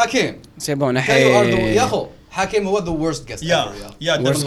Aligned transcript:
حكيم. 0.00 0.42
سي 0.58 0.74
بون 0.74 0.96
يا 0.96 1.84
أخو 1.84 2.06
حكيم 2.30 2.66
هو 2.68 2.78
ذا 2.78 2.90
ورست 2.90 3.28
جيست 3.28 3.42
يا 3.42 3.72
يا 4.00 4.16
guest. 4.16 4.38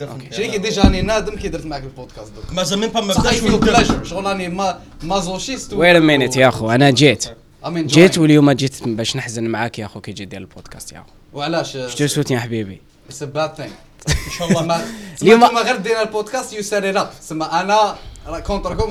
Definitely. 0.00 0.36
شريكي 0.36 0.58
ديجا 0.58 0.82
راني 0.82 1.02
نادم 1.02 1.36
كي 1.36 1.48
درت 1.48 1.66
معك 1.66 1.82
البودكاست 1.82 2.32
دوك. 2.32 2.52
ما 2.52 2.62
زال 2.62 2.78
ميم 2.78 2.90
با 2.90 3.00
ما 3.00 3.14
بداش 3.14 3.40
pleasure. 3.40 4.04
شغل 4.06 4.24
راني 4.24 4.48
ما 4.48 4.80
مازوشيست 5.02 5.72
وير 5.72 6.00
مينيت 6.00 6.36
يا 6.36 6.48
أخو 6.48 6.70
أنا 6.70 6.90
جيت. 6.90 7.24
جيت 7.68 8.18
واليوم 8.18 8.50
جيت 8.52 8.88
باش 8.88 9.16
نحزن 9.16 9.44
معاك 9.44 9.78
يا 9.78 9.86
أخو 9.86 10.00
كي 10.00 10.12
جيت 10.12 10.28
ديال 10.28 10.42
البودكاست 10.42 10.92
يا 10.92 10.98
أخو. 10.98 11.08
وعلاش؟ 11.32 11.76
شتو 11.88 12.06
سوت 12.06 12.30
يا 12.30 12.38
حبيبي؟ 12.38 12.80
اتس 13.08 13.22
ا 13.22 13.26
باد 13.26 13.54
ثينغ 13.54 13.68
إن 14.08 14.32
شاء 14.38 14.48
الله. 14.48 14.62
ما 14.62 14.84
اليوم- 15.22 15.44
اليوم 15.44 15.58
غير 15.58 15.76
دينا 15.76 16.02
البودكاست 16.02 16.52
يو 16.52 16.62
سيت 16.62 16.84
اب 16.96 17.10
سما 17.20 17.60
أنا 17.60 17.96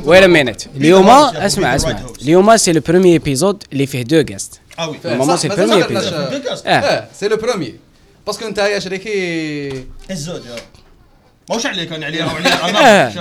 وير 0.06 0.28
مينيت 0.28 0.68
اليوم 0.76 1.10
اسمع 1.10 1.76
اسمع. 1.76 2.00
اليوم 2.22 2.58
سي 2.58 2.72
لو 2.72 2.82
بروميي 2.82 3.14
ايبيزود 3.14 3.64
اللي 3.74 3.86
فيه 3.88 4.02
دو 4.04 4.22
جيست 4.22 4.60
آه 4.80 4.90
وي 4.90 5.38
سي 5.38 5.50
premier 5.50 5.84
épisode. 5.88 6.68
آه 6.68 6.70
آه 6.70 7.08
سي 7.20 7.28
لو 7.28 7.38
بروميي 7.38 7.80
باسكو 8.28 8.48
انت 8.48 8.58
يا 8.58 8.80
شريكي 8.80 9.86
الزوج 10.12 10.46
يا 10.46 10.56
ماهوش 11.50 11.66
عليك 11.66 11.92
أنا 11.94 12.06
عليا 12.06 12.26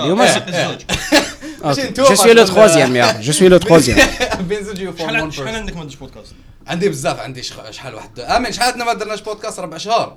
اليوم 0.05 0.21
أنا 0.23 0.33
س- 0.33 0.43
الزوج 0.49 2.09
جو 2.09 2.15
سوي 2.15 2.33
لو 2.35 2.45
تخوازيام 2.45 2.97
يا 2.97 3.21
جو 3.21 3.33
سوي 3.33 3.49
لو 3.49 3.57
تخوازيام 3.57 4.09
بنزوجيو 4.41 4.93
فور 4.93 5.07
شحال 5.09 5.23
ون 5.23 5.31
شحال 5.31 5.45
بيرسون 5.45 5.61
عندك 5.61 5.77
ما 5.77 5.83
درتش 5.85 5.97
بودكاست 5.97 6.33
عندي 6.67 6.89
بزاف 6.89 7.21
عندي 7.21 7.43
شحال 7.71 7.95
واحد 7.95 8.21
امين 8.21 8.53
شحال 8.53 8.69
عندنا 8.73 8.85
ما 8.85 8.93
درناش 8.95 9.21
بودكاست 9.21 9.61
ربع 9.61 9.77
شهور 9.79 10.17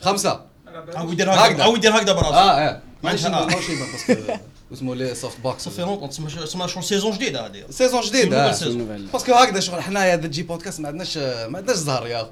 خمسه 0.00 0.40
أو 0.96 1.12
يدير 1.12 1.30
هكذا. 1.30 1.62
أو 1.64 1.76
يدير 1.76 1.96
هكذا 1.96 2.12
براسو 2.12 2.30
آه 2.34 2.50
آه 2.68 2.80
ما 3.02 3.12
ماشي 3.12 3.28
عندها- 4.69 4.71
ماشي 4.71 4.71
باسكو 4.71 4.73
اسمه 4.73 4.95
لي 4.95 5.15
سوفت 5.15 5.39
بوكس 5.39 5.63
صافي 5.63 5.81
لونطون 5.81 6.09
تسمى 6.09 6.27
تسمى 6.45 6.67
شغل 6.67 6.83
سيزون 6.83 7.11
جديده 7.11 7.45
هذه 7.45 7.63
سيزون 7.69 8.01
جديد 8.01 8.29
Une 8.29 8.33
آه. 8.33 8.51
nouvelle 8.51 8.59
saison. 8.59 9.11
باسكو 9.13 9.33
هكذا 9.33 9.59
شغل 9.59 9.81
حنايا 9.81 10.15
اذا 10.15 10.27
تجي 10.27 10.43
بودكاست 10.43 10.79
ما 10.79 10.87
عندناش 10.87 11.17
ما 11.17 11.57
عندناش 11.57 11.75
زهر 11.77 12.07
يا 12.07 12.21
اخو 12.21 12.29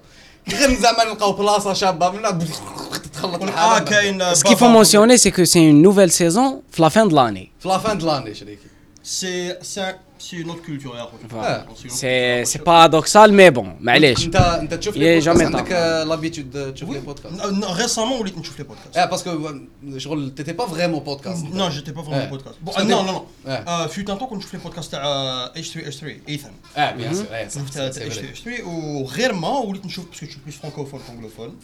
غير 0.49 0.79
زعما 0.79 1.03
نلقاو 1.03 1.33
بلاصه 1.33 1.73
شابه 1.73 2.09
من 2.09 2.21
تتخلط 3.03 3.41
اه 3.41 3.45
الحاله 3.45 3.79
كاين 3.79 4.35
Ce 4.35 4.43
qu'il 4.43 4.57
faut 4.57 4.69
mentionner, 4.79 5.17
c'est 5.17 5.31
que 5.31 5.45
c'est 5.45 5.63
une 5.71 5.81
nouvelle 5.81 6.11
saison 6.11 6.61
في 6.71 6.81
la 6.81 6.89
fin 6.89 7.05
de 7.05 7.13
l'année. 7.15 7.49
في 7.59 7.67
لافان 7.67 7.97
دلاني 7.97 8.33
شريكي 8.35 8.61
سي 9.03 9.55
سي 9.61 9.93
سي 10.19 10.43
نوت 10.43 10.65
كولتور 10.65 10.95
يا 10.97 11.01
آه. 11.01 11.05
اخويا 11.31 11.65
C'est 11.89 12.49
c'est 12.51 12.59
paradoxal, 12.63 13.31
mais 13.31 13.51
bon, 13.57 13.65
معليش. 13.79 14.25
انت 14.25 14.35
انت 14.35 14.73
تشوف 14.73 14.95
Il 14.95 14.97
لي 14.97 15.21
est 15.21 15.25
بودكاست 15.25 15.41
jamais 15.41 15.55
عندك 15.55 15.69
tard. 15.69 16.07
لابيتود 16.07 16.73
تشوف 16.73 16.89
لي 16.89 16.99
بودكاست 16.99 17.41
ريسامون 17.81 18.19
وليت 18.19 18.37
نشوف 18.37 18.59
لي 18.59 18.63
بودكاست 18.65 18.97
اه 18.97 19.05
باسكو 19.05 19.49
شغل 19.97 20.35
تيتي 20.35 20.53
با 20.53 20.65
فريمون 20.67 20.99
بودكاست 20.99 21.45
نو 21.45 21.69
جيتي 21.69 21.91
با 21.91 22.01
Eh. 22.01 22.05
فورمون 22.05 22.25
بودكاست 22.29 22.55
بون 22.61 22.73
Ça 22.73 22.79
نو 22.79 23.01
dé- 23.01 23.05
نو 23.05 23.25
Eh. 23.45 23.49
نو 23.69 23.87
فيوت 23.87 24.09
ان 24.09 24.17
طون 24.17 24.27
كنت 24.27 24.37
نشوف 24.39 24.53
لي 24.53 24.59
بودكاست 24.59 24.91
تاع 24.91 25.01
اتش 25.45 25.69
3 25.73 25.87
اتش 25.87 25.95
3 25.97 26.15
ايثان 26.29 26.51
اه 26.77 26.91
بيان 26.91 27.13
سور 27.13 27.25
اه 27.31 27.47
شفت 27.47 27.73
تاع 27.73 27.87
اتش 27.87 27.97
3 27.97 28.29
اتش 28.29 28.41
3 28.41 28.63
وغير 28.67 29.33
ما 29.33 29.47
وليت 29.57 29.85
نشوف 29.85 30.05
باسكو 30.09 30.25
جو 30.25 30.33
بلوس 30.45 30.55
فرانكوفون 30.57 30.99
كونغلوفون 31.07 31.55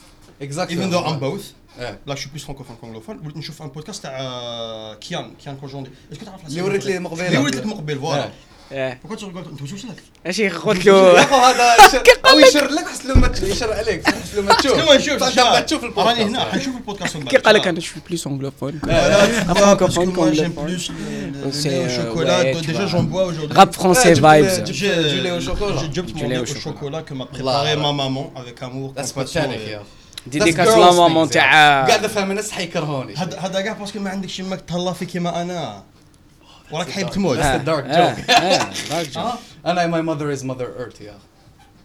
اكزاكتلي 0.42 0.78
ايفن 0.80 0.90
ذو 0.90 1.00
ام 1.00 1.20
بوث 1.20 1.46
اه 1.80 1.98
لا 2.08 2.16
شو 2.16 2.30
بلوس 2.30 2.44
فرانكوفون 2.44 2.76
كونغلوفون 2.76 3.20
وليت 3.24 3.38
نشوف 3.38 3.62
ان 3.62 3.68
بودكاست 3.68 4.04
تاع 4.04 4.94
كيان 5.02 5.34
كيان 5.44 5.56
كوجوندي 5.58 5.90
اسكو 6.14 6.26
تعرف 6.26 6.46
اللي 6.48 6.62
وريت 6.62 6.86
لي 6.86 7.00
مقبل 7.00 7.22
اللي 7.22 7.38
وريت 7.38 7.56
لك 7.56 7.66
مقبل 7.66 8.00
فوالا 8.00 8.24
آه. 8.26 8.32
إيه. 8.72 9.00
وكنت 9.06 9.20
تقول 9.20 9.38
انت 9.52 9.62
واش 9.62 9.74
وصلك 9.74 10.04
ماشي 10.26 10.50
قلت 10.50 10.86
يا 10.86 10.92
له 10.92 11.24
اخو 11.24 11.36
هذا 11.36 11.76
يشر- 11.88 12.04
او 12.32 12.40
يشر 12.40 12.68
لك 12.70 12.88
حس 12.88 13.06
لو 13.06 13.16
ما 13.16 13.28
تش- 13.28 13.42
يشر 13.42 13.74
عليك 13.74 14.08
حس 14.10 14.36
لو 14.36 14.42
ما 14.42 14.54
تشوف 14.54 14.74
كما 14.74 14.96
نشوف 14.96 15.24
انت 15.24 15.40
ما 15.40 15.60
تشوف 15.60 15.84
البودكاست 15.84 16.08
راني 16.20 16.24
هنا 16.30 16.40
حنشوف 16.52 16.76
البودكاست 16.76 17.16
من 17.18 17.24
كي 17.24 17.38
بعد. 17.38 17.46
قال 17.46 17.56
لك 17.56 17.68
انا 17.68 17.80
شوي 17.80 18.02
بلوس 18.10 18.28
انجلوفون 18.28 18.80
Voilà, 18.84 18.90
parce 19.48 19.54
que 19.54 19.62
Francophone 19.62 20.14
moi 20.16 20.34
j'aime 20.34 20.54
comme 20.54 20.66
plus 20.66 20.90
le, 20.90 21.46
le 21.46 21.52
C'est, 21.52 21.70
lait 21.70 21.80
au 21.80 21.90
euh, 21.90 21.98
chocolat. 22.02 22.40
ouais, 22.44 22.54
Donc, 22.54 22.62
tu 22.64 22.72
déjà 22.72 22.86
vois. 22.86 22.92
j'en 22.94 23.04
bois 23.14 23.24
aujourd'hui. 23.32 23.58
راب 23.58 23.74
فرونسي 23.74 24.16
Ouais, 24.16 24.20
فايبز 24.22 24.60
du- 24.60 24.74
J'ai 24.74 24.96
du 25.14 25.22
lait 25.24 25.32
au 25.32 25.42
chocolat. 25.50 25.76
J'ai 25.82 25.88
déjà 25.88 26.02
Du 26.02 26.14
mon 26.14 26.22
lait 26.22 26.28
lait 26.30 26.38
au 26.38 26.44
au 26.44 26.46
chocolat. 26.46 26.64
chocolat 26.64 27.02
que 27.10 27.14
m'a 27.14 27.26
préparé 27.26 27.76
Là, 27.76 27.76
ma 27.76 27.88
là. 27.88 27.94
maman 28.02 28.24
avec 28.42 28.58
amour. 28.68 28.94
That's 28.96 29.12
compassion 29.14 29.50
ديديكاس 30.27 30.69
لا 30.69 31.27
things, 31.27 31.31
تاع 31.31 31.87
قاعد 31.87 32.07
فيمينست 32.07 32.51
حيكرهوني 32.51 33.15
هذا 33.15 33.39
هذا 33.39 33.61
كاع 33.61 33.73
باسكو 33.73 33.99
ما 33.99 34.11
عندكش 34.11 34.39
يماك 34.39 34.61
تهلا 34.61 34.93
في 34.93 35.07
كيما 35.07 35.43
أنا 35.43 35.83
وراك 36.73 36.91
حايب 36.91 37.11
تموت 37.11 37.39
That's 37.39 37.43
the 37.43 37.67
dark 37.67 37.85
joke. 37.87 38.27
dark 38.91 39.13
joke. 39.13 39.17
آه. 39.17 39.39
أنا 39.67 39.87
my 39.91 40.03
mother 40.07 40.39
is 40.41 40.45
mother 40.45 40.69
earth 40.85 41.01
يا 41.01 41.19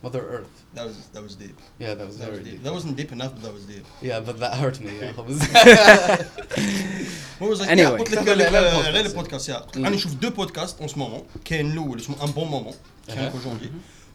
mother 0.05 0.19
earth 0.35 0.55
That 0.77 0.85
was 0.89 0.97
that 1.15 1.23
was 1.27 1.33
deep. 1.43 1.57
yeah 1.83 1.93
that 1.99 2.07
was 2.09 2.15
That 2.19 2.29
was 2.31 2.39
very 2.39 2.43
deep. 2.47 2.53
deep 2.53 2.63
That 2.65 2.73
wasn't 2.77 2.95
deep 3.01 3.11
enough, 3.17 3.31
but 3.35 3.41
that 3.47 3.53
was 3.57 3.63
deep. 3.73 3.85
yeah 4.09 4.19
but 4.27 4.35
that 4.43 4.53
hurt 4.61 4.77
me 4.85 4.91
بزاف 5.27 6.19
What 7.39 7.49
was 7.51 7.59
I- 7.61 7.71
Anyway. 7.71 7.99
قلت 7.99 8.11
لك 8.11 8.29
على 8.29 8.43
غير 8.89 9.05
البودكاست. 9.05 9.49
يا 9.49 9.55
قلت 9.55 9.77
لك 9.77 9.83
راني 9.83 9.95
نشوف 9.95 10.13
دو 10.13 10.29
بودكاست 10.29 10.79
اون 10.79 10.87
سو 10.87 10.95
مومون 10.99 11.23
كاين 11.45 11.71
الأول 11.71 11.99
اسمه 11.99 12.15
ان 12.23 12.31
بون 12.31 12.47
مومون 12.47 12.73
كاين 13.07 13.29
كوجوندي 13.29 13.71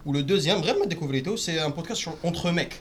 ولو 0.06 0.20
دوزيام 0.20 0.60
غير 0.60 0.78
ما 0.78 0.86
ديكوفريتو 0.86 1.36
سي 1.36 1.64
ان 1.64 1.70
بودكاست 1.70 2.08
اونتر 2.24 2.52
ميك 2.52 2.80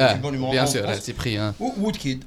اه 0.00 0.20
bon 0.22 0.26
numéro 0.26 0.50
بيان 0.50 0.66
un 0.66 0.68
en 0.68 0.72
سور 0.72 0.82
France. 0.94 0.98
سي 1.00 1.12
بري 1.12 1.40
اه 1.40 1.54
وود 1.60 1.96
كيد 1.96 2.24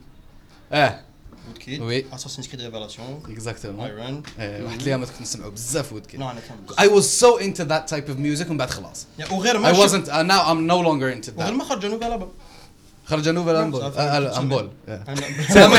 اه 0.74 1.00
وود 1.47 1.57
كيد 1.57 1.81
Oui. 1.81 2.16
Assassin's 2.16 2.46
Creed 2.47 2.59
Révélation 2.59 3.29
اكزاكتومون 3.31 3.85
ايرون 3.85 4.24
واحد 4.40 4.81
الايام 4.81 5.06
كنت 5.06 5.22
نسمعوا 5.22 5.51
بزاف 5.51 5.94
ود 5.94 6.06
كده 6.06 6.19
نو 6.22 6.31
انا 6.31 6.40
كان 6.40 6.88
I 6.88 6.90
was 6.91 7.03
so 7.06 7.41
into 7.44 7.63
that 7.69 7.94
type 7.96 8.09
of 8.09 8.18
music 8.18 8.47
ومن 8.50 8.57
بعد 8.57 8.69
خلاص 8.69 9.06
وغير 9.31 9.56
I 9.56 9.59
ما 9.59 9.74
شفت- 9.74 9.90
wasn't 9.90 10.07
uh, 10.07 10.12
now 10.12 10.41
I'm 10.50 10.68
no 10.72 10.85
longer 10.88 11.18
into 11.18 11.38
وغير 11.38 11.47
that 11.47 11.57
ما 11.57 11.63
خرج 11.63 11.85
نوفيل 11.85 12.12
البوم 12.12 12.31
خرج 13.06 13.29
نوفل 13.29 13.56
امبول 13.56 13.81
صافي. 13.81 14.00
آه، 14.00 14.40
امبول 14.40 14.69
آه. 14.90 15.03
أنا- 15.07 15.51
سامر 15.53 15.78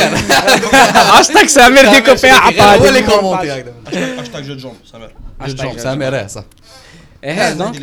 عشتك 1.19 1.49
سامر 1.49 1.95
ديكو 1.95 2.17
فيها 2.17 2.39
هو 2.45 2.49
اللي 2.49 2.99
عطادي 2.99 3.03
كومونتي 3.03 3.53
هكذا 3.53 3.75
هاشتاج 4.21 4.45
جو 4.45 4.57
جون 4.57 4.75
سامر 4.93 5.13
جون 5.47 5.79
سامر 5.79 6.21
اه 6.21 6.27
صح 6.27 6.45
ايه 7.25 7.49
هذا 7.49 7.55
دونك 7.55 7.77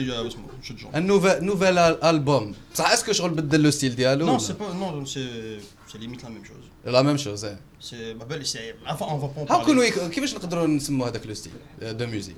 un 0.93 1.01
nouvel, 1.01 1.43
nouvel 1.43 1.79
album. 2.01 2.55
Ça, 2.73 2.93
est-ce 2.93 3.05
que 3.05 3.13
je 3.13 3.23
rebeddel 3.23 3.63
le 3.63 3.71
style 3.71 3.95
dialogue 3.95 4.27
Non, 4.29 4.39
c'est 4.39 4.57
pas. 4.57 4.73
Non, 4.73 5.05
c'est 5.07 5.59
c'est 5.91 5.99
limite 5.99 6.23
la 6.23 6.31
même 6.31 6.45
chose. 6.45 6.65
La 6.85 7.03
même 7.03 7.19
chose, 7.19 7.45
hein. 7.45 7.57
C'est. 7.81 8.15
Bah, 8.15 8.27
c'est. 8.43 8.77
Ah, 8.85 8.95
enfin, 8.95 9.07
on 9.09 9.19
va 9.19 9.29
pas 9.29 9.41
en 9.43 9.45
parler. 9.47 9.65
Comment 9.67 9.83
est-ce 9.83 10.35
que 10.35 10.47
nous 10.47 10.55
avons 10.55 11.21
le 11.27 11.35
style 11.35 11.53
euh, 11.83 11.93
de 11.95 12.07
musique? 12.07 12.37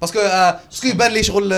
Parce 0.00 0.10
que. 0.12 0.18
Euh, 0.18 0.52
parce 0.52 0.80
que, 0.80 0.96
ben, 0.96 1.12
les 1.12 1.22
choses. 1.22 1.48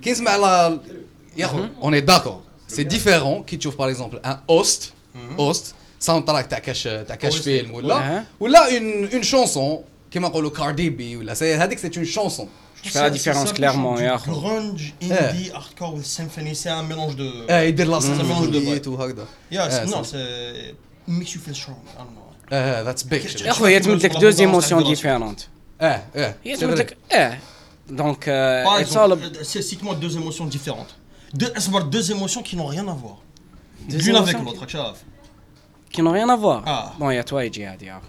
Qu'est-ce 0.00 0.22
que 0.22 1.68
On 1.80 1.92
est 1.92 2.02
d'accord. 2.02 2.42
C'est 2.68 2.84
différent. 2.84 3.42
Qui 3.42 3.58
trouve 3.58 3.76
par 3.76 3.88
exemple 3.88 4.20
un 4.24 4.40
host. 4.48 4.92
Mhm. 5.14 5.38
Host. 5.38 5.74
Soundtrack, 5.98 6.48
t'as 6.48 6.60
cache, 6.60 6.88
t'as 7.06 7.16
cache 7.16 7.40
film 7.40 7.74
ou 7.74 7.80
là. 7.80 8.24
Ou 8.40 8.46
là, 8.46 8.70
une 8.70 9.24
chanson. 9.24 9.84
Qui 10.10 10.18
m'a 10.20 10.28
dit 10.28 10.52
Cardi 10.54 10.90
B 10.90 11.16
ou 11.18 11.22
là. 11.22 11.34
C'est 11.34 11.96
une 11.96 12.04
chanson. 12.04 12.48
بي 12.83 12.89
ولا 12.89 12.93
سي 12.93 12.99
هذيك 12.99 13.21
سي 13.21 13.31
اون 13.31 13.45
شونسون 13.45 13.55
Je 13.55 13.57
fais 13.57 13.61
la 13.61 13.69
différence 13.69 13.73
clairement, 13.73 13.95
Du 13.97 14.01
يا 14.01 14.17
grunge, 14.17 14.93
Eh. 15.01 15.05
indie, 15.05 15.51
hardcore 15.51 15.93
with 15.95 16.05
symphony, 16.05 16.55
c'est 16.55 16.69
un 16.69 16.83
mélange 16.83 17.15
de. 17.15 17.49
اه 17.51 17.61
يدير 17.61 17.87
لا 17.87 17.99
mélange 17.99 18.03
de 18.03 18.05
سيمفونيات 18.05 18.87
وهكذا 18.87 19.25
Yeah, 19.51 19.55
Eh, 19.55 19.71
c'est- 19.71 19.85
non, 19.85 20.03
c'est- 20.03 20.11
c'est. 20.11 21.11
Makes 21.11 21.33
you 21.35 21.39
feel 21.47 21.55
strong. 21.55 21.81
I 21.95 21.97
don't 21.97 22.15
know. 22.17 22.53
اه 22.53 22.81
ذاتس 22.81 23.03
بيج 23.03 23.41
يا 23.41 23.45
يا 23.45 23.51
اخو 23.51 23.65
هي 23.65 23.79
تمد 23.79 24.03
لك 24.05 24.17
دو 24.17 24.29
ايموسيون 24.29 24.83
ديفيرونت 24.83 25.39
اه 25.81 26.03
اه 26.15 26.35
هي 26.45 26.55
c'est 26.55 26.59
تمد 26.59 26.75
vrai. 26.75 26.79
لك 26.79 26.97
اه 27.11 27.37
دونك 27.89 28.23
Par 28.25 28.29
اتس 28.81 28.97
اول 28.97 29.19
exemple, 29.21 29.35
euh, 29.35 29.43
c'est- 29.43 29.61
cite-moi 29.75 29.95
deux 29.95 30.15
émotions 30.17 30.45
différentes. 30.57 30.93
Deux, 31.41 31.51
c'est 31.63 31.89
deux 31.95 32.05
émotions 32.15 32.43
qui 32.47 32.55
n'ont 32.55 32.69
rien 32.75 32.87
à 32.87 32.95
voir. 33.03 33.17
Deux 33.89 33.97
L'une 33.97 34.15
avec 34.15 34.35
émotions 34.35 34.43
l'autre, 34.45 34.67
شاف. 34.67 34.95
كي 35.93 36.01
نو 36.01 36.11
ريان 36.11 36.29
افوار 36.29 36.63
آه. 36.67 36.91
بون 36.99 37.13
يا 37.13 37.21
توا 37.21 37.41
يجي 37.41 37.65
هادي 37.65 37.85
يا 37.85 37.97
اخو 37.97 38.05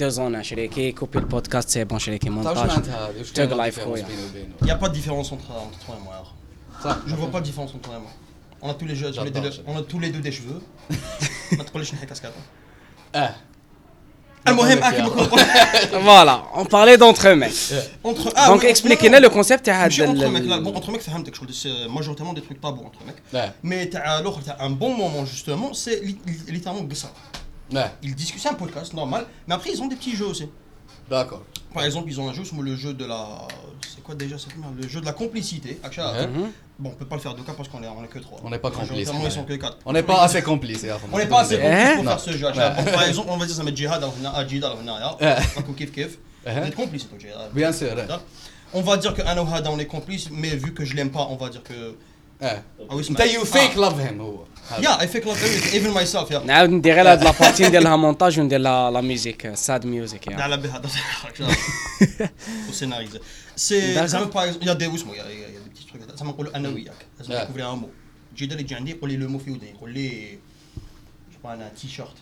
دو 0.00 0.08
زون 0.08 0.42
شريكي 0.42 0.92
كوبي 0.92 1.18
البودكاست 1.18 1.68
سي 1.68 1.84
بون 1.84 1.98
شريكي 1.98 2.28
تعرف 2.28 2.42
شنو 2.42 2.52
مونتاج 2.54 2.68
معناتها 2.68 3.08
هذه؟ 3.08 3.20
وش 3.20 3.30
تاق 3.32 3.46
كاين 3.46 3.58
لايف 3.58 3.78
الديفيرونس 3.78 4.04
خويا. 4.04 4.16
بيني 4.16 4.28
وبينه؟ 4.30 4.54
Il 4.62 4.64
n'y 4.66 4.70
a 4.70 4.84
pas 4.84 4.88
de 4.88 4.94
différence 4.94 5.32
entre, 5.32 5.50
entre 5.66 5.78
toi 5.86 5.94
et 6.00 6.04
moi. 6.06 6.14
alors. 6.14 6.32
Ça. 6.82 6.90
Je 7.10 7.14
vois 7.20 7.30
pas 7.34 7.40
de 7.40 7.46
différence 7.50 7.70
entre 7.76 7.88
vraiment. 7.90 8.12
On 8.64 8.68
a 8.70 8.74
tous 8.80 8.86
les 8.90 8.96
jeux, 9.00 9.10
tous 9.12 9.24
les 9.24 9.30
deux, 9.30 9.50
J'adore, 9.50 9.70
on 9.70 9.74
a 9.80 9.82
tous 9.92 10.00
les 10.04 10.10
deux 10.14 10.22
des 10.28 10.32
cheveux. 10.38 10.60
ما 11.52 11.64
تقوليش 11.64 11.94
نحي 11.94 12.06
كاسكات. 12.06 12.32
اه 13.14 13.34
المهم 14.48 14.78
يا 14.78 14.88
اكيد 14.88 15.00
أخي. 15.00 15.26
بكون- 15.26 15.38
Voilà, 16.10 16.36
on 16.60 16.64
parlait 16.64 16.96
d'entre 17.02 17.28
mecs. 17.42 17.62
entre 18.04 18.32
ah 18.36 18.48
Donc 18.48 18.62
oui, 18.62 18.68
expliquez-nous 18.74 19.20
le 19.26 19.30
concept 19.30 19.62
تاع 19.64 19.82
ماشي 19.82 20.04
هذا 20.04 20.12
entre 20.12 20.34
mecs 20.34 20.48
لا 20.48 20.54
ال- 20.56 20.64
bon 20.64 20.78
entre 20.78 20.86
mecs 20.90 21.00
فهمتك 21.00 21.34
شغل 21.34 21.54
سي 21.54 21.88
ماجورتيمون 21.88 22.34
دي 22.34 22.40
تروك 22.40 22.58
طابو 22.62 22.82
entre 22.84 23.08
mecs. 23.10 23.34
اه 23.36 23.52
Mais 23.64 23.90
تاع 23.92 24.18
الاخر 24.18 24.40
تاع 24.42 24.66
ان 24.66 24.74
بون 24.74 24.90
مومون 24.92 25.26
justement 25.26 25.74
c'est 25.74 26.04
li- 26.06 26.50
littéralement 26.52 26.88
Ouais. 27.71 27.91
Ils 28.03 28.15
discutent, 28.15 28.41
c'est 28.41 28.49
un 28.49 28.53
podcast 28.53 28.93
normal. 28.93 29.25
Mais 29.47 29.55
après, 29.55 29.71
ils 29.71 29.81
ont 29.81 29.87
des 29.87 29.95
petits 29.95 30.15
jeux 30.15 30.27
aussi. 30.27 30.49
D'accord. 31.09 31.43
Par 31.73 31.85
exemple, 31.85 32.09
ils 32.09 32.19
ont 32.19 32.29
un 32.29 32.33
jeu, 32.33 32.43
le 32.61 32.75
jeu 32.75 32.93
de 32.93 33.05
la. 33.05 33.47
C'est 33.87 34.03
quoi 34.03 34.15
déjà 34.15 34.35
Le 34.75 34.87
jeu 34.87 34.99
de 34.99 35.05
la 35.05 35.13
complicité. 35.13 35.79
Mm-hmm. 35.83 36.27
Bon, 36.79 36.89
on 36.89 36.91
peut 36.91 37.05
pas 37.05 37.15
le 37.15 37.21
faire 37.21 37.33
deux 37.33 37.43
cas 37.43 37.53
parce 37.53 37.69
qu'on 37.69 37.81
est, 37.83 37.87
on 37.87 38.03
est 38.03 38.07
que 38.07 38.19
trois. 38.19 38.39
On 38.43 38.49
n'est 38.49 38.59
pas 38.59 38.71
complice. 38.71 39.09
Ils 39.23 39.31
sont 39.31 39.43
que 39.43 39.53
quatre. 39.53 39.77
On 39.85 39.93
n'est 39.93 40.03
pas 40.03 40.21
assez 40.23 40.41
complice. 40.41 40.85
On 41.11 41.17
n'est 41.17 41.27
pas 41.27 41.41
assez 41.41 41.57
complice 41.57 41.95
pour 41.95 42.03
faire 42.03 42.19
ce 42.19 42.31
jeu. 42.31 42.47
Par 42.51 43.03
exemple, 43.03 43.29
on 43.31 43.37
va 43.37 43.45
dire 43.45 43.55
ça 43.55 43.63
met 43.63 43.75
Jihad, 43.75 44.03
ah, 44.03 44.09
on 44.21 44.25
a 44.25 44.29
Ajid, 44.31 44.63
on 44.63 44.87
a 44.87 45.73
Kif 45.75 45.91
Kif. 45.91 46.17
Vous 46.45 46.51
êtes 46.51 46.75
complice, 46.75 47.07
Bien 47.53 47.71
sûr. 47.71 47.95
On 48.73 48.81
va 48.81 48.97
dire 48.97 49.13
que 49.13 49.21
Anohada, 49.21 49.71
on 49.71 49.79
est 49.79 49.85
complice, 49.85 50.29
mais 50.29 50.49
vu 50.49 50.73
que 50.73 50.83
je 50.83 50.93
l'aime 50.95 51.11
pas, 51.11 51.27
on 51.29 51.35
va 51.35 51.49
dire 51.49 51.63
que. 51.63 51.95
اه 52.42 52.62
Ah 52.80 52.94
oui, 52.94 53.10
انت 53.10 53.20
يو 53.20 53.44
فيك 53.44 53.76
لاف 53.76 53.98
هيم 53.98 54.20
هو 54.20 54.44
هذا. 54.70 54.82
Yeah, 54.82 55.02
I 55.02 55.06
fake 55.06 55.24
love 55.24 55.36
everything, 55.36 55.74
even 55.74 55.92
myself. 55.94 56.30
Yeah. 56.30 56.34
نعاود 56.46 56.70
ندير 56.70 56.94
غير 56.94 57.12
هاد 57.12 57.24
لابارتي 57.24 57.66
ندير 57.68 57.80
لها 57.82 57.96
مونتاج 57.96 58.40
وندير 58.40 58.60
لها 58.60 58.90
لا 58.90 59.00
ميوزيك 59.00 59.54
ساد 59.54 59.86
ميوزيك 59.86 60.26
يعني 60.26 60.42
على 60.42 60.56
بهذا 60.56 60.88
faut 62.68 62.72
scénariser. 62.72 63.20
C'est 63.56 63.94
D'accord. 63.94 64.06
زعما 64.06 64.30
par 64.30 64.44
exemple, 64.44 64.64
il 64.64 64.68
y 64.68 64.70
a 64.70 64.74
des 64.74 64.86
واسمو 64.86 65.12
il 65.14 65.16
y 65.16 65.20
a 65.20 65.24
il 65.24 65.38
y 65.40 65.44
a 65.44 65.60
des 65.64 65.70
petits 65.70 65.86
trucs 65.92 66.16
زعما 66.18 66.30
نقولوا 66.30 66.56
انا 66.56 66.68
وياك 66.68 66.94
لازم 67.18 67.34
Yeah. 67.34 67.42
تكوفري 67.44 67.64
ان 67.64 67.78
مو 67.78 67.88
جي 68.36 68.44
اللي 68.44 68.60
يجي 68.60 68.74
عندي 68.74 68.90
يقول 68.90 69.10
لي 69.10 69.16
لو 69.16 69.28
مو 69.28 69.38
في 69.38 69.50
ودني 69.50 69.70
يقول 69.70 69.90
لي 69.94 70.38
جو 71.44 71.50
انا 71.50 71.68
تي 71.80 71.88
شيرت 71.88 72.16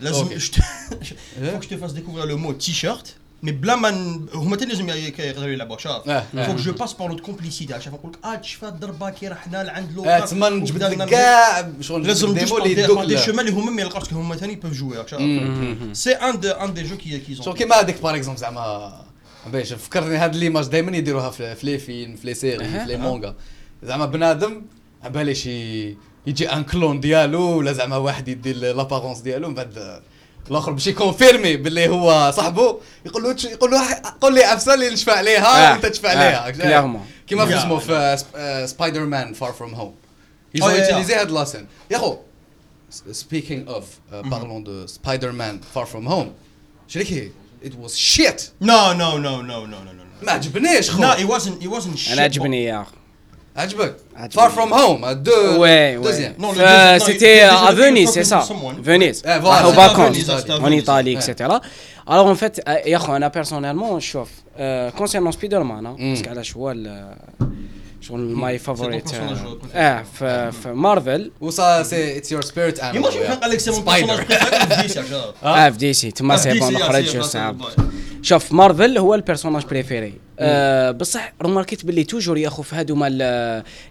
لازم 0.00 0.28
Okay. 0.28 1.14
فوك 1.52 1.66
جو 1.70 1.78
فاس 1.78 1.92
ديكوفرير 1.92 2.24
لو 2.24 2.36
مو 2.38 2.52
تي 2.52 2.72
شيرت 2.72 3.14
مي 3.43 3.51
بلا 3.51 3.75
ما 3.75 3.89
هما 4.33 4.55
تاني 4.55 4.71
لازم 4.71 4.89
يقدروا 4.89 5.47
يلعبوا 5.49 5.77
شاف. 5.77 6.07
فوك 6.45 6.55
جو 6.55 6.71
باس 6.71 6.93
بار 6.93 7.09
لو 7.09 7.15
كومبليسيتي 7.17 7.81
شاف 7.81 7.93
نقول 7.93 8.11
لك 8.11 8.25
آه 8.25 8.35
تشفى 8.35 8.65
ضربه 8.65 9.09
كي 9.09 9.27
رحنا 9.27 9.63
لعند 9.63 9.91
لو 9.95 10.03
تما 10.25 10.49
نجبد 10.49 10.83
لك 10.83 11.09
كاع 11.09 11.71
شغل 11.81 12.07
لازم 12.07 12.33
ديمو 12.33 12.57
ندير 12.59 12.63
اللي 12.63 12.73
دي 12.75 12.81
دي 13.07 13.17
شومان 13.25 13.47
اللي 13.47 13.51
هما 13.61 13.71
ما 13.71 13.81
يلقاوش 13.81 14.13
هما 14.13 14.35
ثاني 14.35 14.55
بيف 14.55 14.73
جوي 14.73 14.97
سي 15.93 16.11
ان 16.11 16.39
دو 16.39 16.49
ان 16.51 16.73
دي 16.73 16.83
جو 16.83 16.97
كي 16.97 17.19
كي 17.19 17.35
شغل 17.35 17.57
كيما 17.57 17.75
هذيك 17.75 18.01
باغ 18.01 18.15
اكزومبل 18.15 18.39
زعما 18.39 18.93
باش 19.47 19.73
فكرني 19.73 20.17
هاد 20.17 20.35
ليماج 20.35 20.67
دائما 20.67 20.97
يديروها 20.97 21.29
في 21.29 21.55
لي 21.63 21.77
فيلم 21.79 22.15
في 22.15 22.27
لي 22.27 22.33
سيري 22.33 22.65
في 22.65 22.85
لي 22.85 22.97
مونغا 22.97 23.35
زعما 23.83 24.05
بنادم 24.05 24.61
على 25.03 25.13
باليش 25.13 25.45
ي- 25.45 25.97
يجي 26.27 26.49
ان 26.53 26.63
كلون 26.63 26.99
ديالو 26.99 27.41
ولا 27.57 27.73
زعما 27.73 27.97
واحد 27.97 28.27
يدير 28.27 28.55
لابارونس 28.55 29.19
ديالو 29.19 29.47
من 29.47 29.53
بعد 29.53 30.01
الآخر 30.51 30.71
باش 30.71 30.87
يكونفيرمي 30.87 31.57
باللي 31.57 31.89
هو 31.89 32.31
صاحبه 32.35 32.79
يقول 33.05 33.23
له 33.23 33.35
يقول 33.51 33.71
له 33.71 33.81
قول 34.21 34.33
لي 34.35 34.53
أفسر 34.53 34.73
اللي 34.73 34.89
نشفى 34.89 35.11
عليها 35.11 35.71
وانت 35.71 35.85
تشفى 35.85 36.07
عليها. 36.07 36.49
كيما 37.27 37.45
في. 37.45 37.57
اسمه 37.57 37.79
في 37.79 38.17
Spider-Man 38.67 39.33
Far 39.33 39.53
From 39.53 39.73
Home 39.73 39.95
utilisé 40.57 41.11
هاد 41.13 41.31
la 41.31 41.41
scène 41.41 41.67
يا 41.91 41.97
خو 41.97 42.17
speaking 43.11 43.67
of 43.69 43.83
uh, 44.11 44.23
parlons 44.31 44.63
de 44.63 44.87
Spider-Man 44.87 45.55
Far 45.75 45.85
From 45.85 46.05
Home 46.09 46.27
شريكي 46.87 47.31
it 47.63 47.71
was 47.83 47.97
shit 47.97 48.41
No, 48.61 48.93
no, 48.93 49.17
no, 49.17 49.41
no, 49.41 49.65
no, 49.65 49.65
no, 49.65 49.91
no. 49.93 50.25
ما 50.25 50.31
عجبنيش 50.31 50.91
خو 50.91 51.01
No, 51.01 51.15
it 51.15 51.25
wasn't. 51.33 51.63
It 51.63 51.67
wasn't 51.67 51.97
shit. 51.99 52.11
أنا 52.11 52.21
عجبني 52.21 52.63
يا 52.63 52.81
أخي 52.81 52.91
عجبك 53.58 53.96
عجبني. 54.16 54.42
Far 54.42 54.50
From 54.50 54.72
Home 54.72 55.12
دو 55.12 55.30
Ouais, 55.32 55.96
ouais. 55.96 56.02
deuxième 56.02 56.34
Non, 56.38 56.52
le 56.52 56.60
Euh, 56.60 56.98
deuxième- 56.98 56.98
non, 56.98 57.04
C'était 57.06 57.36
il- 57.36 57.38
il- 57.38 57.68
à 57.68 57.70
il- 57.70 57.76
Venise, 57.76 58.08
il- 58.08 58.12
c'est 58.12 58.20
il- 58.20 58.32
ça. 58.32 58.40
someone. 58.50 58.76
Venise. 58.90 59.22
Eh, 59.24 59.38
voilà, 59.40 59.62
راحوا 59.62 59.72
c'est 59.72 59.78
à 59.80 59.88
vacances 59.88 60.08
Venise, 60.16 60.30
c'était 60.38 60.52
à 60.52 60.56
en 60.56 60.60
Venise. 60.66 60.82
Italie, 60.82 61.16
Ouais. 61.16 61.30
etc. 61.30 61.50
Alors 62.12 62.26
en 62.26 62.36
fait, 62.42 62.54
euh, 62.68 62.86
يا 62.88 62.96
اخو 62.96 63.16
انا 63.16 63.28
personnellement 63.36 63.98
شوف 63.98 64.28
euh, 64.58 64.90
concernant 65.00 65.32
Spider-Man 65.38 65.84
hein, 65.86 65.96
Mm. 65.98 66.14
parce 66.16 66.22
qu'علاش 66.22 66.56
هو 66.56 66.70
ال- 66.70 67.14
شغل 68.00 68.20
ماي 68.20 68.58
فافوريت 68.58 69.08
personnage 69.08 69.12
préféré. 69.12 69.74
اه 69.76 70.02
في 70.18 70.52
في 70.62 70.68
مارفل 70.72 71.30
وصا 71.40 71.82
سي 71.82 72.20
it's 72.20 72.24
your 72.26 72.42
spirit 72.46 72.78
animal 72.80 72.94
Imagine 72.94 73.12
yeah. 73.12 73.34
quand 73.34 73.44
Alex 73.46 73.64
c'est 73.64 73.70
mon 73.70 73.90
Spider. 73.90 74.06
personnage 74.06 74.26
préféré 74.26 74.66
de 74.66 74.88
DC, 74.88 74.94
genre. 75.10 75.44
اه 75.44 75.70
في 75.70 75.78
دي 75.78 75.92
سي 75.92 76.10
تما 76.10 76.36
Ah, 76.36 76.38
سي 76.38 76.50
DC, 76.52 76.58
بون 76.58 76.76
ah, 76.76 76.80
خرج 76.82 77.06
c'est- 77.08 77.12
جو 77.12 77.22
ah, 77.22 77.26
صعب 77.26 77.62
c'est- 77.62 77.80
شوف 78.22 78.52
مارفل 78.52 78.98
هو 78.98 79.14
البيرسوناج 79.14 79.64
بريفيري 79.66 80.14
أه 80.41 80.91
بصح 80.91 81.33
روماركيت 81.41 81.85
باللي 81.85 82.03
toujours 82.03 82.37
ياخو 82.37 82.61
في 82.63 82.75
هادو 82.75 82.95
مال 82.95 83.21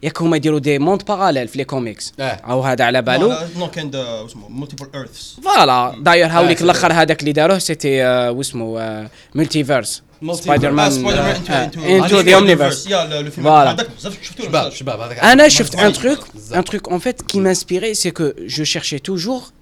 ياك 0.02 0.22
هما 0.22 0.36
يديروا 0.36 0.58
des 0.58 0.78
mondes 0.78 1.02
parallèles 1.04 1.48
في 1.48 1.58
les 1.58 1.64
comics 1.64 2.12
آه. 2.20 2.22
أو 2.22 2.60
هذا 2.62 2.84
على 2.84 3.02
بالو. 3.02 3.34
non, 3.34 3.64
كان 3.64 3.90
اسمه 3.94 4.64
multiple 4.66 4.86
earths. 4.96 5.40
voilà. 5.44 5.94
داير 6.00 6.26
هاوليك 6.26 6.60
آه، 6.60 6.64
الأخر 6.64 6.92
هذاك 6.92 7.20
اللي 7.20 7.32
داروه 7.32 7.58
c'était 7.58 8.04
آه، 8.04 8.30
واسمه 8.30 9.08
multiverse 9.34 10.02
Multiverse. 10.24 10.32
Spider-Man 10.32 10.90
Spider-Man 10.90 11.48
into 11.48 11.76
into 11.76 11.78
into 11.78 12.20
the 12.20 12.34
omniverse 12.34 12.86
ولا 12.88 14.70
شباب 14.70 15.00
هذاك 15.00 15.18
أنا 15.18 15.48
شفت 15.48 15.74
un 15.74 15.92
truc. 15.92 16.18
un 16.54 16.64
truc 16.64 16.88
en 16.92 16.98
fait 16.98 17.22
qui 17.32 17.38
m'inspirait 17.40 17.94
c'est 17.94 18.10
que 18.10 18.34
je 18.46 18.64
cherchais 18.64 19.00
toujours 19.00 19.52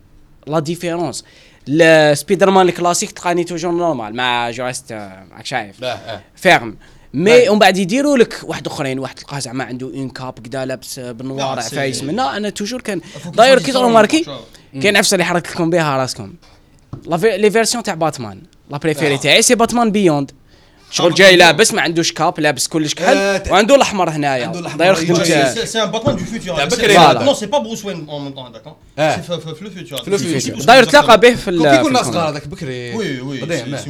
la 0.47 0.61
différence. 0.61 1.23
ال 1.69 1.76
Spider-Man 1.76 2.51
ال 2.51 2.69
classique 2.69 3.11
تلقاني 3.11 3.45
toujours 3.45 3.73
normal 3.73 4.17
مع 4.17 4.51
je 4.51 4.65
reste 4.67 4.93
راك 4.93 5.47
شايف. 5.47 5.85
آه 5.85 5.87
آه. 5.87 6.21
فيرم. 6.37 6.77
مي 7.15 7.49
ومن 7.49 7.59
بعد 7.59 7.77
يديروا 7.77 8.17
لك 8.19 8.41
واحد 8.45 8.67
آخرين 8.67 8.99
واحد 8.99 9.15
تلقاه 9.15 9.39
زعما 9.39 9.65
عنده 9.65 9.87
اون 9.87 10.09
كاب 10.11 10.39
كدا 10.39 10.65
لابس 10.65 10.99
بالنوار 11.01 11.57
لا، 11.57 11.61
سي- 11.63 11.77
فايس 11.77 12.03
منا 12.03 12.37
أنا 12.37 12.49
توجور 12.51 12.81
كان 12.81 13.01
داير 13.35 13.59
كي 13.63 13.73
ماركي. 13.73 14.27
كاين 14.83 14.95
نفس 14.95 15.15
اللي 15.15 15.23
يحرك 15.23 15.51
لكم 15.51 15.71
بها 15.71 15.97
راسكم 15.97 16.35
لي 17.23 17.51
فيرسيون 17.51 17.83
تاع 17.83 17.95
باتمان 17.95 18.43
لا 18.71 18.79
بريفيري 18.79 19.15
آه. 19.15 19.19
تاعي 19.19 19.43
سي 19.43 19.55
باتمان 19.55 19.91
بيوند 19.91 20.31
شغل 20.97 21.13
آه، 21.13 21.15
جاي 21.15 21.37
باتمان 21.37 21.39
لابس 21.39 21.75
ما 21.75 21.83
عندوش 21.83 22.13
كاب 22.13 22.41
لابس 22.41 22.69
كلش 22.69 22.93
آه، 22.93 22.97
كحل 23.39 23.53
وعنده 23.53 23.75
الأحمر 23.75 24.11
هنايا. 24.11 24.47
داير 24.79 24.95
يجي- 24.95 25.07
خدمت 25.15 25.27
يجي- 25.27 25.45
C'est 25.55 25.67
c'est 25.69 25.81
un 25.81 25.93
Batman 25.97 26.17
du 26.17 26.25
futur. 26.25 26.57
تاع 26.57 26.69
C'est- 26.69 26.73
بكري 26.73 26.95
c'est- 26.95 26.99
هذا. 26.99 27.27
Non, 27.27 27.37
c'est 27.37 27.49
pas 27.51 27.61
Bruce 27.61 27.85
Wayne 27.85 28.07
en 28.09 28.21
même 28.21 28.35
temps, 28.35 28.51
d'accord 28.55 28.77
Ah. 28.99 29.01
C'est 29.01 29.21
في- 29.23 29.41
في- 29.41 29.55
في 29.55 29.65
le 29.65 29.69
futur. 29.69 30.05
في 30.05 30.11
le 30.11 30.19
C'est- 30.19 30.47
futur. 30.51 30.63
c'est- 30.63 30.67
داير 30.67 30.85
تلاقى 30.85 31.21
به 31.21 31.35
في 31.35 31.51
ناس 31.51 31.75
الكوميك. 31.79 32.03
صغار 32.03 32.29
هذاك 32.29 32.49
بكري 32.49 32.93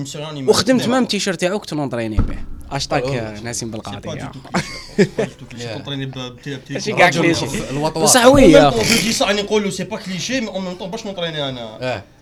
série 0.06 0.32
animée. 0.32 0.48
وخدمت. 0.48 0.88
même 0.88 1.04
تيشيرت 1.04 1.40
تاعو 1.40 1.58
كنت 1.58 1.74
نونطريني 1.74 2.16
به 2.16 2.36
اشتاك 2.76 3.04
Oh. 3.04 3.44
ناسين 3.44 3.68
C'est 3.68 3.72
pas 3.72 3.74
بالقضية 3.76 4.20
du 4.20 4.24
tout 4.24 4.48
cliché. 4.48 4.64
C'est 4.98 5.20
pas 5.20 5.24
du 5.24 5.34
tout 5.40 5.54
cliché. 5.54 5.64
Yeah. 5.64 5.78
T'entraîner 5.78 6.06
ب- 6.06 6.18
بتي- 6.36 6.56
بتي- 6.56 6.74
ماشي 6.74 6.92
كاع 6.92 7.10
كليشي. 7.10 7.46
بصح 7.96 8.26
oui 8.26 8.56
راني 9.22 9.42
نقولوا 9.42 9.70
c'est 9.70 9.84
pas 9.92 9.96
cliché, 9.98 10.40
mais 10.40 10.48
en 10.48 10.60
même 10.60 10.82
temps 10.82 10.86
باش 10.86 11.06
نطريني 11.06 11.48
أنا. 11.48 12.02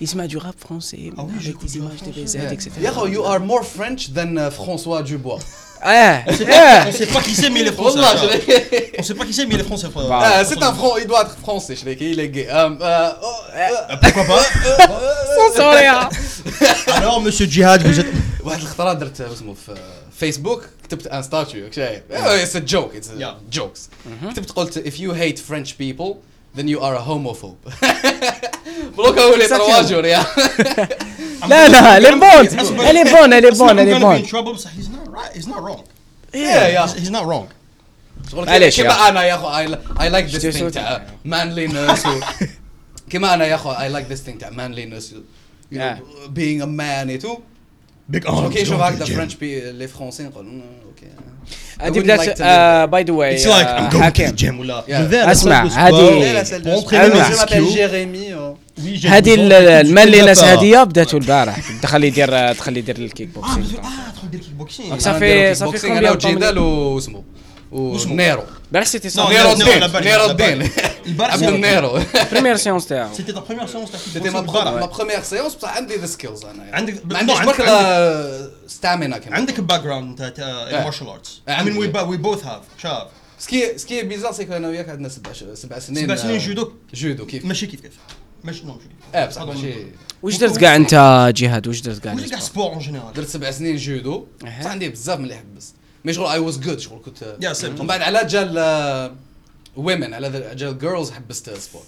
قلنا 0.00 0.26
به. 0.26 0.28
ايه 0.28 0.28
Des 0.28 0.32
baisers 0.32 0.36
ايه 0.36 0.38
français, 0.38 0.38
gros. 0.38 0.38
او 0.38 0.38
او 0.38 0.38
يسمع 0.38 0.38
دو 0.38 0.38
راب 0.38 0.54
فرونسي 0.58 1.12
Ah 1.16 1.20
oui, 1.20 1.30
avec 1.30 1.42
j'écoute 1.42 1.68
des 1.68 1.72
du 1.72 1.80
rap 1.80 1.92
images 1.92 2.02
de 2.02 2.12
français. 2.12 2.18
بيزاد 2.18 2.42
يا 2.44 2.52
اكسيتيرا 2.52 2.90
خو 2.90 3.06
يو 3.06 3.26
ار 3.26 3.38
مور 3.38 3.62
فرنش 3.62 4.10
ذان 4.10 4.50
فرانسوا 4.50 5.00
دوبوا 5.00 5.38
ايه 5.84 6.24
On 6.24 6.40
ايه 6.48 6.92
sait 6.92 7.06
pas 7.06 7.22
qui 7.22 7.34
c'est, 7.34 7.50
mais 7.50 7.60
il 7.60 7.68
est 7.68 7.76
français. 7.76 7.80
والله 7.80 8.14
ça. 8.14 8.20
شري 8.20 8.92
On 8.98 9.02
sait 9.02 9.14
pas 9.14 9.24
qui 9.26 9.32
c'est, 9.32 9.46
mais 9.46 9.54
il 9.54 9.60
est 9.60 9.68
français. 9.72 9.90
frère. 9.90 10.08
Bah. 10.08 10.22
اه 10.22 10.42
سيت 10.42 10.62
ان 10.62 10.74
فرون 10.74 11.00
il 11.00 11.04
doit 11.04 11.24
être 11.24 11.36
français 11.46 11.72
شريكي 11.72 12.14
il 12.14 12.18
est 12.18 12.34
gay 12.36 12.50
آم، 12.52 12.78
آه، 12.82 13.12
أو- 13.12 13.50
آه، 13.50 13.88
Ah, 13.90 13.96
Pourquoi 13.96 14.24
pas 14.24 15.56
سوريا 15.56 16.08
Alors, 16.96 17.20
monsieur 17.20 17.46
Djihad, 17.46 17.82
vous 17.82 18.00
êtes. 18.00 18.06
واحد 18.44 18.60
الخطره 18.60 18.92
درت 18.92 19.20
اسمه 19.20 19.54
في 19.54 19.74
فيسبوك 20.18 20.64
كتبت 20.84 21.06
ان 21.06 21.22
ستاتيو 21.22 21.70
شايف 21.72 22.02
اتس 22.10 22.56
ا 22.56 22.58
جوك 22.58 22.94
اتس 22.96 23.08
Yeah. 23.08 23.52
جوكس 23.52 23.88
كتبت 24.32 24.50
قلت 24.50 24.78
if 24.78 24.92
you 25.00 25.12
hate 25.14 25.38
French 25.52 25.68
people 25.70 26.14
then 26.56 26.68
you 26.68 26.78
are 26.80 26.94
a 26.96 27.02
homophobe 27.08 27.72
بلوكا 28.98 29.20
هو 29.20 29.34
اللي 29.34 29.48
ترواجر 29.48 30.04
يا 30.04 30.24
لا 31.48 31.68
لا 31.68 31.98
لي 31.98 32.10
بون 32.10 32.48
elle 32.48 32.96
est 32.96 33.10
bonne 33.12 33.32
elle 33.32 33.44
est 33.44 33.58
bonne 33.58 33.78
elle 33.78 33.88
est 33.88 33.94
I'm 33.94 33.96
gonna 33.96 33.96
be 33.96 33.96
in 33.96 34.00
bonne 34.00 34.26
trouble, 34.26 34.52
but 34.52 34.66
he's 34.76 34.88
not 34.96 35.06
right. 35.16 35.32
He's 35.36 35.46
not 35.48 35.60
wrong. 35.66 35.82
يا 36.34 36.68
يا 36.68 36.86
He's, 36.86 36.92
he's 36.92 37.10
not 37.10 37.24
wrong. 37.26 37.46
شغل 38.30 38.46
معليش 38.46 38.76
كيما 38.76 38.88
يا 38.88 38.94
كيما 38.94 39.08
انا 39.08 39.24
يا 39.24 39.34
اخو 39.34 39.48
اي 40.02 40.08
لايك 40.08 40.24
ذيس 40.26 40.34
شتي 40.38 40.52
ثينج 40.52 40.62
صوتي. 40.64 40.74
تاع 40.74 41.06
مانلينس 41.24 42.02
كيما 43.10 43.34
انا 43.34 43.46
يا 43.46 43.54
اخو 43.54 43.70
اي 43.70 43.88
لايك 43.88 44.06
ذيس 44.06 44.22
ثينج 44.22 44.40
تاع 44.40 44.50
مانلينس 44.50 45.14
Yeah. 45.74 45.96
being 46.38 46.60
a 46.60 46.66
man 46.66 47.08
et 47.14 47.22
tout 47.26 47.38
Big 48.12 48.24
شغل 48.26 48.52
كي 48.52 48.62
نشوف 48.62 48.80
هكذا 48.80 49.04
Jim. 49.04 49.08
فرنش 49.08 49.34
بي 49.34 49.72
لي 49.72 49.88
فرونسي 49.88 50.22
نقول 50.22 50.44
"مم، 50.44 50.62
اوكي 50.86 51.06
live 52.03 52.41
باي 52.91 53.03
ذا 53.03 53.13
واي 53.13 53.37
It's 53.37 53.41
like 53.47 53.67
I'm 53.67 53.89
going 53.91 53.91
to 53.91 53.97
the 53.97 54.03
حكيم 54.03 54.35
اسمع 55.31 55.63
هذه. 55.65 55.99
هذه 59.07 59.33
ال- 59.33 59.53
الملينس 59.53 60.39
هذه 60.43 60.83
بداتو 60.83 61.17
البارح 61.17 61.59
دخل 61.83 62.03
يدير 62.03 62.51
دخل 62.51 62.77
يدير 62.77 62.95
الكيك 62.97 63.29
بوكسينغ 64.57 64.93
آه 64.93 64.97
صافي- 64.99 65.53
صافي 65.55 65.77
واسمه 66.61 67.23
واسمه؟ 67.71 68.11
ونيرو 68.11 68.43
البارح 68.67 68.85
سيتي 68.87 69.09
صافي 69.09 69.33
نيرو 69.33 69.51
الدين 69.51 70.01
نيرو 70.03 70.25
الدين 70.25 70.69
البارح 71.05 71.33
عبد 71.33 71.41
سيتي- 71.43 71.55
النيرو 71.55 71.99
بريمير 72.31 72.55
سيونس 72.55 72.87
تاعو 72.87 73.13
سيتي 73.13 73.31
تا 73.31 73.39
بروميير 73.39 73.67
سيونس 73.67 73.91
تاع 73.91 73.99
كيك 73.99 74.13
سيتي 74.13 74.29
ما 74.29 74.41
بروميير 74.85 75.21
سيونس 75.23 75.55
بصح 75.55 75.69
عندي 75.77 75.95
ذا 75.95 76.05
سكيلز 76.05 76.45
أنا. 76.45 76.69
عندك- 76.75 77.05
ما 77.05 77.17
عنديش 77.17 77.35
عندك- 77.37 77.57
برك 77.57 78.51
stamina 78.67 79.17
كمان 79.17 79.33
عندك 79.33 79.59
background 79.59 80.31
تاع 80.33 80.81
martial 80.83 81.07
arts 81.07 81.41
I 81.47 81.51
عندي. 81.51 81.71
mean 81.71 81.83
we 81.83 81.93
bo- 81.95 82.07
we 82.11 82.27
both 82.27 82.43
have 82.45 82.81
شاف 82.83 83.07
سكي 83.39 83.77
سكي 83.77 84.01
بيزار 84.03 84.31
سيكو 84.31 84.53
أنا 84.53 84.67
وياك 84.67 84.89
عندنا 84.89 85.09
سبع 85.09 85.33
سبع 85.53 85.79
سنين 85.79 86.03
سبع 86.05 86.15
سنين 86.15 86.37
جودو 86.37 86.71
جودو 86.93 87.25
كيف 87.25 87.45
ماشي 87.45 87.67
كيف 87.67 87.81
كيف 87.81 87.91
ماشي 88.43 88.65
non 88.65 88.79
آه 89.15 89.25
بصح 89.25 89.41
هذا 89.41 89.51
ماشي 89.53 89.73
واش 90.23 90.37
درت 90.37 90.57
كاع 90.57 90.75
انت 90.75 91.31
جهاد 91.35 91.67
واش 91.67 91.81
درت 91.81 92.03
كاع 92.03 92.13
ماشي 92.13 92.29
كاع؟ 92.29 92.39
sport 92.39 92.65
en 92.71 92.79
général 92.79 93.13
درت 93.13 93.27
سبع 93.27 93.51
سنين 93.51 93.75
جودو. 93.77 94.25
بصح 94.41 94.65
عندي 94.67 94.89
بزاف 94.89 95.17
من 95.19 95.23
اللي 95.23 95.35
mais 96.07 96.13
شغل 96.13 96.25
I 96.27 96.39
was 96.39 96.59
good 96.59 96.79
شغل 96.79 97.01
كنت 97.05 97.37
يا 97.41 97.53
سيم. 97.53 97.79
ومن 97.79 97.87
بعد 97.87 98.01
على 98.01 98.25
جال 98.25 99.15
women 99.75 100.13
على 100.13 100.55
جال 100.55 100.77
girls 100.79 101.11
حبست 101.11 101.49
ال 101.49 101.54
sport 101.54 101.81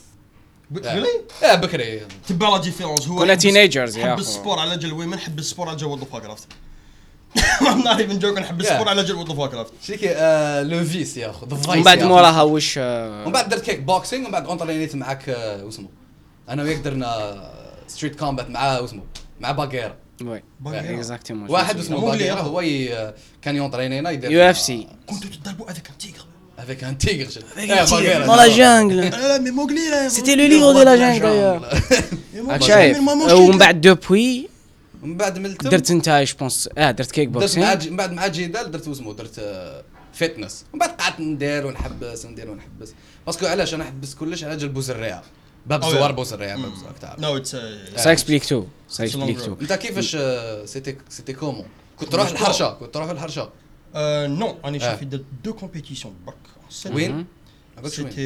really 0.75 1.07
آه 1.43 1.55
بكري. 1.55 2.01
تبع 2.27 2.49
la 2.49 2.57
différence 2.57 3.07
هو 3.07 3.19
كنا 3.19 3.35
teenagers 3.35 3.97
يا 3.97 4.11
حب. 4.11 4.19
ال 4.19 4.26
sport 4.26 4.59
على 4.59 4.77
جال 4.77 4.93
women 4.93 5.19
حب 5.19 5.39
ال 5.39 5.44
sport 5.44 5.69
على 5.69 5.77
جال 5.77 5.87
World 5.87 5.99
of 5.99 6.15
Warcraft 6.15 6.47
I'm 7.39 7.83
not 7.83 7.99
even 7.99 8.21
joking 8.23 8.39
حب 8.43 8.59
ال 8.61 8.65
sport. 8.65 8.89
على 8.89 9.03
جال 9.03 9.15
World 9.15 9.29
of 9.29 9.51
Warcraft 9.51 9.73
شريكي 9.81 10.09
آه، 10.11 10.61
le 10.61 10.83
vice 10.83 11.17
يا 11.17 11.29
أخو 11.29 11.45
the 11.45 11.55
vice 11.55 11.67
ومن 11.69 11.83
بعد 11.83 12.03
موراها 12.03 12.41
آه، 12.77 13.23
ومن 13.23 13.31
بعد 13.31 13.49
درت 13.49 13.63
كيك 13.63 13.79
بوكسينغ 13.79 14.23
ومن 14.23 14.31
بعد 14.31 14.45
اونطرينيت 14.45 14.95
معاك 14.95 15.29
آه، 15.29 15.65
واسمه. 15.65 15.89
أنا 16.49 16.63
وياك 16.63 16.77
درنا 16.77 17.51
street 17.87 18.19
combat 18.19 18.49
مع 18.49 18.79
واسمه 18.79 19.03
مع 19.39 19.51
باغيرا 19.51 19.95
oui. 20.27 20.43
exactement 20.65 21.49
واحد 21.49 21.79
اسمه 21.79 22.01
باغيرا. 22.01 22.39
هو 22.41 22.63
كان 23.41 23.55
يونطرينينا 23.55 24.09
يدير 24.09 24.31
UFC 24.31 24.87
كنتوا 25.07 25.29
تضربوا 25.29 25.71
هذاك 25.71 25.87
tigre 25.99 26.25
avec 26.59 26.83
un 26.83 26.97
tigre 26.97 27.29
dans 28.27 28.35
la 28.35 28.49
jungle. 28.49 29.15
لا 29.15 29.27
لا 29.27 29.37
mais 29.37 29.51
Mowgli 29.51 29.89
لا 29.89 30.09
C'était 30.09 30.35
le 30.35 30.47
livre 30.53 30.73
de 30.73 30.83
la 30.83 30.97
jungle 30.97 31.21
d'ailleurs. 31.21 33.33
ومن 33.33 33.57
بعد 33.57 33.81
depuis 33.81 34.49
من 35.03 35.17
بعد 35.17 35.39
من 35.39 35.45
التم 35.45 35.69
درت 35.69 35.91
انت 35.91 36.09
je 36.09 36.35
pense 36.39 36.69
آه 36.77 36.91
درت 36.91 37.11
kick 37.11 37.27
درت 37.27 37.35
مع 37.35 37.39
boxing 37.41 37.73
ج- 37.73 37.89
من 37.89 37.97
بعد 37.97 38.11
مع 38.13 38.27
جدال 38.27 38.71
درت 38.71 38.87
واسمه 38.87 39.13
درت 39.13 39.41
fitness 40.13 40.65
ومن 40.73 40.79
بعد 40.79 40.89
قعدت 40.89 41.19
ندير 41.19 41.65
ونحبس 41.65 42.25
وندير 42.25 42.49
ونحبس 42.49 42.93
parce 43.25 43.38
que 43.38 43.45
علاش 43.45 43.73
أنا 43.73 43.83
حبست 43.83 44.17
كلش 44.17 44.43
على 44.43 44.57
جال 44.57 44.69
بوزريع 44.69 45.21
باب 45.65 45.83
Oh, 45.83 45.87
زوار 45.87 46.09
yeah. 46.11 46.15
بوزريع 46.15 46.55
باب 46.55 46.75
زوار 46.75 46.91
تعرف 47.01 47.19
no 47.19 47.37
it's 47.37 47.51
ça 47.95 48.11
explique 48.11 48.45
tout 48.45 48.63
ça 48.89 49.03
long 49.03 49.07
explique 49.07 49.41
tout 49.41 49.55
road. 49.55 49.59
انت 49.61 49.73
كيفاش 49.73 50.15
آه، 50.19 50.65
c'était 50.65 50.97
c'était 51.09 51.33
comment 51.33 51.65
كنت 51.97 52.11
تروح. 52.11 52.27
الحرشه 52.27 52.69
كنت 52.73 52.93
تروح 52.93 53.09
الحرشه 53.09 53.49
نو 54.27 54.55
أنا 54.65 54.77
Ah. 54.79 54.81
شافي 54.81 55.05
درت 55.05 55.23
deux 55.43 55.53
compétitions 55.53 56.13
برك 56.25 56.35
وين؟ 56.85 56.95
وين؟ 57.15 57.25
c'était 57.89 58.21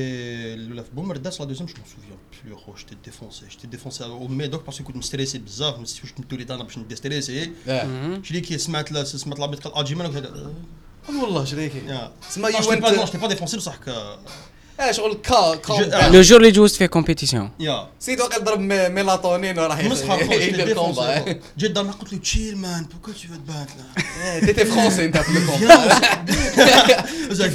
الاولى 0.54 0.84
في 0.84 0.90
بومرداس 0.94 1.40
la 1.42 1.46
deuxième 1.48 1.66
je 1.68 1.74
m'en 1.78 1.86
souviens 1.86 2.18
plus 2.46 2.58
خو 2.58 2.74
j'étais 2.74 2.96
défoncé 3.06 3.46
j'étais 3.52 3.68
défoncé 3.68 4.04
au 4.04 4.28
médoc 4.28 4.66
parce 4.66 4.77
que 4.77 4.84
كنت 4.84 4.96
مستريسي 4.96 5.38
بزاف 5.38 5.75
ما 5.78 5.82
نسيتوش 5.84 6.13
نتولي 6.20 6.44
أنا 6.56 6.63
باش 6.63 6.78
نديستريسي 6.78 7.52
آه 7.68 8.20
شري 8.24 8.42
كي 8.42 8.58
سمعت 8.58 8.92
لا 8.92 9.04
سمعت 9.04 9.40
la 9.40 9.49
bête 9.49 9.68
قال 9.68 9.74
أجي 9.86 9.96
مالك 9.96 10.16
هذا 10.16 10.28
آه، 11.10 11.24
والله 11.24 11.46
شريكي 11.46 11.78
يا 11.78 12.12
سما 12.30 12.52
Non, 12.52 12.56
يو 12.56 12.62
je 12.62 12.68
t'ai 12.68 12.82
pas, 12.82 12.92
non, 12.92 12.94
je 12.96 13.00
وينت 13.00 13.10
t'ai 13.16 13.20
pas 13.20 13.36
défoncé 13.36 13.56
بصح 13.58 13.80
آه 13.88 14.20
شغل 14.91 15.15
كا 15.15 15.55
Je- 15.55 15.59
كا 15.67 16.09
لو 16.12 16.21
جور 16.21 16.41
اللي 16.41 16.50
جوزت 16.50 16.77
فيه 16.77 16.87
كومبيتيسيون 16.87 17.50
يا 17.61 17.88
سيد 18.00 18.21
وقت 18.21 18.43
ضرب 18.43 18.61
مي- 18.61 18.88
ميلاتونين 18.88 19.59
وراح 19.59 19.85
مسخر 19.85 20.09
خو 20.27 20.33
جيتي 20.33 20.49
يدير 20.49 20.75
كومبا 20.75 21.15
ديفونسي 21.19 21.41
جيت 21.59 21.71
دارنا 21.71 21.93
قلت 21.93 22.12
له 22.12 22.19
تشيل 22.19 22.57
مان 22.59 22.85
بوكو 22.85 23.12
تو 23.12 23.19
فو 23.29 23.35
تبات 23.35 23.69
لا 24.25 24.41
تيتي 24.47 24.65
فرونسي 24.65 25.05
انت 25.05 25.17
في 25.19 25.38
الكومبا 25.38 25.99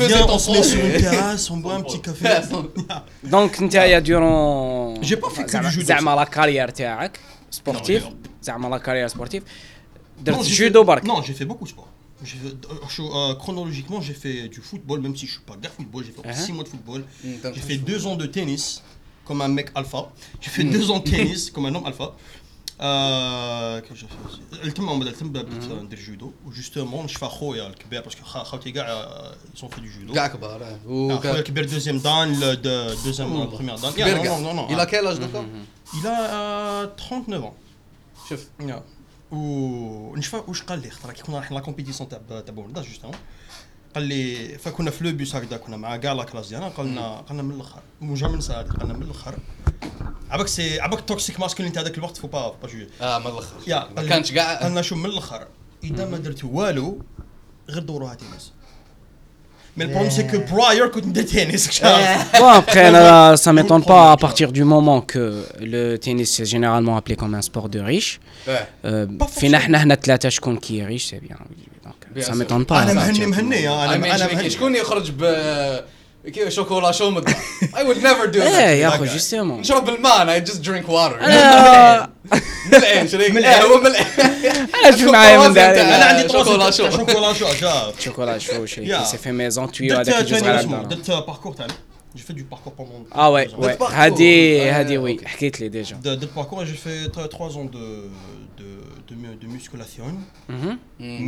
Viens, 0.07 0.25
on 0.35 0.39
se 0.39 0.51
met 0.51 0.63
sur 0.63 0.79
une 0.85 0.97
terrasse, 1.01 1.49
on 1.51 1.57
boit 1.57 1.73
un 1.75 1.81
petit 1.81 2.01
café. 2.01 2.43
دونك 3.23 3.59
انت 3.61 3.75
يا 3.75 3.99
ديورون 3.99 5.03
J'ai 5.05 5.15
pas 5.15 5.29
fait 5.29 5.43
que 5.43 5.51
زعما 5.51 5.69
du 5.69 5.73
judo. 5.73 5.83
زعما 5.85 6.15
لا 6.15 6.23
كارير 6.23 6.69
تاعك 6.69 7.19
سبورتيف 7.51 8.03
Non, 8.03 8.07
زعما 8.43 8.67
لا 8.67 8.77
كارير 8.77 9.07
سبورتيف 9.07 9.43
Non, 9.43 10.21
درت 10.23 10.45
j'ai 10.45 10.49
جودو 10.49 10.83
fait- 10.83 10.87
برك 10.87 11.03
Non, 11.05 11.21
j'ai 11.21 11.33
fait 11.41 11.45
beaucoup 11.45 11.65
de 11.65 11.69
sport. 11.69 11.73
J'ai 11.73 11.73
fait- 11.73 11.96
euh, 12.23 12.87
je- 12.95 13.01
euh, 13.01 13.35
chronologiquement, 13.41 13.99
j'ai 14.07 14.13
fait 14.23 14.37
du 14.55 14.61
football, 14.69 14.97
même 15.05 15.15
si 15.19 15.25
je 15.27 15.33
suis 15.35 15.41
pas 15.49 15.57
gars 15.63 15.73
football. 15.77 16.01
J'ai 16.05 16.11
fait 16.17 16.27
Uh-huh. 16.29 16.45
6 16.45 16.51
mois 16.57 16.63
de 16.67 16.69
football. 16.73 17.01
Mm, 17.23 17.33
t'as 17.41 17.51
J'ai 17.55 17.61
fait 17.61 17.77
fait 17.79 17.91
2 17.91 18.07
ans 18.07 18.15
de 18.23 18.25
tennis, 18.37 18.65
comme 19.27 19.41
un 19.47 19.51
mec 19.57 19.67
alpha. 19.79 20.01
J'ai 20.41 20.51
fait 20.57 20.63
2 20.63 20.85
ans 20.91 20.99
de 20.99 21.07
tennis, 21.15 21.41
comme 21.53 21.65
un 21.69 21.75
homme 21.75 21.85
alpha. 21.91 22.07
Euh, 22.81 23.81
qu'est-ce 23.81 23.89
que 23.93 23.95
j'ai 24.01 24.07
fait 24.07 24.25
aussi 24.27 24.41
التم 24.67 24.99
بدأت 24.99 25.13
التم 25.13 25.29
بدأت 25.29 25.71
ندير 25.83 25.99
جودو 25.99 26.31
وجوستومون 26.45 27.05
نشفى 27.05 27.25
خويا 27.25 27.67
الكبير 27.67 28.01
باسكو 28.01 28.23
خا- 28.25 28.43
خاوتي 28.43 28.71
كاع 28.71 29.07
يسون 29.55 29.69
في 29.69 29.81
دو 29.81 29.87
جودو 29.87 30.13
كاع 30.13 30.27
كبار 30.27 30.63
اه. 30.63 30.75
Ah, 30.75 30.87
خويا 30.87 31.13
وكا- 31.15 31.39
الكبير 31.39 31.65
دوزيام 31.65 31.97
دان 31.97 32.39
دوزيام 33.05 33.45
بروميير 33.49 33.75
دان 33.77 33.91
كبير 33.91 34.17
non, 34.19 34.23
كاع 34.23 34.37
non, 34.37 34.55
non, 34.67 34.71
الى 34.71 34.85
كاين 34.85 35.03
لاج 35.03 35.17
دوكا 35.17 35.45
Il 35.93 36.05
a 36.05 36.19
euh, 36.19 36.97
39 36.97 37.43
ans. 37.43 37.53
شوف 38.29 38.47
يا 38.59 38.83
ونشفى 39.32 40.42
واش 40.48 40.62
قال 40.62 40.82
لي 40.82 40.90
خاطر 40.90 41.12
كي 41.12 41.22
كنا 41.22 41.38
رايحين 41.38 41.56
la 41.56 41.62
compétition 41.62 42.08
تاع 42.08 42.20
تاع 42.28 42.54
بوردا 42.54 42.82
justement 42.82 43.16
قال 43.94 44.02
لي 44.02 44.58
فكنا 44.58 44.90
في 44.90 45.04
le 45.04 45.16
bus 45.16 45.36
هكذا 45.36 45.56
كنا 45.56 45.76
مع 45.76 45.96
كاع 45.96 46.12
la 46.12 46.24
classe 46.24 46.48
ديالنا 46.48 46.68
قالنا 46.68 47.20
قالنا 47.20 47.42
من 47.42 47.54
الآخر 47.54 47.82
مو 48.00 48.14
من 48.14 48.40
ساعه 48.40 48.62
قالنا 48.62 48.94
من 48.94 49.02
الآخر 49.02 49.38
عباك 50.30 50.46
c'est 50.46 50.80
عباك 50.80 51.00
toxique 51.00 51.40
masculin 51.40 51.72
تاع 51.72 51.82
ذاك 51.82 51.98
الوقت 51.98 52.16
فو 52.16 52.28
با 52.28 52.48
با 52.62 52.68
جوي 52.68 52.88
آه 53.00 53.18
من 53.18 53.26
الآخر 53.26 53.56
ما 53.66 53.94
قال 53.96 54.08
كانش 54.08 54.32
كاع 54.32 54.62
قالنا 54.62 54.82
شو 54.82 54.96
من 54.96 55.06
الآخر 55.06 55.48
اذا 55.84 56.06
ما 56.06 56.18
درت 56.18 56.44
والو 56.44 57.02
غير 57.68 57.82
دوروا 57.82 58.14
تنس 58.14 58.52
مي 59.77 59.83
البروبليم 59.83 60.09
سي 60.11 60.23
كو 60.23 60.37
براير 60.55 60.87
كنت 60.87 61.05
ندير 61.05 61.23
تنس 61.23 61.71
شاف 61.71 62.35
Bon, 62.41 62.49
après, 62.61 62.91
là, 62.91 63.35
ça 63.43 63.51
m'étonne 63.53 63.83
pas 63.83 64.11
à 64.11 64.17
partir 64.17 64.51
du 64.51 64.63
moment 64.63 64.99
que 65.01 65.23
le 65.73 65.97
tennis 65.97 66.39
est 66.39 66.45
généralement 66.45 66.95
appelé 66.97 67.15
comme 67.15 67.33
un 67.35 67.41
sport 67.41 67.69
de 67.69 67.79
riche. 67.79 68.19
اه 68.47 68.67
Euh, 68.85 69.25
فينا 69.39 69.59
حنا 69.59 69.83
هنا 69.83 69.95
ثلاثة 69.95 70.29
شكون 70.29 70.57
كي 70.57 70.85
riche, 70.87 71.07
c'est 71.11 71.21
bien. 71.27 71.37
Donc, 71.85 72.15
Bien 72.15 72.23
ça 72.23 72.25
sûr. 72.25 72.35
m'étonne 72.35 72.65
pas. 72.65 72.71
انا 72.83 72.91
à 72.91 72.93
مهني 72.95 73.13
partir 73.13 73.23
du 73.23 73.27
مهني 73.27 73.67
moment. 73.67 73.71
انا 73.71 73.93
I 73.95 73.99
mean, 73.99 74.05
انا 74.05 74.17
شريكي، 74.17 74.35
مهني 74.35 74.49
شكون 74.49 74.75
يخرج 74.75 75.11
ب 75.11 75.23
كي 76.33 76.51
شوكولا 76.51 76.91
شو 76.91 77.09
مدة 77.09 77.33
I 77.63 77.83
would 77.83 77.97
never 77.97 78.27
do 78.33 78.39
that 78.39 78.41
ايه 78.41 78.81
يا 78.81 78.89
that 78.89 78.93
اخو 78.93 79.05
guy. 79.05 79.09
جوستومون 79.09 79.59
نشرب 79.59 79.85
بالماء 79.85 80.21
انا 80.21 80.39
I 80.45 80.49
just 80.49 80.53
drink 80.65 80.87
water 80.89 81.23
انا 81.23 82.09
ملعين 82.71 83.07
شريك 83.07 83.31
ملعين. 83.31 83.45
اه 83.61 83.63
هو 83.63 83.81
ملعين 83.81 84.05
انا 84.85 84.97
شو 84.97 85.11
معايا 85.11 85.47
من 85.47 85.53
داري 85.53 85.81
انا 85.81 86.05
عندي 86.05 86.29
شوكولا 86.33 86.71
شوكولا 86.71 86.71
شو. 86.71 86.89
شو 86.89 86.97
شوكولا 86.97 87.33
شو 87.33 87.53
شاف 87.53 87.99
شوكولا 88.01 88.37
شو 88.37 88.65
شيء 88.65 88.99
Yeah. 88.99 89.03
سي 89.03 89.17
في 89.17 89.31
ميزون 89.31 89.71
تويو 89.71 89.95
درت 89.95 90.09
هذاك 90.09 90.21
الجزء 90.21 90.39
ثاني 90.39 90.49
على 90.51 90.59
اسمه 90.59 90.81
الدار 90.81 90.97
درت 90.97 91.11
باركور 91.11 91.53
تاعي 91.53 91.67
جي 92.15 92.23
في 92.23 92.33
دو 92.33 92.43
باركور 92.51 92.73
بوندون 92.73 93.05
اه 93.15 93.29
وي 93.29 93.47
وي 93.57 93.77
parcours. 93.77 93.91
هذه 93.91 94.61
آه، 94.61 94.71
هذه 94.81 94.97
وي 94.97 95.11
أوكي. 95.11 95.27
حكيت 95.27 95.59
لي 95.61 95.69
ديجا 95.69 95.95
درت 95.95 96.29
باركور 96.35 96.63
جي 96.65 96.73
في 96.73 97.09
3 97.13 97.49
ans 97.49 97.69
de 97.73 97.77
de 98.59 98.65
de 99.09 99.15
mu- 99.15 99.43
de 99.43 99.47
musculation 99.47 100.13
مهم. 100.49 100.79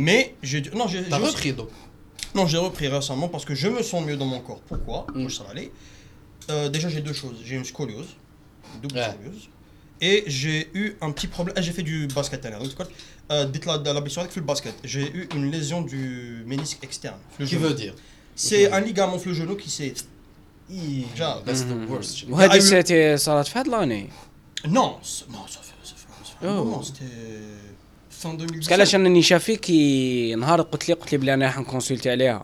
mais 0.06 0.46
j'ai 0.48 0.60
dû- 0.60 0.74
non 0.78 0.88
j'ai 0.88 1.02
T'as 1.10 1.18
j'ai- 1.18 1.26
repris 1.26 1.52
donc 1.52 1.68
non, 2.35 2.47
j'ai 2.47 2.57
repris 2.57 2.87
récemment 2.87 3.27
parce 3.27 3.45
que 3.45 3.55
je 3.55 3.67
me 3.67 3.83
sens 3.83 4.05
mieux 4.05 4.17
dans 4.17 4.25
mon 4.25 4.39
corps. 4.39 4.61
Pourquoi 4.67 5.05
mm. 5.13 5.27
Je 5.27 5.41
aller. 5.49 5.71
Euh, 6.49 6.69
déjà, 6.69 6.89
j'ai 6.89 7.01
deux 7.01 7.13
choses. 7.13 7.37
J'ai 7.43 7.55
une 7.55 7.65
scoliose, 7.65 8.07
double 8.81 8.95
ouais. 8.95 9.11
scoliose. 9.11 9.49
Et 10.01 10.23
j'ai 10.25 10.69
eu 10.73 10.95
un 11.01 11.11
petit 11.11 11.27
problème. 11.27 11.53
Ah, 11.57 11.61
j'ai 11.61 11.71
fait 11.71 11.83
du 11.83 12.07
basket 12.07 12.43
à 12.45 12.49
l'heure. 12.49 12.63
Dites 12.63 13.65
la 13.65 13.73
avec 13.73 14.35
le 14.35 14.41
basket. 14.41 14.73
J'ai 14.83 15.11
eu 15.11 15.29
une 15.35 15.51
lésion 15.51 15.83
du 15.83 16.43
ménisque 16.47 16.79
externe. 16.83 17.19
Qui 17.37 17.55
veut 17.55 17.73
dire 17.73 17.93
C'est 18.35 18.67
okay. 18.67 18.75
un 18.75 18.79
ligament 18.79 19.19
le 19.23 19.33
genou 19.33 19.55
qui 19.55 19.69
s'est. 19.69 19.93
Genre. 21.15 21.41
Mm-hmm. 21.41 21.45
That's 21.45 21.65
the 21.65 21.89
worst. 21.89 22.27
Mm-hmm. 22.27 22.33
Ouais, 22.33 22.61
c'était. 22.61 23.17
Ça 23.17 23.35
l'a 23.35 23.43
fait 23.43 23.67
l'année 23.67 24.09
Non, 24.67 24.97
non, 25.29 25.45
ça 25.47 25.59
fait. 25.61 25.71
Fait, 25.83 25.87
ça 25.87 25.95
fait 26.39 26.47
oh. 26.47 26.81
c'était. 26.83 27.05
Fin 28.23 28.27
2017 28.27 28.55
باسكو 28.57 28.73
علاش 28.73 28.95
انني 28.95 29.21
شافيك 29.21 29.59
كي 29.59 30.35
نهار 30.35 30.61
قلت 30.61 30.89
لي 30.89 30.93
قلت 30.95 31.11
لي 31.11 31.17
بلي 31.17 31.33
أنا 31.33 31.45
راح 31.45 31.59
نكونسلتي 31.59 32.09
عليها. 32.11 32.43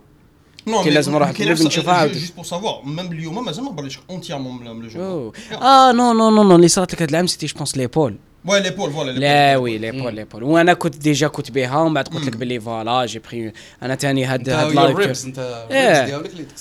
كي 0.83 0.89
لازم 0.89 1.11
نروح 1.11 1.39
نفس- 1.41 1.61
نشوفها 1.61 1.93
عاود. 1.93 2.13
juste 2.13 2.41
pour 2.41 2.45
savoir 2.45 2.85
même 2.85 2.99
اليوم 3.11 3.45
مازال 3.45 3.63
ما 3.63 3.89
le 3.89 3.91
genou 3.93 4.97
اوه 4.97 5.31
Yeah. 5.51 5.61
آه 5.61 5.91
نو 5.91 6.13
نو 6.13 6.29
نو 6.29 6.43
نو 6.43 6.55
اللي 6.55 6.67
صارت 6.67 6.93
لك 6.93 7.01
هاد 7.01 7.09
العام 7.09 7.27
سيتي 7.27 7.45
جو 7.45 7.53
بونس 7.57 7.77
ليبول 7.77 8.15
ouais 8.47 8.49
l'épaule 8.49 8.91
voilà 8.91 9.11
l'épaule. 9.13 9.19
لا 9.19 9.57
وي 9.57 9.77
ليبول 9.77 10.15
ليبول 10.15 10.43
وأنا 10.43 10.73
كنت 10.73 10.97
ديجا 10.97 11.27
كنت 11.27 11.51
بها 11.51 11.77
ومن 11.77 11.93
بعد 11.93 12.07
قلت 12.07 12.25
لك 12.27 12.35
بلي 12.37 12.59
فوالا 12.59 13.05
جي 13.05 13.19
بري 13.19 13.53
أنا 13.83 13.95
تاني 13.95 14.25
هاد 14.25 14.49
هاد 14.49 14.71
لا 14.73 14.93
تكسر. 14.93 15.33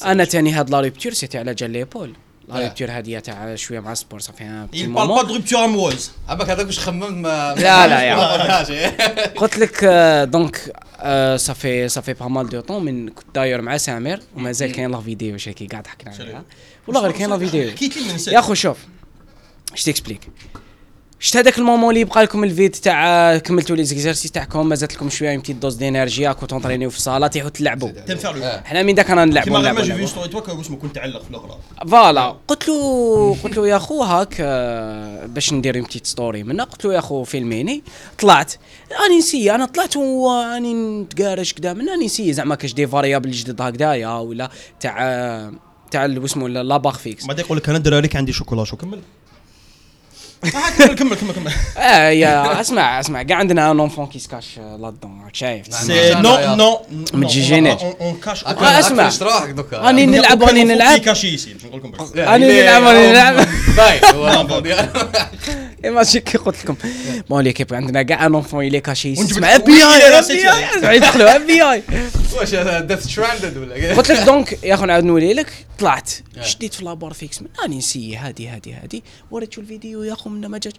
أنا 0.04 0.24
تاني 0.24 0.52
هاد 0.52 0.70
لا 0.70 0.80
ريبتور 0.80 1.12
سيتي 1.12 1.38
على 1.38 1.54
جال 1.54 1.70
ليبول 1.70 2.12
لا. 2.48 2.58
ريبتور 2.58 2.90
هادية 2.90 3.18
تاع 3.18 3.54
شوية 3.54 3.80
مع 3.80 3.92
السبور 3.92 4.20
صافي 4.20 4.44
ان 4.44 4.66
بتي 4.66 4.84
pas 4.84 4.88
مومون 4.88 5.24
de 5.24 5.28
rupture 5.28 5.52
amoureuse. 5.52 6.08
عباك 6.28 6.50
هذاك 6.50 6.66
واش 6.66 6.78
خممت 6.78 7.10
ما 7.10 7.54
لا، 7.58 7.86
لا، 7.86 8.02
يا. 8.02 9.28
قلت 9.36 9.58
لك 9.58 9.84
دونك 10.32 10.72
صافي 11.36 11.88
صافي 11.88 12.12
با 12.12 12.28
مال 12.28 12.48
دو 12.48 12.60
طون 12.60 12.84
من 12.84 13.08
كنت 13.08 13.26
داير 13.34 13.62
مع 13.62 13.76
سامر 13.76 14.20
ومازال 14.36 14.72
كاين 14.72 14.90
لا 14.90 15.00
فيديو 15.00 15.38
شي 15.38 15.52
قاعد 15.52 15.86
حكينا 15.86 16.14
عليها 16.14 16.44
والله 16.86 17.00
غير 17.02 17.12
كاين 17.12 17.30
لا 17.30 17.38
فيديو 17.38 17.72
يا 18.28 18.38
اخو 18.38 18.54
شوف 18.54 18.76
اش 19.72 19.84
تكسبليك 19.84 20.20
شفت 21.20 21.36
هذاك 21.36 21.58
المومون 21.58 21.88
اللي 21.90 22.00
يبقى 22.00 22.22
لكم 22.22 22.44
الفيد 22.44 22.70
تاع 22.70 23.38
كملتوا 23.38 23.76
لي 23.76 23.84
زيكزارسيس 23.84 24.30
تاعكم؟ 24.30 24.66
مازالت 24.66 24.94
لكم 24.94 25.10
شوية 25.10 25.30
يمكن 25.30 25.58
دوز 25.58 25.74
دينيرجي 25.74 26.26
راكو 26.26 26.46
تونطرينيو 26.46 26.90
في 26.90 26.96
الصاله 26.96 27.26
تيحو 27.26 27.48
تلعبوا 27.48 27.90
آه. 28.42 28.62
حنا 28.64 28.82
من 28.82 28.94
داك 28.94 29.10
رانا 29.10 29.24
نلعبوا 29.24 29.44
كيما 29.44 29.58
نلعبوا 29.58 29.78
ما 29.78 29.84
في 29.84 29.90
نلعبوا. 29.90 30.06
ستوري 30.06 30.28
توك 30.28 30.48
واسمه 30.48 30.76
كنت 30.76 30.94
تعلق 30.94 31.22
في 31.22 31.30
الاخرى 31.30 31.58
فوالا. 31.88 32.36
قلت 32.48 32.68
له 32.68 33.36
قلت 33.44 33.56
له 33.56 33.68
يا 33.68 33.78
خو 33.78 34.02
هاك 34.02 34.36
آه، 34.40 35.26
باش 35.26 35.52
ندير 35.52 35.82
بتيت 35.82 36.06
ستوري 36.06 36.42
منا 36.42 36.64
قلت 36.64 36.84
له 36.84 36.94
يا 36.94 37.00
خو 37.00 37.24
فيلميني 37.24 37.82
طلعت. 38.18 38.52
راني 39.02 39.18
نسي 39.18 39.54
أنا 39.54 39.64
طلعت 39.66 39.96
وراني 39.96 40.74
نتقارش 40.74 41.52
كدا 41.52 41.72
من 41.72 41.88
راني 41.88 42.04
نسي 42.04 42.32
زعما 42.32 42.54
كاش 42.54 42.74
دي 42.74 42.86
فاريابل 42.86 43.30
جدد 43.30 43.60
هكذايا 43.60 44.08
ولا 44.08 44.50
تاع 44.80 45.50
تاع 45.90 46.04
واسمه 46.04 46.48
لا 46.48 46.76
باغ 46.76 46.96
فيكس 46.96 47.26
بعد 47.26 47.38
يقول 47.38 47.58
لك 47.58 47.68
أنا 47.68 47.96
عليك 47.96 48.16
عندي 48.16 48.32
شوكولا 48.32 48.64
شو 48.64 48.76
كمل؟ 48.76 49.00
كمل 50.78 50.94
كمل 50.94 51.16
كمل 51.16 51.32
كمل. 51.32 51.52
آه 51.78 52.08
يا 52.10 52.60
اسمع 52.60 53.00
اسمع 53.00 53.22
كاع 53.22 53.36
عندنا 53.36 53.70
ان 53.70 53.80
اونفون 53.80 54.06
كي 54.06 54.18
سكاش 54.18 54.58
لا 54.58 54.94
دون 55.02 55.22
راك 55.24 55.34
شايف 55.34 55.68
نعم. 55.68 55.80
سي 55.82 56.14
نو 56.14 56.54
نو 56.54 56.80
آه، 58.46 58.80
اسمع. 58.80 59.08
اش 59.08 59.22
روحك 59.22 59.48
دوكا 59.50 59.76
راني 59.78 60.06
نلعب 60.06 60.42
راني 60.42 60.64
نلعب. 60.64 61.00
راني 62.16 62.62
نلعب 62.62 62.82
راني 62.82 63.06
نلعب 63.12 63.46
باي 63.76 64.00
اي 65.86 65.90
ماشي 65.90 66.20
كي 66.20 66.38
قلت 66.38 66.64
لكم؟ 66.64 66.76
بون 67.30 67.44
ليكيب 67.44 67.74
عندنا 67.74 68.02
كاع 68.02 68.26
ان 68.26 68.34
اونفون 68.34 68.66
اللي 68.66 68.80
كاشي 68.80 69.14
بي 69.14 69.46
اي 69.48 69.58
بي 69.58 69.84
اي. 70.90 70.96
يدخلوا 70.96 71.36
اف 71.36 71.42
بي 71.42 71.62
اي 71.62 71.82
واش 72.36 72.54
ديث 72.54 73.06
ستراندد 73.06 73.56
ولا 73.56 73.94
قلت 73.96 74.10
لك 74.10 74.18
دونك 74.22 74.64
يا 74.64 74.74
اخو 74.74 74.84
نعاود 74.84 75.04
نولي 75.04 75.34
لك. 75.34 75.52
طلعت. 75.78 76.10
آه. 76.38 76.42
شديت 76.42 76.74
في 76.74 76.84
لابار 76.84 77.12
فيكس 77.12 77.42
من 77.42 77.48
راني 77.62 77.78
نسي 77.78 78.16
هادي 78.16 78.48
هادي 78.48 78.72
هادي 78.72 79.04
وريتو 79.30 79.60
الفيديو 79.60 80.02
يا 80.02 80.12
أخو 80.12 80.30
من 80.30 80.46
ما 80.46 80.58
جاش. 80.58 80.72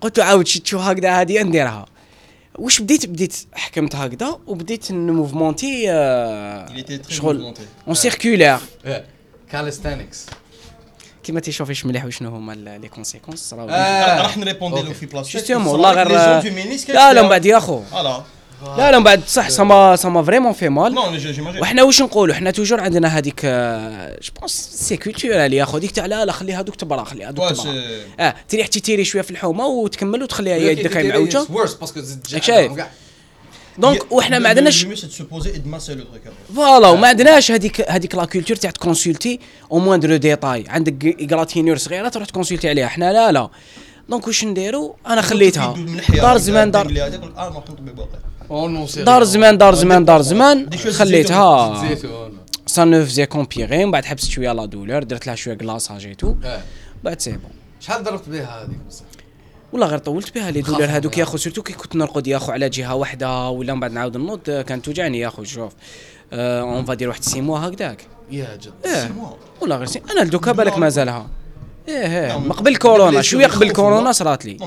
قلت 0.00 0.18
له 0.18 0.24
عاود 0.24 0.46
شد 0.46 0.66
شو 0.66 0.78
هكذا 0.78 1.20
هادي 1.20 1.42
نديرها 1.42 1.86
واش 2.58 2.80
بديت؟ 2.80 3.06
بديت 3.06 3.36
حكمت 3.52 3.96
هكذا 3.96 4.38
وبديت 4.46 4.92
نموفمونتي 4.92 5.84
آه، 5.90 6.66
شغل. 7.08 7.54
en 7.86 7.94
circulaire 7.94 8.58
calisthenics 9.52 10.26
كيما 11.24 11.40
تيشوفيش 11.40 11.86
مليح 11.86 12.04
وشنو 12.04 12.30
هما 12.30 12.52
les 12.52 12.88
conséquences 12.88 13.54
راه 13.54 13.70
آه. 13.70 14.22
راح 14.22 14.38
نريبوندي 14.38 14.82
له. 14.82 14.92
في 14.92 15.06
بلاصه 15.06 15.30
justement 15.30 15.66
والله 15.66 15.92
غير 15.92 16.08
لا 16.88 17.12
لا 17.12 17.22
من 17.22 17.28
بعد 17.28 17.46
يا 17.46 17.58
voilà 17.58 18.22
لا 18.76 18.90
لا 18.90 18.98
من 18.98 19.04
بعد 19.04 19.22
صح 19.28 19.48
سما 19.48 19.96
سما 19.96 20.22
vraiment 20.22 20.52
fait 20.52 20.68
mal 20.68 20.98
وحنا 21.60 21.82
واش 21.82 22.02
نقولوا؟ 22.02 22.34
حنا 22.34 22.50
toujours 22.50 22.80
عندنا 22.80 23.08
هذيك 23.08 23.46
je 24.22 24.32
pense 24.40 24.68
c'est 24.74 24.96
culturel 24.96 25.52
يا 25.52 25.64
خو 25.64 25.78
ديك 25.78 25.90
تاع 25.90 26.06
لا 26.06 26.24
لا 26.24 26.32
خلي 26.32 26.54
هذوك 26.54 26.76
تبرا 26.76 27.04
خلي 27.04 27.24
هذوك 27.24 27.50
تبرا 27.50 27.74
آه 28.20 28.34
تريح 28.48 28.66
تيري 28.66 29.04
شوية 29.04 29.22
في 29.22 29.30
الحومة 29.30 29.66
وتكمل 29.66 30.22
وتخليها 30.22 30.56
يدك 30.56 30.96
معوجه 30.96 31.46
شايف؟ 32.40 32.72
donc 33.78 34.12
وحنا 34.12 34.38
ما 34.38 34.48
عندناش 34.48 34.86
voilà 36.54 36.88
وما 36.88 37.08
عندناش 37.08 37.50
هذيك 37.50 37.90
هذيك 37.90 38.14
la 38.14 38.24
culture 38.24 38.56
تاع 38.56 38.70
تكونسولتي 38.70 39.40
au 39.72 39.78
moindre 39.78 40.16
détail 40.16 40.64
عندك 40.68 41.04
égratignure 41.20 41.76
صغيرة 41.76 42.08
تروح 42.08 42.26
تكونسولتي 42.26 42.68
عليها. 42.68 42.88
حنا 42.88 43.12
لا 43.12 43.32
لا. 43.32 43.48
donc 44.08 44.26
واش 44.26 44.44
نديرو؟ 44.44 44.96
أنا 45.06 45.22
خليتها. 45.22 45.74
دار 46.08 46.38
زمان 46.38 46.70
دار 46.70 46.86
كنت 47.66 47.80
بباقي. 47.80 49.04
دار 49.04 49.24
زمان 49.24 49.58
دار 49.58 49.74
زمان 49.74 50.04
دار 50.04 50.22
زمان. 50.22 50.70
خليتها. 50.76 51.96
ça 52.66 52.84
ne 52.84 53.04
faisait 53.04 53.26
qu'empirer 53.26 53.84
من 53.84 53.90
بعد 53.90 54.04
حبست 54.04 54.30
شوية 54.30 54.52
la 54.52 54.66
douleur 54.66 55.02
درت 55.02 55.26
لها 55.26 55.34
شوية 55.34 55.54
glaçage 55.54 56.06
et 56.06 56.14
tout 56.14 56.34
آه. 56.44 56.62
بعد 57.04 57.20
c'est 57.20 57.30
bon 57.30 57.50
شحال 57.80 58.04
ضربت 58.04 58.28
بها 58.28 58.64
هذيك؟ 58.64 58.78
بصح 58.88 59.04
والله 59.72 59.86
غير 59.86 59.98
طولت 59.98 60.34
بها 60.34 60.50
les 60.50 60.60
douleurs 60.60 60.88
هذوك. 60.90 61.18
يا 61.18 61.22
اخو 61.22 61.36
surtout 61.36 61.62
كي 61.62 61.72
كنت 61.72 61.96
نرقد 61.96 62.26
يا 62.26 62.36
اخو 62.36 62.52
على 62.52 62.68
جهة 62.68 62.94
واحدة 62.94 63.48
ولا 63.48 63.74
من 63.74 63.80
بعد 63.80 63.92
نعاود 63.92 64.16
نوض 64.16 64.40
آه، 64.48 64.62
كانت 64.62 64.84
توجعني 64.84 65.18
يا 65.18 65.28
اخو 65.28 65.44
شوف 65.44 65.72
on 66.32 66.84
va 66.84 66.92
dire 66.92 67.08
واحد 67.08 67.22
six 67.22 67.40
mois 67.40 67.58
هكذاك. 67.58 68.06
يا 68.30 68.56
جد 68.56 68.72
إيه. 68.84 69.08
mois. 69.08 69.60
والله 69.60 69.76
غير 69.76 69.86
c'est 69.86 70.02
أنا 70.10 70.24
دوكا 70.24 70.52
بالك 70.52 70.78
مازالها 70.78 71.26
إيه 71.88 72.30
إيه. 72.30 72.38
ما 72.38 72.54
قبل 72.54 72.76
كورونا 72.76 73.22
شوية 73.22 73.46
قبل 73.46 73.70
كورونا. 73.70 74.12
صرات 74.12 74.46
لي. 74.46 74.58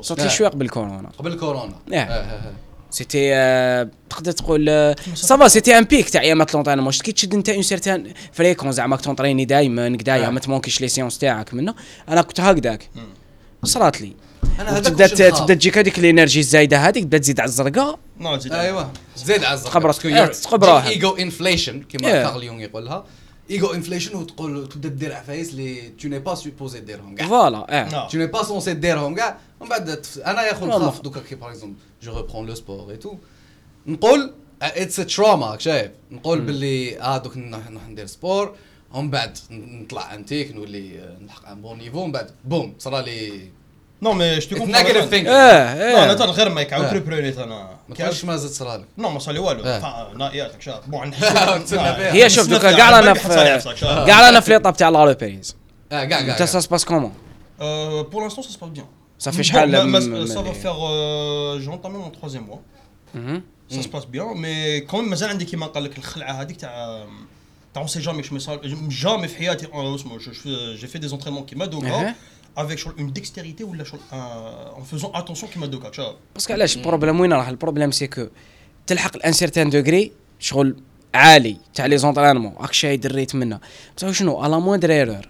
صرات 0.00 0.20
لي 0.20 0.26
آه. 0.26 0.28
شوية 0.28 0.48
قبل 0.48 0.68
كورونا. 0.68 1.10
قبل 1.18 1.34
كورونا. 1.38 1.74
إيه. 1.92 1.98
آه، 1.98 2.02
آه، 2.02 2.48
آه. 2.48 2.52
c'était 2.90 3.34
آه، 3.34 3.88
تقدر 4.10 4.32
تقول 4.32 4.94
ça 5.14 5.31
va 5.31 5.48
c'était 5.48 5.78
un 5.78 5.84
pic 5.84 6.08
تاع 6.10 6.20
ايامات 6.20 6.54
l'entraînement 6.54 6.92
كي 6.92 7.12
تشد 7.12 7.34
أنت 7.34 7.48
un 7.48 7.62
certain 7.62 8.12
fréquence 8.32 8.72
زعما 8.72 8.96
تونطريني 8.96 9.44
دايما 9.44 9.96
كدايا 9.96 10.26
آه. 10.26 10.30
ما 10.30 10.40
تمونكيش 10.40 10.80
les 10.80 10.88
séances 10.88 11.18
تاعك 11.18 11.54
منه. 11.54 11.74
أنا 12.08 12.22
كنت 12.22 12.40
هكذاك. 12.40 12.90
صرات 13.64 14.00
لي. 14.00 14.12
تبدا. 14.84 15.06
تبدأ 15.06 15.54
تجيك 15.54 15.78
هذيك 15.78 15.98
ال 15.98 16.03
énergie 16.03 16.40
الزايدة 16.40 16.78
هذيك 16.78 17.04
تبدأ 17.04 17.18
تزيد 17.18 17.40
على 17.40 17.48
الزرقاء. 17.48 17.98
non 18.20 18.38
زيد 18.38 18.52
أيوه. 18.52 18.92
زيد 19.16 19.44
على 19.44 19.54
الزرقاء. 19.54 19.72
تقبر 19.72 19.86
parce 19.86 20.00
que 20.00 20.08
راسك. 20.08 20.46
آه، 20.46 20.50
تقبر 20.50 20.68
روحك. 20.68 20.90
ego 20.90 21.10
inflation 21.10 21.82
كما. 21.82 22.22
كارل 22.22 22.44
يونغ 22.44 22.60
يقولها. 22.60 23.04
ego 23.50 23.72
inflation 23.74 24.16
وتقول 24.16 24.68
تبدأ 24.68 24.88
دير 24.88 25.14
عفايس 25.14 25.50
اللي 25.50 25.88
tu 25.88 26.08
n'es 26.08 26.18
pas 26.18 26.34
supposé 26.34 26.80
ديرهم 26.80 27.14
كاع 27.14 27.26
voilà 27.28 27.66
آه 27.70 28.08
tu 28.08 28.12
n'es 28.12 28.36
pas 28.36 28.44
censé 28.46 28.68
ديرهم 28.68 29.14
كاع 29.14 29.38
ومن 29.60 29.68
بعد. 29.70 30.06
أنا 30.26 30.42
يا 30.42 30.54
والله. 30.54 30.78
نخاف 30.78 31.00
دوكا 31.00 31.20
كي 31.20 31.34
par 31.34 31.50
exemple 31.50 31.76
je 32.02 32.16
reprends 32.16 32.46
le 32.46 32.54
sport 32.54 32.90
et 32.90 32.96
tout 32.96 33.16
نقول 33.86 34.32
it's 34.62 34.96
trauma 34.96 35.50
راك 35.50 35.60
شايف؟ 35.60 35.90
نقول 36.10 36.40
باللي 36.40 37.00
آه 37.00 37.18
دوك 37.18 37.36
نروح 37.36 37.88
ندير 37.88 38.06
sport 38.06 38.54
ومن 38.94 39.10
بعد 39.10 39.38
نطلع 39.50 40.14
انتيك 40.14 40.52
نولي 40.52 40.98
آه، 40.98 41.18
نلحق 41.22 41.48
ان 41.48 41.62
بون 41.62 41.78
نيفو 41.78 42.00
ومن 42.00 42.12
بعد 42.12 42.30
بوم 42.44 42.74
صرا 42.78 43.00
لي 43.00 43.48
نو 44.01 44.13
مي 44.13 44.39
جو 44.39 44.57
It's 44.57 44.59
negative 44.59 45.11
thinking. 45.11 45.27
اه 45.27 46.03
انا 46.03 46.11
اه 46.11 46.13
ترى 46.13 46.31
غير 46.31 46.49
ما 46.49 46.61
يكعاود 46.61 46.85
آه. 46.85 46.89
بريبرونيت 46.91 47.37
انا 47.37 47.69
ما 47.89 47.95
تعرفش 47.95 48.25
ما 48.25 48.35
زدت 48.37 48.51
صرا 48.53 48.77
لك 48.77 48.85
نو 48.97 49.09
ما 49.09 49.19
صار 49.19 49.33
لي 49.33 49.39
والو 49.39 49.63
آه. 49.63 49.79
فا- 49.79 50.17
نائيات 50.17 50.61
شاف 50.61 50.87
بون 50.89 51.11
تسنى 51.11 51.65
فيها. 51.95 52.13
هي 52.13 52.29
شوف 52.29 52.47
دوكا 52.47 52.71
كاع 52.77 52.89
رانا 52.89 53.13
في 53.13 53.27
كاع 54.07 54.21
رانا 54.21 54.39
في 54.39 54.51
ليطاب 54.51 54.77
تاع 54.77 54.89
لا 54.89 55.05
ريبريز 55.05 55.55
اه 55.91 56.05
كاع 56.05 56.19
انت 56.19 56.29
كاع 56.29 56.45
سا 56.45 56.59
سباس 56.59 56.85
كومون 56.85 57.13
بور 57.59 58.21
لانستون 58.21 58.43
سا 58.43 58.51
سباس 58.51 58.69
بيان 58.69 58.85
صافي 59.19 59.43
شحال 59.43 59.71
Ça 60.27 60.41
va 60.41 60.53
faire. 60.63 60.79
euh, 60.83 61.59
J'ai 61.61 61.69
entamé 61.77 61.97
mon 61.97 62.09
troisième 62.19 62.45
mois. 62.49 62.61
Ça 63.75 63.81
se 63.83 63.87
passe 63.95 64.07
bien, 64.07 64.25
mais 64.35 64.85
quand 64.87 64.97
même 64.97 65.09
مازال 65.09 65.29
عندي 65.29 65.45
كيما 65.45 65.65
قال 65.65 65.83
لك 65.83 65.97
الخلعه 65.97 66.31
هذيك 66.41 66.57
تاع 66.57 67.03
تاع 67.73 67.81
اون 67.81 67.87
سي 67.87 67.99
جامي 67.99 68.23
شو 68.23 68.33
ميصال 68.33 68.89
جامي 68.89 69.27
في 69.27 69.37
حياتي 69.37 69.67
آه، 69.73 69.95
اسمه 69.95 70.17
جي 70.75 70.87
في 70.87 70.99
دي 70.99 71.07
زونترينمون 71.07 71.45
كيما 71.45 71.63
أها. 71.65 71.69
دوكا 71.69 72.15
افيك 72.56 72.86
اون 72.98 73.12
ديكستيريتي 73.12 73.64
ولا 73.64 73.84
شغل 73.84 74.00
اون 74.12 74.84
فوزون 74.84 75.10
اتونسيون 75.14 75.52
كيما 75.52 75.66
دوكا 75.66 75.92
شاف 75.92 76.14
باسكو 76.34 76.52
علاش 76.52 76.76
البروبليم 76.76 77.20
وين 77.20 77.32
راه 77.32 77.50
البروبليم 77.50 77.90
سي 77.90 78.06
كو 78.06 78.26
تلحق 78.86 79.16
الان 79.16 79.32
سيرتان 79.32 79.70
دوغري 79.70 80.12
شغل 80.38 80.76
عالي 81.14 81.56
تاع 81.74 81.86
لي 81.86 81.98
زونطرينمون 81.98 82.52
راك 82.60 82.72
شايد 82.72 83.06
الريت 83.06 83.34
منه 83.34 83.60
بصح 83.96 84.10
شنو؟ 84.10 84.36
على 84.36 84.60
موندر 84.60 84.90
ايرور 84.90 85.28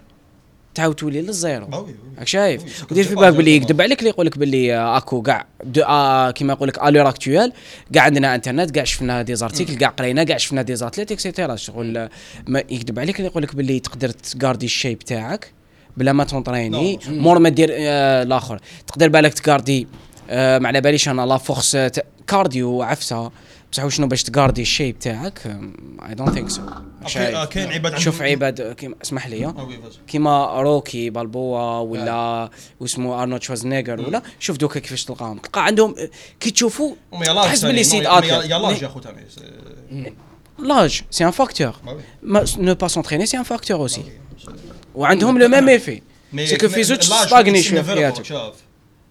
تعاود 0.74 0.94
تولي 0.94 1.22
للزيرو. 1.22 1.86
راك 2.18 2.26
شايف؟ 2.26 2.84
ودير 2.90 3.04
في 3.04 3.14
بالك 3.14 3.34
باللي 3.34 3.60
exactement. 3.60 3.62
يكذب 3.62 3.80
عليك 3.80 3.98
اللي 3.98 4.10
يقول 4.10 4.26
لك 4.26 4.38
باللي 4.38 4.76
أكو 4.76 5.22
كاع 5.22 5.46
دو 5.64 5.82
آه 5.82 6.30
كيما 6.30 6.52
يقول 6.52 6.68
لك 6.68 6.82
الور 6.82 7.08
اكتويل 7.08 7.52
كاع 7.94 8.02
عندنا 8.02 8.34
انترنت 8.34 8.70
كاع 8.70 8.84
شفنا 8.84 9.22
des 9.22 9.34
articles 9.34 9.74
كاع 9.74 9.88
قرينا 9.88 10.24
كاع 10.24 10.36
شفنا 10.36 10.62
des 10.62 10.76
athlètes 10.76 11.12
et 11.12 11.23
cetera 11.23 11.56
شغل 11.56 12.08
ما 12.46 12.58
يكذب 12.58 12.98
عليك 12.98 13.16
اللي 13.16 13.28
يقول 13.28 13.42
لك 13.42 13.54
باللي 13.54 13.80
تقدر 13.80 14.08
تكاردي 14.08 14.66
ال 14.66 14.72
shape 14.72 14.98
تاعك 14.98 15.52
بلا 15.96 16.12
ما 16.12 16.24
تونطريني. 16.24 16.92
non. 16.92 16.98
مور 17.08 17.38
ما 17.38 17.48
دير 17.48 17.68
آه 17.72 18.22
الآخر. 18.22 18.60
تقدر 18.86 19.08
بالك 19.08 19.34
تكاردي 19.34 19.86
آه 20.30 20.58
ما 20.58 20.68
على 20.68 20.80
باليش 20.80 21.08
أنا 21.08 21.26
la 21.26 21.36
force 21.38 21.70
تا- 21.72 22.02
cardio 22.26 22.82
عفسة. 22.82 23.30
بصح 23.72 23.88
شنو 23.88 24.06
باش 24.06 24.22
تكاردي 24.22 24.62
ال 24.62 24.68
shape 24.68 24.98
تاعك 24.98 25.56
I 26.08 26.14
don't 26.14 26.30
think 26.30 26.50
so 26.50 26.62
آه، 27.16 27.44
كاين 27.44 27.72
عباد 27.72 27.98
شوف 27.98 28.22
عباد 28.22 28.60
آه، 28.60 28.76
اسمح 29.02 29.26
لي 29.26 29.46
آه. 29.46 29.68
كيما 30.06 30.60
روكي 30.62 31.10
بالبوا 31.10 31.78
ولا 31.78 32.50
واسمه 32.80 33.22
أرنولد 33.22 33.42
شوازنيغر 33.42 34.00
ولا 34.00 34.22
شوف 34.40 34.56
دوكا 34.56 34.80
كيفاش 34.80 35.04
تلقاهم. 35.04 35.38
تلقى 35.38 35.64
عندهم 35.66 35.94
كي 36.40 36.50
تشوفوا 36.50 36.94
تحس 37.24 37.64
باللي 37.64 37.84
سيد 37.84 38.02
يا 38.02 38.18
اتلت 38.18 38.32
لاج 38.50 38.82
يا 38.82 38.88
خو 38.88 39.00
تاني 39.00 39.26
لاج 40.58 41.02
سي 41.10 41.24
ان 41.24 41.30
فاكتور 41.30 41.74
نو 42.58 42.74
با 42.74 42.88
سونتريني 42.88 43.26
سي 43.26 43.36
ان 43.38 43.42
فاكتور 43.42 43.76
اوسي 43.76 44.02
وعندهم 44.95 45.37
لو 45.39 45.47
ميم 45.47 45.69
ايفي 45.69 46.01
سي 46.35 46.57
كو 46.57 46.69
في 46.69 46.83
زوج 46.83 46.97
تستاغني 46.97 47.63
شويه 47.63 47.81
في 47.81 47.91
حياتك 47.91 48.25
شاف 48.25 48.53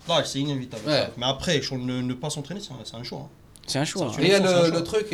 لاج 0.09 0.25
سي 0.25 0.41
انيفيتابل 0.43 0.85
Ouais. 0.85 1.19
مي 1.19 1.31
ابخي 1.31 1.63
شغل 1.63 1.81
نو 1.81 2.15
با 2.15 2.29
سونتريني 2.29 2.61
سي 2.61 2.71
ان 2.95 3.05
شو 3.05 3.21
سي 3.67 3.79
ان 3.81 3.85
شوا 3.85 4.11
هي 4.19 4.39
لو 4.39 4.67
لو 4.67 4.81
تروك 4.81 5.05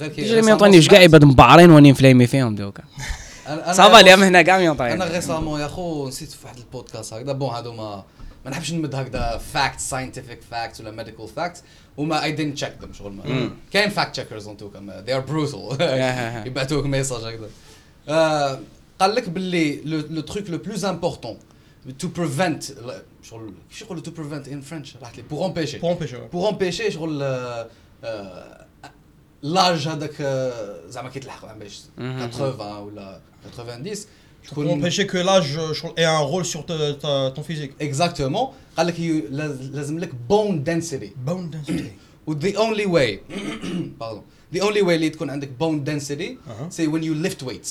غير 0.00 0.08
كي 0.08 0.24
جري 0.28 0.42
ما 0.42 0.48
يعطونيش 0.48 0.88
كاع 0.88 1.00
عباد 1.00 1.24
مبعرين 1.24 1.70
واني 1.70 1.92
مفليمي 1.92 2.26
فيهم 2.26 2.54
دوكا 2.54 2.82
صافا 3.72 4.00
اليوم 4.00 4.22
هنا 4.22 4.42
كاع 4.42 4.58
ما 4.58 4.72
انا 4.72 4.84
يعطيني 4.84 5.14
ريسامون 5.14 5.60
يا 5.60 5.68
خو 5.68 6.08
نسيت 6.08 6.30
في 6.30 6.36
واحد 6.44 6.56
البودكاست 6.56 7.12
هكذا 7.12 7.32
بون 7.32 7.50
هادو 7.50 7.72
ما 7.72 8.04
ما 8.44 8.50
نحبش 8.50 8.72
نمد 8.72 8.94
هكذا 8.94 9.40
فاكت 9.54 9.80
ساينتيفيك 9.80 10.38
فاكت 10.50 10.80
ولا 10.80 10.90
ميديكال 10.90 11.28
فاكت 11.28 11.62
وما 11.96 12.24
اي 12.24 12.32
دينت 12.32 12.54
تشيك 12.56 12.72
ذم 12.82 12.92
شغل 12.92 13.12
ما 13.12 13.50
كاين 13.72 13.90
فاكت 13.90 14.12
تشيكرز 14.12 14.46
اون 14.48 14.56
توكا 14.56 15.02
ذي 15.06 15.14
ار 15.14 15.20
بروتال 15.20 16.46
يبعثوك 16.46 16.86
ميساج 16.86 17.22
هكذا 17.24 17.48
آه، 18.08 18.60
قال 19.00 19.14
لك 19.14 19.28
باللي 19.28 19.80
لو 19.84 20.20
تروك 20.20 20.50
لو 20.50 20.58
بلوز 20.58 20.84
امبورتون 20.84 21.38
تو 21.98 22.08
بريفنت 22.08 22.64
شغل 23.22 23.52
كيفاش 23.70 23.82
يقولوا 23.82 24.02
تو 24.02 24.10
بريفنت 24.10 24.48
ان 24.48 24.60
فرنش 24.60 24.96
راحت 24.96 25.16
لي 25.16 25.22
بور 25.22 25.46
امبيشي 25.46 25.78
بور 25.78 25.92
امبيشي 25.92 26.16
بور 26.32 26.48
امبيشي 26.48 26.90
شغل 26.90 27.22
آه، 27.22 27.68
آه، 28.04 28.64
لاج 29.42 29.88
هذاك 29.88 30.14
آه، 30.20 30.80
زعما 30.88 31.08
كي 31.10 31.20
تلحق 31.20 31.58
باش 31.58 31.80
80 31.96 32.82
ولا 32.82 33.20
90 33.56 33.94
pour 33.94 34.48
تكون 34.50 34.82
empêcher 34.90 35.06
que 35.06 35.16
l'âge 35.26 35.56
euh, 35.58 36.00
ait 36.00 36.04
un 36.04 36.18
rôle 36.32 36.44
sur 36.44 36.62
ta- 36.66 36.94
ta- 37.02 37.30
ton 37.36 37.42
physique. 37.42 37.72
اكزاكتومون 37.80 38.48
قال 38.76 38.86
لك 38.86 38.98
يو- 39.00 39.22
لاز- 39.30 39.70
لازم 39.74 39.98
لك 39.98 40.10
بون 40.28 40.64
دنسيتي 40.64 41.10
Bone 41.26 41.54
density. 41.56 41.82
و 42.26 42.34
the 42.40 42.52
only 42.54 42.86
way 42.86 43.18
pardon 44.00 44.22
the 44.56 44.60
only 44.62 44.82
way 44.82 44.88
اللي 44.88 45.10
تكون 45.10 45.30
عندك 45.30 45.48
bone 45.60 45.88
density 45.88 46.48
أها. 46.50 46.70
سي 46.70 46.86
when 46.92 47.02
you 47.02 47.26
lift 47.28 47.46
weights 47.46 47.70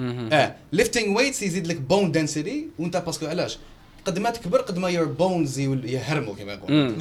آه 0.00 0.54
lifting 0.76 1.16
weights 1.18 1.42
يزيد 1.42 1.66
لك 1.66 1.78
bone 1.90 2.14
density 2.16 2.52
وأنت 2.78 2.96
باسكو 2.96 3.26
علاش؟ 3.26 3.58
قد 4.04 4.18
ما 4.18 4.30
تكبر 4.30 4.60
قد 4.60 4.78
ما 4.78 4.92
your 4.92 5.06
bones 5.20 5.58
يول- 5.58 5.84
يهرموا 5.90 6.34
كما 6.34 6.52
يقول 6.52 6.96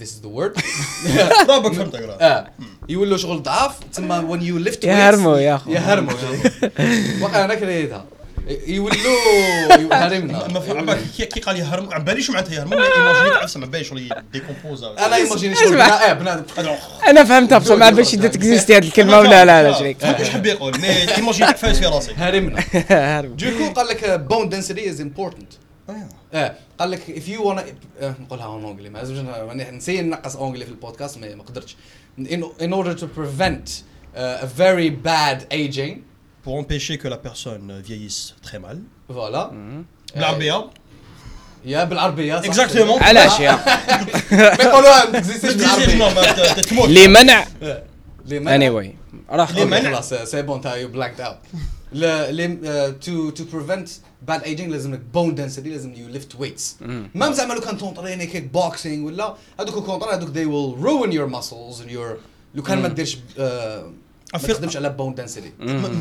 this 0.00 0.04
is 0.08 0.20
the 0.22 0.28
word. 0.38 0.54
ضربك 1.48 1.72
فهمتك. 1.72 2.00
آه 2.20 2.50
يولوا 2.88 3.16
شغل 3.16 3.42
ضعاف 3.42 3.78
تسمى 3.92 4.28
when 4.28 4.40
you 4.42 4.68
lift 4.68 4.78
weights 4.80 4.84
يهرموا 4.84 5.38
يا 5.38 5.54
أخو. 5.54 5.70
يهرموا. 5.70 6.12
واقع 7.22 7.44
أنا 7.44 7.54
كريتها 7.54 8.04
يولوا 8.66 8.96
هرمنا 10.04 10.48
ما 10.48 10.60
فهم 10.60 10.78
عبالك 10.78 11.02
كي 11.16 11.26
كي 11.26 11.40
قال 11.40 11.56
يهرم 11.56 11.92
على 11.92 12.04
بالي 12.04 12.22
شو 12.22 12.32
معناتها 12.32 12.54
يهرم 12.54 12.72
imaginit 12.72 13.30
تعرف 13.30 13.56
ما 13.56 13.66
بالي 13.66 13.84
شغل 13.84 14.08
décomposa 14.32 14.92
أنا 15.06 15.16
imaginit 15.16 15.54
شغل 15.54 15.80
اسمع. 15.80 16.12
بنا- 16.12 16.12
بنادم 16.12 16.74
أنا 17.08 17.24
فهمتها 17.24 17.58
بصح 17.58 17.74
ما 17.74 17.90
باش 17.90 18.10
ت 18.10 18.19
existi 18.19 18.76
هذه 18.76 18.86
الكلمة 18.86 19.18
ولا 19.18 19.44
لا 19.44 19.62
لا 19.62 19.72
شريك. 19.78 20.04
إيش 20.04 20.28
حب 20.30 20.46
يقول 20.46 20.80
mais 20.80 21.14
imaginit 21.16 21.54
فايز 21.54 21.78
في 21.78 21.86
راسي. 21.86 22.12
هرمنا. 22.22 22.60
donc 23.24 23.72
قال 23.72 23.86
لك 23.86 24.10
بون 24.20 24.50
density 24.50 24.88
is 24.88 25.00
important. 25.00 25.52
آه. 26.34 26.54
قال 26.78 26.90
لك 26.90 27.00
if 27.06 27.28
you 27.30 27.42
wanna 27.44 27.62
آه، 28.02 28.14
نقولها 28.20 28.46
اون 28.46 28.64
أونجلي 28.64 28.88
ما 28.90 28.98
لازمش 28.98 29.18
ن- 29.18 29.76
نسي 29.76 30.02
نقص 30.02 30.36
أونجلي 30.36 30.64
في 30.64 30.70
البودكاست 30.70 31.18
ما 31.18 31.34
ما 31.34 31.42
قدرتش. 31.42 31.76
In, 32.20 32.42
in 32.60 32.72
order 32.72 32.94
to 33.00 33.06
prevent 33.18 33.68
uh, 33.68 34.44
a 34.44 34.46
very 34.58 34.90
bad 35.06 35.38
aging 35.52 35.96
pour 36.45 36.53
empêcher 36.61 36.97
que 36.97 37.07
la 37.07 37.17
personne 37.27 37.81
vieillisse 37.87 38.35
très 38.41 38.59
mal 38.59 38.77
فوالا 39.09 39.51
بالعربيه 40.15 40.69
يا 41.65 41.83
بالعربيه 41.83 42.35
صح. 42.39 42.45
اكزاكتومون 42.45 43.03
علاش 43.03 43.39
يا 43.39 43.51
ما 44.31 44.63
يقولوها 44.63 45.05
ما 45.05 45.19
تكزيستيش 45.19 45.53
بالعربيه 45.53 45.85
بالعربيه 45.85 46.61
تموت 46.61 46.89
لمنع 46.89 47.45
لمنع 48.25 48.55
اني 48.55 48.69
واي 48.69 48.95
راح 49.29 49.49
أوكي، 49.49 49.63
لمنع. 49.63 49.91
خلاص 49.93 50.13
سي 50.13 50.41
بون 50.41 50.61
تا 50.61 50.75
يو 50.75 50.87
بلاكد 50.87 51.21
اوت 51.21 51.37
تو 53.01 53.29
تو 53.29 53.43
بريفنت 53.53 53.89
باد 54.21 54.43
ايجينج 54.43 54.71
لازم 54.71 54.93
لك 54.93 54.99
بون 55.13 55.35
دنسيتي 55.35 55.69
لازم 55.69 55.93
يو 55.93 56.07
ليفت 56.07 56.35
ويتس 56.39 56.75
ما 57.15 57.31
زعما 57.31 57.53
لو 57.53 57.61
كان 57.61 57.77
تونطريني 57.77 58.25
كيك 58.25 58.43
بوكسينغ 58.43 59.05
ولا 59.07 59.35
هذوك 59.59 59.77
الكونتر 59.77 60.13
هذوك 60.13 60.29
they 60.29 60.47
will 60.47 60.83
ruin 60.85 61.11
your 61.17 61.35
muscles 61.37 61.81
and 61.85 61.91
your 61.91 62.17
لو 62.55 62.63
كان 62.63 62.81
ما 62.81 62.87
ديرش 62.87 63.17
آه، 63.39 63.91
ما 64.33 64.39
أفيق- 64.39 64.47
تخدمش 64.47 64.77
على 64.77 64.89
بون 64.89 65.15
دنسيتي 65.15 65.51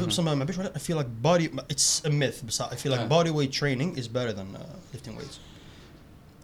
بس 0.06 0.20
ما 0.20 0.34
ما 0.34 0.44
بيش 0.44 0.58
ولا 0.58 0.72
I 0.76 0.78
feel 0.78 0.96
like 0.96 1.26
body 1.26 1.48
it's 1.74 2.06
a 2.06 2.10
myth 2.10 2.44
بس 2.46 2.62
I 2.62 2.64
feel 2.74 2.90
like 2.90 2.98
آه. 2.98 3.08
body 3.08 3.30
weight 3.30 3.52
training 3.60 3.98
is 4.00 4.06
better 4.06 4.32
than 4.32 4.56
uh, 4.56 4.96
lifting 4.96 5.16
weights 5.18 5.36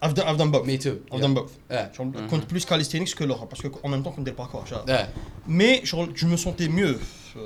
I've 0.05 0.13
done 0.13 0.27
I've 0.29 0.37
done 0.41 0.51
both 0.55 0.65
Me 0.71 0.77
too, 0.85 0.97
I've 1.11 1.19
yeah. 1.19 1.25
done 1.27 1.33
both 1.33 1.51
آه. 1.71 1.91
شغل 1.97 2.27
كنت 2.31 2.53
plus 2.53 2.65
calisthenics 2.65 3.13
que 3.15 3.23
l'autre 3.23 3.45
parce 3.45 3.61
que 3.61 3.67
en 3.83 3.89
même 3.89 4.03
temps 4.03 4.09
كنت 4.15 4.19
ندير 4.19 4.35
parkour 4.37 4.69
شغل. 4.69 4.89
اه 4.89 5.07
mais 5.49 5.83
شغل 5.85 6.13
je 6.17 6.25
me 6.25 6.37
sentais 6.37 6.67
mieux 6.69 6.95
euh, 7.35 7.39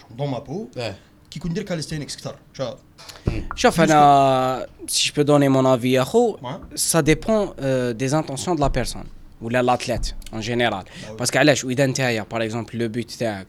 شغل 0.00 0.16
dans 0.18 0.26
ma 0.34 0.40
peau 0.48 0.78
اه 0.78 0.94
كي 1.30 1.40
كنت 1.40 1.50
ندير 1.52 1.66
calisthenics 1.66 2.12
اكثر 2.14 2.34
شغل. 2.58 2.76
شوف 3.56 3.80
انا 3.80 4.66
si 4.90 5.08
je 5.08 5.12
peux 5.12 5.24
donner 5.24 5.48
mon 5.48 5.64
avis 5.78 5.84
يا 5.84 6.04
خو 6.04 6.36
Ouais. 6.36 6.78
ça 6.78 7.02
dépend 7.02 7.54
euh, 7.60 7.92
des 7.92 8.14
intentions 8.14 8.54
de 8.54 8.60
la 9.42 9.46
personne 9.46 9.46
ولا 9.46 9.62
l'athlète 9.62 10.14
en 10.32 10.40
général 10.40 10.84
oui. 10.84 11.16
parce 11.18 11.30
que 11.30 11.36
علاش 11.36 11.64
واذا 11.64 11.86
نتايا 11.86 12.26
par 12.34 12.38
exemple 12.42 12.76
le 12.76 12.88
but 12.88 13.18
تاعك 13.18 13.46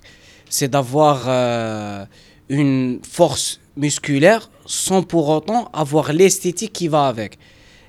c'est 0.50 0.68
d'avoir 0.76 1.24
euh, 1.28 2.06
une 2.50 3.00
force 3.18 3.60
musculaire 3.78 4.50
sans 4.66 5.04
pour 5.04 5.26
autant 5.30 5.70
avoir 5.84 6.12
l'esthétique 6.14 6.74
qui 6.74 6.88
va 6.88 7.08
avec 7.08 7.38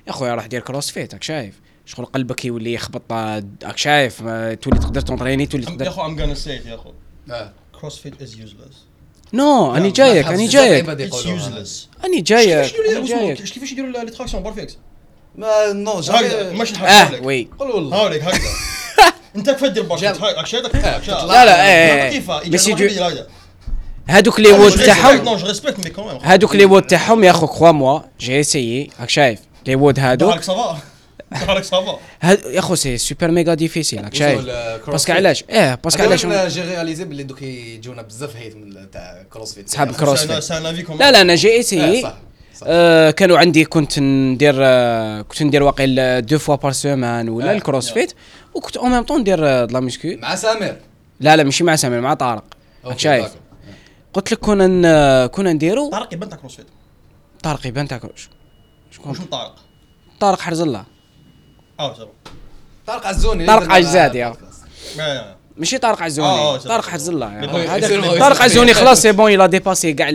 يا 0.07 0.11
خويا 0.11 0.35
راح 0.35 0.45
دير 0.45 0.61
كروس 0.61 0.89
فيت 0.89 1.13
راك 1.13 1.23
شايف 1.23 1.53
شغل 1.85 2.05
قلبك 2.05 2.45
يولي 2.45 2.73
يخبط 2.73 3.01
آه، 3.11 3.43
راك 3.63 3.77
شايف 3.77 4.23
آه، 4.27 4.53
تولي 4.53 4.79
تقدر 4.79 5.01
تونطريني 5.01 5.45
تولي 5.45 5.63
يا 5.63 5.69
تقدر 5.69 5.87
اخو 5.87 6.01
I'm 6.01 6.17
gonna 6.19 6.37
say 6.43 6.63
it 6.63 6.67
يا 6.67 6.75
اخو 6.75 6.91
اه 7.31 7.53
CrossFit 7.81 8.23
is 8.23 8.29
useless 8.31 8.75
نو 9.33 9.75
اني 9.75 9.87
ما 9.87 9.93
جايك 9.93 10.25
تحبش 10.25 10.35
اني 10.37 10.47
بزاف 10.47 10.61
جايك 10.63 10.83
عباد 10.89 11.09
it's 11.09 11.15
يقولوها. 11.15 11.63
useless 11.63 12.05
اني 12.05 12.21
كيفاش 12.21 12.45
جايك 12.47 12.73
يديروا 12.73 12.91
أني 12.97 13.01
لي- 13.01 13.07
جايك 13.33 13.37
كيفاش 13.43 13.71
يديروا 13.71 14.03
لي 14.03 14.11
تراكسيون 14.11 14.43
بارفيكس 14.43 14.77
mais 15.34 15.72
non 15.72 16.00
jamais 16.00 16.58
ماشي 16.58 16.74
آه 16.76 17.20
oui. 17.22 17.48
قول 17.58 17.70
والله. 17.70 17.96
هاوليك 17.96 18.22
هكذا. 18.22 18.50
انت 19.36 19.50
بارفيكس 19.50 20.00
جاب. 20.00 20.22
هاك 20.22 20.46
شادك 20.46 20.74
لا 20.74 21.44
لا 21.44 21.66
إيه 21.68 22.10
كيف؟ 22.10 22.30
mais 22.30 22.58
c'est 22.58 22.72
dur 22.72 22.88
هادوك 24.08 24.40
les 24.40 24.52
WOD 24.52 24.72
تاعهم. 24.72 25.28
هادوك 26.22 26.54
les 26.56 26.64
WOD 26.64 26.82
تاعهم 26.82 27.24
يا 27.24 27.30
اخو 27.30 27.46
crois-moi 27.46 28.00
j'ai 28.20 28.40
essayé 28.40 28.90
راك 29.00 29.10
شايف؟ 29.10 29.40
les 29.66 29.74
WOD 29.74 29.98
هادوك. 29.98 30.40
يا 32.22 32.58
أخو 32.58 32.74
c'est 32.74 32.98
super 32.98 33.30
méga 33.30 33.54
difficile 33.54 34.04
راك 34.04 34.14
شايف؟ 34.14 34.48
آه، 34.48 34.80
parce 34.86 35.00
que. 35.00 35.12
علاش؟ 35.12 35.44
آه 35.50 35.74
parce 35.74 35.91
que 35.91 36.02
علاش؟ 36.02 36.24
أنا 36.24 36.48
جي 36.48 36.62
رياليزي 36.62 37.04
باللي 37.04 37.22
دوك 37.22 37.42
يجونا 37.42 38.02
بزاف 38.02 38.36
hate 38.36 38.56
من 38.56 38.90
تاع 38.90 39.24
CrossFit 39.32 39.70
صحاب 39.70 39.90
ال 39.90 40.24
CrossFit 40.24 40.50
لا 41.00 41.10
لا 41.10 41.20
أنا 41.20 41.34
j'ai 41.34 41.60
essayé 41.60 42.12
صح. 42.62 42.66
آه 42.68 43.10
كانوا 43.10 43.38
عندي 43.38 43.64
كنت 43.64 43.98
ندير 43.98 44.54
آه 44.58 45.22
كنت 45.22 45.42
ندير 45.42 45.62
واقيل 45.62 46.26
deux 46.26 46.38
fois 46.38 46.54
par 46.54 46.72
semaine 46.72 47.28
ولا 47.28 47.50
آه، 47.50 47.54
ال 47.54 47.90
CrossFit 47.90 48.12
وكنت 48.54 48.76
en 48.76 48.90
même 48.90 49.02
temps 49.02 49.20
ندير 49.20 49.46
آه، 49.48 49.64
لا 49.64 49.80
مسكو 49.80 50.08
مع 50.18 50.34
سامر 50.34 50.76
لا 51.20 51.36
لا 51.36 51.42
ماشي 51.44 51.64
مع 51.64 51.76
سامر 51.76 52.00
مع 52.00 52.14
طارق 52.14 52.44
شايف. 52.96 53.28
قلت 54.14 54.32
لك 54.32 54.38
كنا 54.38 55.26
كنا 55.26 55.52
نديرو 55.52 55.90
طارق 55.90 56.14
يبان 56.14 56.28
تاع 56.28 56.38
CrossFit 56.38 56.66
طارق 57.42 57.66
يبان 57.66 57.88
تاع 57.88 57.98
كروش 57.98 58.28
شكون 58.90 59.12
من 59.18 59.24
طارق 59.26 59.54
طارق 60.20 60.40
حرز 60.40 60.60
الله 60.60 60.84
آه 61.80 61.96
طارق 62.86 63.06
عزوني 63.06 63.46
طارق. 63.46 63.72
آه. 65.00 65.36
ماشي 65.56 65.78
طارق 65.78 65.98
آه، 66.00 66.04
عزوني 66.04 66.28
آه، 66.28 66.56
طارق 66.56 66.82
صح. 66.84 66.90
حرز 66.90 67.08
الله 67.08 67.46
طارق. 68.18 68.42
عزوني 68.42 68.74
خلاص 68.74 69.02
c'est 69.02 69.12
bon 69.12 69.30
يلا 69.32 69.46
dépassé 69.46 69.92
كاع 69.92 70.08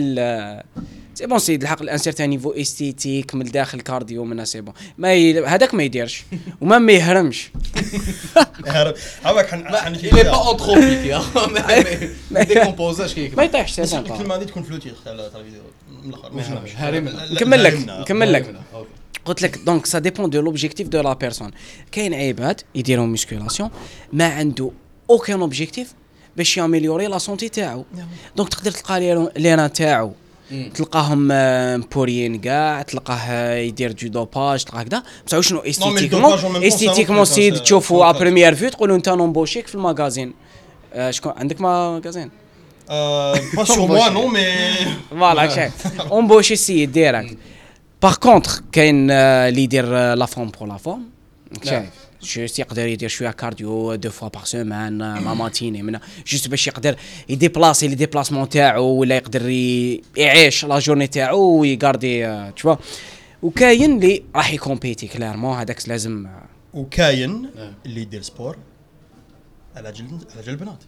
c'est 1.18 1.26
bon 1.26 1.38
c'est 1.38 1.56
لحق 1.58 1.82
à 1.82 1.87
un 1.87 1.98
certain 1.98 2.30
niveau 2.30 2.50
esthétique 2.52 3.34
من 3.34 3.46
الداخل 3.46 3.80
cardio 3.80 4.24
منها 4.24 4.44
c'est 4.44 4.60
bon 4.60 4.74
ما 4.98 5.14
ي... 5.14 5.44
هذاك 5.46 5.74
ما 5.74 5.82
يديرش. 5.82 6.24
وما 6.60 6.78
ما 6.78 6.92
يهرمش. 6.92 7.50
هذاك 9.24 9.46
حن 9.48 9.76
حن 9.76 9.94
Il 9.94 9.98
est 9.98 10.24
pas 10.24 10.52
anthropique 10.52 11.06
يا 11.06 11.18
ما- 11.36 11.46
ما- 11.46 12.08
ما 12.30 12.42
décomposa 12.42 13.01
ش 13.01 13.14
كي 13.14 13.28
ما 13.36 13.42
يطيحش 13.44 13.72
c'est 13.72 13.86
simple 13.86 14.12
الكلمة 14.12 14.34
هذه 14.36 14.44
تكون 14.44 14.62
في 14.62 14.72
le 14.72 14.78
titre 14.78 14.96
تاع 15.04 15.12
الفيديو 15.12 15.60
من 16.04 16.14
الأخر. 16.14 16.32
ما 17.00 17.26
نكمل 17.32 17.64
لك. 17.64 17.74
نكمل 17.88 18.32
لك. 18.32 18.54
قلت 19.24 19.42
لك 19.42 19.58
donc 19.58 19.86
ça 19.86 19.98
dépend 19.98 20.30
de 20.30 20.40
l'objectif 20.40 20.88
de 20.88 21.00
la 21.00 21.12
personne 21.12 21.50
كاين 21.92 22.14
عباد 22.14 22.60
يديروا 22.74 23.06
musculation 23.06 23.70
ما 24.12 24.24
عنده 24.26 24.70
aucun 25.10 25.40
objectif 25.40 25.92
باش 26.36 26.56
ي 26.56 26.61
améliorer 26.61 27.06
la 27.06 27.18
santé 27.18 27.48
تاعو. 27.48 27.84
donc 28.36 28.48
تقدر 28.48 28.70
تلقى 28.70 29.00
لي- 29.00 29.30
ليران 29.36 29.72
تاعو. 29.72 30.12
تلقاهم 30.74 31.28
آه، 31.32 31.76
مبوريين 31.76 32.40
كاع 32.40 32.82
تلقاه 32.82 33.16
آه، 33.16 33.54
يدير 33.56 33.92
du 33.92 34.08
dopage 34.08 34.64
تلقاه 34.64 34.80
هكذا 34.80 35.02
بصح 35.26 35.40
شنو؟ 35.40 35.58
esthétiquement 35.58 36.64
esthétiquement 36.64 37.24
سيد 37.24 37.56
تشوفوا 37.56 38.04
ça 38.04 38.06
ا 38.06 38.12
rentre. 38.12 38.18
première 38.20 38.54
vue 38.54 38.68
تقولوا 38.68 38.96
أنت 38.96 39.08
ن 39.08 39.14
embauchi 39.14 39.60
ك 39.60 39.66
في 39.66 39.74
ال 39.74 39.81
magasin 39.81 40.34
آه، 40.94 41.10
شكون؟ 41.10 41.32
عندك 41.36 41.60
magasin 41.60 42.30
pas 42.88 43.66
sur 43.74 43.86
moi 43.88 44.10
non 44.10 44.28
mais 44.36 44.88
voilà 45.10 45.48
شايف 45.48 45.72
embauché 46.12 46.54
السيد 46.54 46.92
direct 46.92 47.36
par 48.02 48.14
contre 48.14 48.60
كاين 48.72 49.10
اللي 49.10 49.62
يدير 49.62 50.14
la 50.14 50.26
forme 50.26 50.48
pour 50.48 50.68
la 50.68 50.76
forme 50.76 51.02
شايف 51.64 52.07
juste 52.22 52.58
يقدر 52.58 52.86
يدير 52.86 53.08
شوية 53.08 53.30
cardio 53.30 53.94
deux 53.94 54.10
fois 54.10 54.28
par 54.28 54.44
semaine 54.44 54.98
la 54.98 55.34
matinée 55.34 55.82
من 55.82 55.98
juste 56.26 56.48
باش 56.48 56.66
يقدر 56.66 56.96
ي 57.28 57.35
déplacer 57.35 57.88
les 57.88 57.94
déplacements 57.94 58.48
تاعو 58.48 58.84
ولا 58.84 59.16
يقدر 59.16 59.48
يعيش 60.16 60.64
la 60.64 60.78
journée 60.78 61.06
تاعو 61.06 61.60
وي 61.60 61.82
garder 61.82 62.50
تشوا 62.52 62.76
وكاين 63.42 63.96
اللي 63.96 64.22
راح 64.34 64.52
ي 64.52 64.59
compéti 64.59 65.06
clairement 65.06 65.58
هذاك 65.58 65.88
لازم 65.88 66.26
آه، 66.26 66.42
وكاين 66.74 67.50
آه. 67.56 67.74
اللي 67.86 68.00
يدير 68.00 68.22
sport 68.22 68.58
على 69.76 69.92
جل 69.92 70.04
على 70.34 70.42
جل 70.42 70.52
البنات 70.52 70.82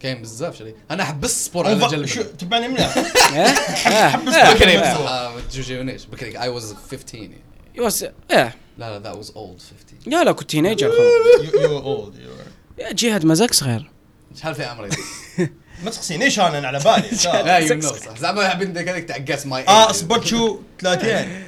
كاين 0.00 0.22
بزاف 0.22 0.58
شري 0.58 0.74
أنا 0.90 1.04
حبست 1.04 1.24
ال 1.24 1.31
sport 1.31 1.66
على 1.66 1.88
جلب 1.88 2.36
تبعني 2.36 2.68
مليح 2.68 2.96
آه 2.96 3.40
آه 3.88 4.54
بكري 4.54 4.78
آه 4.78 5.34
ما 5.34 5.40
تجوجونيش 5.50 6.06
بكري 6.06 6.38
I 6.38 6.60
was 6.60 6.74
15 6.90 7.51
يعني. 7.74 7.84
يوس- 7.86 8.04
آه 8.30 8.52
لا 8.78 8.98
لا 8.98 9.12
that 9.12 9.16
was 9.16 9.28
old 9.28 9.60
15 9.60 9.66
لا 10.06 10.24
لا 10.24 10.32
كنت 10.32 10.50
teenager 10.50 10.90
you 11.54 11.78
old 11.78 12.14
جهاد 12.92 13.24
مازالك 13.24 13.54
صغير 13.54 13.90
شحال 14.40 14.54
في 14.54 14.64
عمري؟ 14.64 14.88
ما 15.84 15.90
تسقسينيش 15.90 16.40
أنا 16.40 16.68
على 16.68 16.78
بالي. 16.78 17.08
لا 17.46 17.58
you 17.58 17.74
know 17.74 17.80
صح 17.80 18.18
زعما 18.18 18.44
عندك 18.44 18.88
هذيك 18.88 19.04
تاع 19.08 19.16
just 19.16 19.46
my 19.46 19.64
آه 19.68 19.92
صبرت 19.92 20.24
شو؟ 20.26 20.58
30 20.80 21.42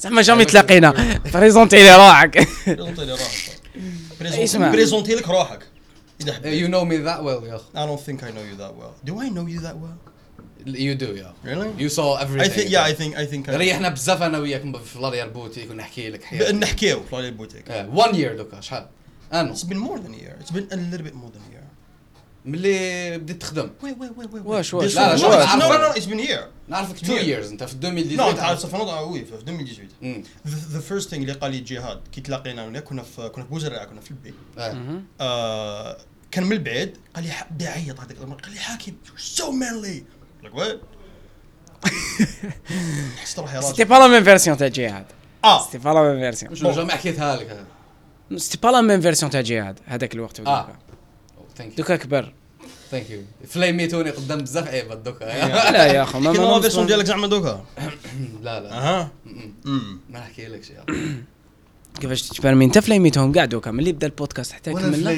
زعما 0.00 0.22
jamais 0.22 0.44
تلاقينا. 0.44 1.20
présenti 1.34 1.76
لي 1.76 1.96
روحك 1.96 2.48
présenti 2.70 3.04
لي 3.04 3.12
روحك 3.12 4.72
présenti- 4.72 5.14
لك 5.14 5.28
روحك 5.28 5.58
إذا 6.20 6.48
you 6.48 6.68
know 6.68 6.84
me 6.84 6.96
that 6.96 7.20
well 7.20 7.44
يا 7.44 7.56
اخ 7.56 7.62
I 7.62 7.78
don't 7.88 8.00
think 8.06 8.20
I 8.22 8.26
know 8.30 8.44
you 8.50 8.56
that 8.62 8.72
well. 8.80 9.10
Do 9.10 9.12
I 9.20 9.28
know 9.28 9.46
you 9.54 9.60
that 9.66 9.76
well? 9.76 10.13
you 10.66 10.94
do 10.94 11.06
yeah 11.14 11.34
Really? 11.44 11.80
you 11.80 11.88
so 11.88 12.16
I 12.16 12.20
think 12.20 12.28
everything 12.28 12.68
yeah, 12.68 12.84
I 12.84 13.00
think 13.00 13.16
I 13.16 13.32
think 13.34 13.48
ريحنا 13.50 13.88
بزاف 13.88 14.22
أنا 14.22 14.38
وياك 14.38 14.76
في 14.76 14.98
لاريال 14.98 15.30
بوتيك 15.30 15.70
ونحكي 15.70 16.10
لك 16.10 16.24
حياتي 16.24 16.52
نحكيو 16.52 17.02
في 17.02 17.16
لاري 17.16 17.30
بوتيك. 17.30 17.64
1 17.92 18.14
year 18.14 18.36
دوكا 18.36 18.60
شحال 18.60 18.86
أنا 19.32 19.54
It's 19.54 19.58
been 19.58 19.76
more 19.88 19.98
than 19.98 20.14
a 20.14 20.22
year. 20.24 20.36
It's 20.44 20.52
been 20.54 20.72
a 20.72 20.76
little 20.76 21.04
bit 21.06 21.14
more 21.14 21.30
than 21.30 21.42
a 21.50 21.54
year. 21.54 21.64
ملي 22.44 23.18
بديت 23.18 23.40
تخدم 23.40 23.70
wait, 23.82 23.86
wait, 23.86 24.18
wait. 24.18 24.30
wait. 24.34 24.46
واش- 24.46 24.74
واش؟ 24.74 24.94
لا، 24.96 25.00
لا، 25.00 25.16
one- 25.16 25.20
شوف، 25.20 25.30
no, 25.30 25.34
عفوا. 25.34 25.58
no, 25.60 25.72
no, 25.72 25.94
no, 25.94 26.00
it's 26.00 26.06
been 26.06 26.26
a 26.26 26.30
year. 26.30 26.44
نعرفك 26.68 26.96
2 26.96 27.18
Yeah. 27.18 27.22
years 27.24 27.50
أنت 27.50 27.64
في 27.64 27.72
No, 27.72 27.84
2018 27.84 28.36
تعرف 28.36 28.58
صافي 28.58 28.76
نوضع 28.76 29.00
oui 29.00 29.24
في 29.24 29.34
2018. 29.34 29.82
مم. 30.02 30.22
The, 30.46 30.50
the 30.50 30.92
first 30.92 31.08
thing 31.10 31.14
اللي 31.14 31.32
قال 31.32 31.50
لي 31.50 31.60
جهاد 31.60 32.00
كي 32.12 32.20
تلاقينا 32.20 32.64
هنا 32.68 32.80
كنا 32.80 33.02
في 33.02 33.28
كنا 33.28 33.44
في 33.44 33.50
بوزرعه 33.50 33.84
كنا 33.84 34.00
في 34.00 34.10
البي. 34.10 34.34
آه. 34.58 35.02
آه 35.20 35.96
كان 36.30 36.44
من 36.44 36.52
البعيد 36.52 36.96
قال 37.14 37.24
لي 37.24 37.30
بدا 37.50 37.64
يعيط 37.64 38.00
هذاك 38.00 38.16
قال 38.18 38.52
لي 38.52 38.58
حاكم 38.58 38.92
so 39.36 39.42
manly. 39.44 40.13
Like 40.44 40.54
what? 40.54 40.76
حسيت 43.22 43.38
روحي 43.38 43.62
c'était 43.62 43.82
راجل. 43.82 43.84
با 43.84 43.94
لا 43.94 44.08
ميم 44.08 44.24
فيرسيون 44.24 44.56
تاع 44.56 44.68
جهاد 44.68 45.04
آه 45.44 45.64
c'était 45.64 45.78
pas 45.78 45.90
la 45.90 46.02
même 46.02 46.20
version 46.20 46.54
شنو 46.54 46.70
jamais 46.70 46.92
حكيتها 46.92 47.36
لك 47.36 47.66
c'était 48.36 48.58
pas 48.62 48.68
la 48.68 48.80
même 48.80 49.00
version 49.00 49.30
تاع 49.30 49.40
جهاد 49.40 49.80
هذاك 49.86 50.14
الوقت 50.14 50.40
آه 50.40 50.66
دوكا 50.66 50.76
thank 51.56 51.70
you 51.70 51.76
دوكا 51.76 51.96
كبر 51.96 52.32
thank 52.90 53.10
you 53.10 53.22
فليميتوني 53.48 54.10
قدام 54.10 54.38
بزاف 54.38 54.68
عيبات 54.68 54.98
دوكا 54.98 55.24
لا 55.24 55.86
يا 55.86 56.02
اخو 56.02 56.18
ما 56.18 56.32
ما 56.32 56.60
version 56.60 56.86
ديالك 56.86 57.04
زعما 57.04 57.26
دوكا. 57.26 57.64
لا 58.42 58.60
لا 58.60 58.72
أها. 58.72 59.10
ما 60.10 60.18
نحكي 60.18 60.46
لك 60.46 60.64
شيء 60.64 60.76
كيفاش 62.00 62.28
تجبرني 62.28 62.64
انت 62.64 62.78
فليميتهم 62.78 63.32
كاع 63.32 63.44
دوكا 63.44 63.70
ملي 63.70 63.92
بدا 63.92 64.06
البودكاست 64.06 64.52
حتى 64.52 64.72
كملنا 64.72 65.10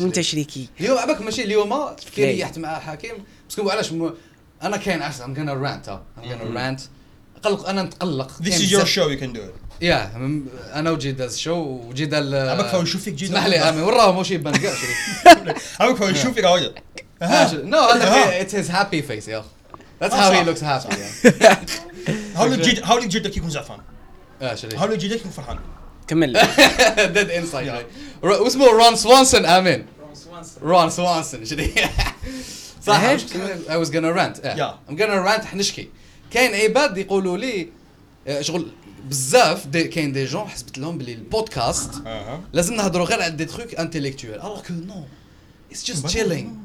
وانت 0.00 0.14
شريك. 0.14 0.20
شريكي 0.20 0.68
اليوم 0.80 0.98
عباك 0.98 1.20
ماشي 1.20 1.44
اليوم 1.44 1.94
كي. 2.14 2.24
ريحت 2.24 2.58
مع 2.58 2.78
حكيم 2.78 3.14
بس 3.48 3.56
كنقول 3.56 3.72
علاش. 3.72 3.92
انا 4.61 4.77
كاين 4.77 5.01
علاش 5.01 5.21
ام 5.21 5.35
gonna 5.35 5.65
rant 5.67 5.89
ام 5.89 5.99
gonna 6.23 6.57
rant 6.57 6.81
قلق 7.43 7.69
انا 7.69 7.83
نتقلق 7.83 8.31
This 8.31 8.49
كاين 8.49 8.67
is 8.67 8.71
your 8.71 8.81
بزاف- 8.81 8.95
show 8.95 9.17
you 9.17 9.21
can 9.23 9.37
do 9.37 9.39
it. 9.39 9.81
يا 9.81 10.11
م- 10.17 10.45
انا 10.73 10.91
وجيد 10.91 11.17
داز 11.17 11.33
الشو 11.33 11.53
وجيد 11.55 12.13
ال 12.13 12.49
عباك 12.49 12.65
فاو 12.65 12.81
يشوف 12.81 13.03
فيك 13.03 13.13
جيد 13.13 13.29
اسمح 13.31 13.45
لي 13.45 13.55
امي 13.59 13.81
وراه 13.81 14.11
ماشي 14.11 14.33
يبان 14.33 14.55
كاع 14.55 14.73
شريك 14.75 15.57
عباك 15.79 15.95
فاو 15.95 16.07
يشوف 16.09 16.33
فيك 16.33 16.45
هاي. 16.45 16.73
نو 17.53 17.79
هذا 17.79 18.41
اتس 18.41 18.55
هيز 18.55 18.71
هابي 18.71 19.01
فيس 19.01 19.27
يا 19.27 19.39
اخ 19.39 19.45
That's 20.03 20.13
آه، 20.13 20.29
how 20.31 20.33
he 20.33 20.37
صح. 20.37 20.47
looks 20.47 20.61
happy 20.63 20.93
yeah. 20.95 21.57
هاولك 22.35 22.59
جيد 22.59 22.83
هاولك 22.83 23.07
جيدك 23.07 23.37
يكون 23.37 23.49
زعفان. 23.49 23.79
اه 24.41 24.55
شريك 24.55 24.75
هاولك 24.75 24.97
جيدك 24.97 25.15
يكون 25.19 25.31
فرحان. 25.31 25.59
كمل 26.07 26.33
ديد 26.97 27.29
انسايد 27.29 27.73
واسمه 28.23 28.65
رون 28.65 28.95
سوانسون 28.95 29.45
امين 29.45 29.85
رون 30.61 30.89
سوانسون 30.89 31.45
شريك 31.45 31.85
صح؟ 32.86 33.16
I 33.68 33.76
was 33.84 33.90
gonna 33.90 34.12
rant. 34.12 34.40
Yeah. 34.44 34.90
I'm 34.90 34.96
gonna 34.96 35.22
rant 35.28 35.44
حنشكي. 35.44 35.88
كاين 36.30 36.54
عباد 36.54 36.98
يقولوا 36.98 37.38
لي 37.38 37.68
آه، 38.26 38.40
شغل 38.40 38.68
بزاف 39.08 39.66
دي 39.66 39.84
كاين 39.84 40.12
des 40.12 40.24
gens 40.24 40.48
حسبت 40.48 40.78
لهم 40.78 40.98
بلي 40.98 41.12
البودكاست. 41.12 41.90
لازم 42.52 42.74
نهضروا 42.74 43.06
غير 43.06 43.22
على 43.22 43.30
des 43.36 43.44
trucs 43.44 43.74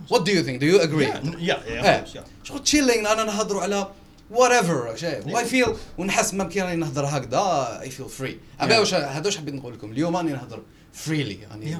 what 0.09 0.25
do 0.25 0.31
you 0.31 0.43
think? 0.43 0.59
Do 0.59 0.65
you 0.65 0.79
agree? 0.81 1.07
Yeah, 1.07 1.23
n- 1.23 1.39
yeah, 1.39 1.59
yeah, 1.67 1.85
إيه. 1.85 2.03
of 2.03 2.07
course, 2.07 2.15
yeah. 2.15 2.47
شغل 2.47 2.61
chilling 2.67 3.07
أنا 3.07 3.23
نهضروا 3.23 3.61
على 3.61 3.87
whatever 4.33 4.95
شايف 4.95 5.25
I 5.27 5.43
feel 5.45 5.69
ونحس 5.97 6.33
ما 6.33 6.43
كي 6.43 6.61
راني 6.61 6.75
نهضر 6.75 7.05
هكذا 7.05 7.81
I 7.83 7.87
feel 7.89 8.21
free. 8.21 8.33
عبا 8.59 8.75
Yeah. 8.75 8.79
واش 8.79 8.93
هذا 8.93 9.25
واش 9.25 9.37
حبيت 9.37 9.53
نقول 9.53 9.73
لكم؟ 9.73 9.91
اليوم 9.91 10.17
راني 10.17 10.31
نهضر 10.31 10.61
فريلي 10.93 11.37
يعني 11.41 11.79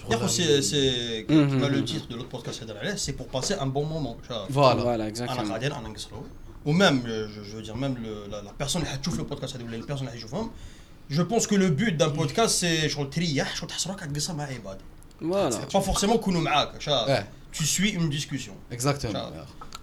Yeah. 0.00 0.02
شغل 0.02 0.12
يا 0.12 0.18
خو 0.18 0.26
سي 0.26 0.62
سي 0.62 1.22
Mhm. 1.24 1.26
كيما 1.28 1.66
لو 1.66 1.84
تيتر 1.84 2.04
دو 2.10 2.16
لوت 2.16 2.32
بودكاست 2.32 2.62
هضر 2.62 2.78
عليه 2.78 2.94
سي 2.94 3.12
بور 3.12 3.26
باسي 3.34 3.54
ان 3.54 3.70
بون 3.72 3.88
مومون 3.88 4.16
شاف 4.28 4.52
فوالا 4.52 4.80
فوالا 4.80 4.94
انا 4.94 5.06
اكزاكتومون 5.08 5.48
قاعدين 5.48 5.72
انا 5.72 5.88
نقصرو 5.88 6.24
وميم 6.66 7.02
جو 7.52 7.60
دير 7.60 7.74
ميم 7.74 7.96
لا 8.30 8.52
بيرسون 8.58 8.82
اللي 8.82 8.92
حتشوف 8.92 9.18
لو 9.18 9.24
بودكاست 9.24 9.56
هذا 9.56 9.64
ولا 9.64 9.76
لي 9.76 9.82
بيرسون 9.86 9.98
اللي 9.98 10.10
حيشوفهم 10.10 10.50
جو 11.10 11.24
بونس 11.24 11.46
كو 11.46 11.56
لو 11.56 11.68
بوت 11.70 11.92
دان 11.92 12.08
بودكاست 12.08 12.60
سي 12.60 12.88
شغل 12.88 13.10
تريح 13.10 13.56
شغل 13.56 13.68
تحس 13.68 13.86
روحك 13.86 14.00
تقصر 14.00 14.34
مع 14.34 14.44
عباد 14.44 14.78
فوالا 15.20 15.58
با 15.74 15.80
فورسيمون 15.80 16.16
يكونوا 16.16 16.40
معاك 16.40 16.72
إيه. 16.72 16.78
شاف 16.78 17.24
تو 17.58 17.64
سوي 17.64 17.96
اون 17.96 18.10
ديسكسيون 18.10 18.56
اكزاكتومون 18.72 19.32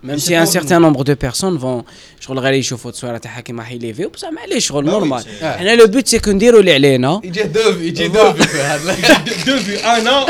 ميم 0.02 0.18
سي 0.18 0.38
ان 0.38 0.46
سيغتان 0.46 0.80
نومبر 0.82 1.02
دو 1.02 1.14
بيرسون 1.14 1.58
فون 1.58 1.82
شغل 2.20 2.38
غير 2.38 2.52
يشوفوا 2.52 2.90
التصويره 2.90 3.18
تاع 3.18 3.30
حكيم 3.30 3.60
راح 3.60 3.70
يليفيو 3.72 4.08
بصح 4.08 4.28
معليش 4.28 4.66
شغل 4.68 4.84
normal. 4.84 5.24
حنا 5.42 5.76
le 5.76 5.86
but 5.86 6.06
c'est 6.06 6.18
que 6.18 6.30
نديرو 6.30 6.60
اللي 6.60 6.74
علينا 6.74 7.20
يجي 7.24 7.42
دوف 7.42 7.80
يجي 7.80 8.08
دوف 8.08 8.42
في 8.42 8.58
هذا 8.62 8.96
دو 9.46 9.58
في 9.58 9.84
انا 9.84 10.26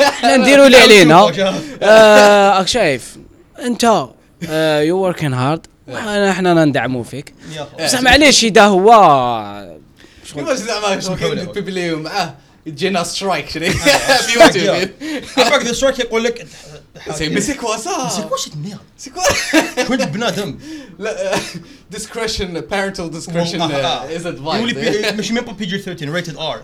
حنا 0.00 0.36
نديرو 0.36 0.66
اللي 0.66 0.76
علينا 0.76 1.24
راك 1.82 2.68
شايف 2.68 3.16
انت 3.64 4.06
you 4.82 4.98
working 4.98 5.34
hard 5.34 5.66
إحنا 6.30 6.64
ندعمو 6.64 7.02
فيك. 7.02 7.34
بصح 7.84 8.00
معليش 8.00 8.44
إذا 8.44 8.62
هو 8.64 8.90
كيفاش 10.34 10.58
زعما 10.58 11.00
شغل 11.00 11.02
سمحوا 11.02 11.34
لي. 11.34 11.36
كاين 11.40 11.52
بيبلي 11.52 11.94
معاه 11.94 12.34
يجينا 12.66 13.02
strike 13.04 13.50
شريك 13.50 13.76
آه، 13.76 14.16
في 14.26 14.40
يوتيوب 14.40 14.88
عباك 15.38 15.62
the 15.62 15.72
strike 15.72 15.98
يقول 15.98 16.24
لك 16.24 16.46
c'est 17.14 17.28
mais 17.28 17.40
c'est 17.40 17.54
quoi 17.54 17.76
ça 17.76 18.08
c'est 18.08 18.22
quoi 18.22 18.36
chez 18.36 18.50
merde 18.64 18.78
c'est 18.98 19.10
quoi 19.10 19.84
كنت 19.84 20.02
بنادم. 20.02 20.58
لا 20.98 21.36
discretion 21.94 22.60
parental 22.70 23.10
discretion 23.14 23.60
آه. 23.60 24.18
is 24.18 24.22
advised. 24.22 25.14
ماشي 25.16 25.32
même 25.32 25.44
PG 25.44 25.78
13 25.78 26.10
rated 26.12 26.36
R 26.36 26.62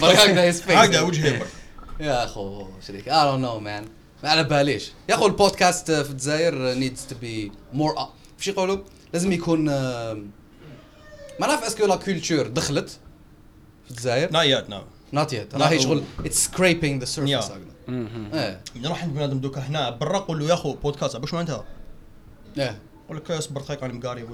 برك 0.00 0.16
هكذا 0.16 0.42
هيز 0.42 0.62
هكذا 0.62 1.00
وجهي 1.00 1.42
يا 2.00 2.24
أخو 2.24 2.66
شريك 2.86 3.04
I 3.04 3.08
don't 3.08 3.42
know 3.44 3.60
man. 3.64 3.88
ما 4.24 4.30
على 4.30 4.44
باليش 4.44 4.92
يا 5.08 5.14
أخو 5.14 5.26
البودكاست 5.26 5.90
في 5.90 6.10
الجزائر 6.10 6.74
needs 6.74 7.12
to 7.12 7.14
be 7.24 7.50
more 7.78 7.98
up. 7.98 8.08
فش 8.38 8.48
يقولوا؟ 8.48 8.78
لازم 9.12 9.32
يكون 9.32 9.64
ما 9.64 11.46
نعرف 11.46 11.64
est-ce 11.64 11.79
que 11.79 11.86
la 11.86 11.96
culture 11.96 12.46
دخلت 12.46 12.88
في 13.84 13.90
الجزائر. 13.90 14.28
Not 14.28 14.64
yet 14.64 14.70
no. 14.70 14.76
not 15.12 15.32
yet 15.32 15.54
لا، 15.54 15.58
راهي 15.66 15.76
هو- 15.76 15.80
شغل 15.82 16.02
it's 16.26 16.48
scraping 16.48 16.98
the 17.00 17.04
surface 17.04 17.46
Yeah. 17.46 17.52
إيه. 17.88 18.60
نروح 18.76 19.02
عند 19.02 19.14
بنادم 19.14 19.38
دوكا 19.38 19.60
هنا 19.60 19.90
برا 19.90 20.18
قول 20.18 20.38
له 20.38 20.46
يا 20.50 20.54
خو 20.54 20.74
بودكاست 20.74 21.16
باش 21.16 21.34
ما 21.34 21.40
انت 21.40 21.60
إيه. 22.58 22.78
يقول 23.04 23.16
لك 23.16 23.30
اصبر 23.30 23.60
دقيقه 23.60 23.86
أنا 23.86 23.92
مقاري 23.94 24.24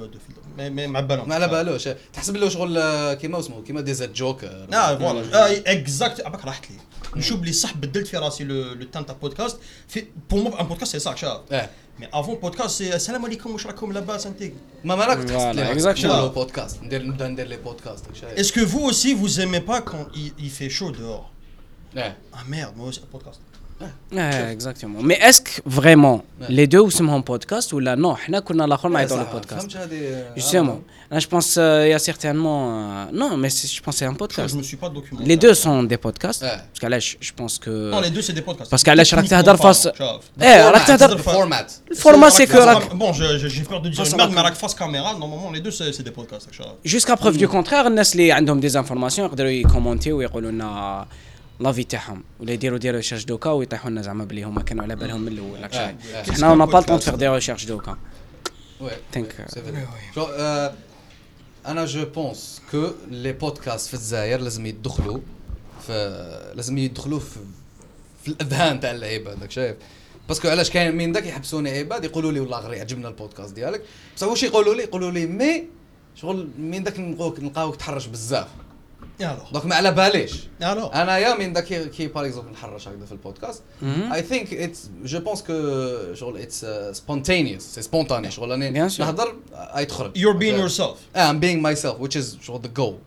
ما- 0.58 0.68
ما 0.68 0.86
مع 0.86 1.00
بالهم 1.00 1.28
ما 1.28 1.34
على 1.34 1.48
بالوش. 1.48 1.88
تحسب 2.12 2.36
له 2.36 2.48
شغل 2.48 2.78
آه، 2.78 3.14
كيما 3.14 3.38
اسمه 3.40 3.62
كيما 3.62 3.80
ديزا 3.80 4.06
جوكر 4.06 4.66
آه 4.74 4.98
voilà. 4.98 5.72
exact 5.72 6.20
عباك 6.26 6.44
راحت 6.44 6.70
لي. 6.70 6.76
نشوف 7.16 7.40
بلي 7.40 7.52
صح 7.52 7.74
بدلت 7.76 8.06
في 8.06 8.16
راسي 8.16 8.44
le 8.44 8.84
temps 8.92 9.06
تاع 9.06 9.14
بودكاست 9.22 9.56
في 9.88 10.04
بور 10.30 10.40
مو 10.42 10.48
ان 10.56 10.66
بودكاست 10.66 10.92
سي 10.92 10.98
صح 10.98 11.16
شاف 11.16 11.40
إيه. 11.52 11.70
مي 12.00 12.08
افون 12.12 12.34
بودكاست 12.34 12.70
سي 12.78 12.94
السلام 12.94 13.24
عليكم 13.24 13.52
واش 13.52 13.66
راكم 13.66 13.92
لاباس 13.92 14.26
انت 14.26 14.42
ما 14.84 14.94
مالك 14.96 15.24
تحس 15.28 15.42
Voilà, 15.42 16.04
لي 16.04 16.28
بودكاست 16.34 16.82
ندير 16.82 17.02
نبدا 17.06 17.28
ندير 17.28 17.46
لي 17.46 17.56
بودكاست 17.56 18.04
شايف. 18.14 18.38
Est-ce 18.38 18.52
que 18.54 18.60
vous 18.64 18.90
aussi 18.90 19.14
vous 19.14 19.40
aimez 19.40 19.60
pas 19.60 19.80
quand 19.80 20.06
il, 20.14 20.48
il 21.95 21.99
fait 21.99 22.03
chaud 22.03 22.03
dehors 22.03 22.03
ايه 22.03 22.17
Ah 22.33 22.43
merde, 22.49 22.73
moi 22.77 22.87
aussi 22.89 22.99
un 22.99 23.17
podcast. 23.17 23.39
اه 24.13 24.51
اكزاكتومون 24.51 25.05
مي 25.05 25.29
اسك 25.29 25.63
فريمون 25.69 26.21
لي 26.49 26.65
دو 26.65 26.87
اسمهم 26.87 27.21
بودكاست 27.21 27.73
ولا 27.73 27.95
نو 27.95 28.15
حنا 28.15 28.39
كنا 28.39 28.65
الاخر 28.65 28.89
نعيطوا 28.89 29.17
له 29.17 29.23
بودكاست 29.23 29.71
فهمت 29.71 29.77
هذه 29.77 30.25
Justement, 30.39 30.79
là 31.13 31.19
je 31.19 31.27
pense 31.27 31.57
euh, 31.57 31.85
il 31.87 31.91
y 31.91 31.93
a 31.93 32.03
certainement 32.11 32.61
euh, 32.69 33.19
non 33.21 33.31
mais 33.43 33.49
c'est- 33.57 33.71
je 33.77 33.81
pense 33.85 33.93
que 33.95 33.99
c'est 33.99 34.05
un 34.05 34.13
Je, 34.13 34.17
podcast. 34.23 34.49
je 34.53 34.57
me 34.61 34.63
suis 34.71 34.77
pas 34.83 34.89
documenté. 34.97 35.25
Les 35.31 35.37
deux 35.45 35.55
sont 35.65 35.79
des 35.93 35.99
podcasts 36.07 36.43
Ouais. 36.43 36.57
parce 36.69 36.79
que 36.83 36.87
là 36.93 36.99
je, 37.05 37.11
je 37.27 37.33
pense 37.39 37.55
que 37.63 37.73
Non, 37.95 38.01
les 38.07 38.13
deux 38.15 38.23
c'est 38.27 38.37
des 38.39 38.45
podcasts. 38.49 38.71
Parce 38.73 38.83
qu'علاش 38.85 39.13
راك 39.13 39.25
Techniquement 39.25 39.29
تهدر 39.29 39.57
فاس- 39.57 39.87
parlant, 39.87 39.97
شوف. 39.97 40.21
ايه 40.41 40.69
راك 40.69 40.87
تهدر 40.87 41.13
الفورمات 41.13 41.71
الفورما 41.91 42.29
سي 42.29 42.45
كو 42.45 42.57
راك 42.57 42.89
Bon, 42.89 43.13
je- 43.13 43.37
je- 43.41 43.47
j'ai 43.55 43.63
peur 43.71 43.81
de 43.81 43.89
dire 43.89 43.97
Face 44.05 44.13
une 44.13 44.13
à 44.13 44.17
merde, 44.17 44.33
la 44.35 44.41
mais 44.41 44.43
راك 44.45 44.53
face 44.55 44.73
caméra, 44.75 45.13
normalement 45.19 45.51
les 45.55 45.61
deux 45.65 45.71
c'est 45.71 45.91
c'est 45.97 46.03
des 46.09 46.15
podcasts. 46.21 46.51
شوف. 46.51 46.65
جوسكا 46.85 47.13
بروف 47.13 47.37
دو 47.37 47.47
كونترير 47.47 47.87
الناس 47.87 48.13
اللي 48.13 48.31
عندهم 48.31 48.59
دي 48.59 48.69
زانفورماسيون 48.69 49.27
يقدروا 49.27 49.49
يكومونتي 49.49 50.11
ويقولوا 50.13 50.51
لنا 50.51 51.05
l'avis 51.60 51.84
تاعهم. 51.84 52.24
ولا 52.40 52.52
يديروا 52.52 52.78
des 52.78 52.90
recherches 52.90 53.24
دوكا 53.24 53.50
ويطيحوا 53.50 53.90
لنا 53.90 54.02
زعما 54.02 54.24
بلي 54.24 54.42
هما 54.42 54.62
كانوا 54.62 54.84
على 54.84 54.96
بالهم 54.96 55.20
من 55.20 55.32
الأول. 55.32 55.62
راك. 55.62 55.96
حنا 56.30 56.50
on 56.50 56.66
a 56.66 56.70
pas 56.70 56.80
tant 56.80 56.98
fait 56.98 57.14
des 57.14 57.28
recherches 57.28 57.64
دوكا. 57.64 57.98
c'est 59.48 59.62
euh, 60.16 60.72
أنا 61.66 61.84
je 61.84 62.04
pense 62.04 62.62
que 62.70 62.90
les 63.10 63.32
podcasts 63.32 63.88
في 63.88 63.94
الجزائر 63.94 64.40
لازم 64.40 64.66
يدخلوا 64.66 65.18
في 65.86 66.52
لازم 66.54 66.78
يدخلوا 66.78 67.18
في 67.18 67.40
في 68.22 68.28
الأذهان 68.28 68.80
تاع 68.80 68.90
العباد 68.90 69.40
داك 69.40 69.50
شايف. 69.50 69.76
parce 70.28 70.41
que 70.41 70.48
علاش 70.48 70.70
كاين 70.70 70.96
من 70.96 71.12
داك 71.12 71.26
يحبسوني 71.26 71.78
عباد 71.78 72.04
يقولوا 72.04 72.32
لي 72.32 72.40
والله 72.40 72.58
غير 72.60 72.72
يعجبنا 72.72 73.08
البودكاست 73.08 73.54
ديالك. 73.54 73.82
بصح 74.16 74.26
واش 74.26 74.42
يقولوا 74.42 74.74
لي؟ 74.74 74.82
يقولوا 74.82 75.10
لي 75.10 75.26
mais 75.26 75.64
شغل 76.14 76.48
من 76.58 76.82
داك 76.82 76.98
نلقاوك 76.98 77.76
تحرش 77.76 78.06
بزاف. 78.06 78.48
donc 79.52 79.66
ما 79.66 79.74
على 79.74 79.92
باليش. 79.92 80.32
يلا 80.60 81.02
انايا 81.02 81.38
من 81.38 81.52
ذاك 81.52 81.64
كي- 81.90 82.06
par 82.06 82.26
exemple 82.26 82.52
نحرش 82.52 82.88
هكذا 82.88 83.06
في 83.06 83.12
البودكاست. 83.12 83.62
I 83.82 84.22
think 84.22 84.54
it's 84.54 84.90
je 85.04 85.20
pense 85.20 85.42
que 85.42 85.52
شغل 86.14 86.38
it's 86.38 86.66
spontaneous 86.92 87.62
c'est 87.62 87.82
spontané 87.82 88.30
شغل 88.30 88.90
sûr. 88.90 89.00
نهضر 89.00 89.36
اي 89.54 89.84
تخرج. 89.84 90.18
You're 90.18 90.38
being 90.38 90.68
yourself. 90.68 91.16
آه 91.16 91.30
I'm 91.30 91.40
being 91.40 91.76
myself 91.76 92.02
which 92.02 92.16
is 92.20 92.42
شغل 92.42 92.60
the 92.62 92.68
goal. 92.68 92.98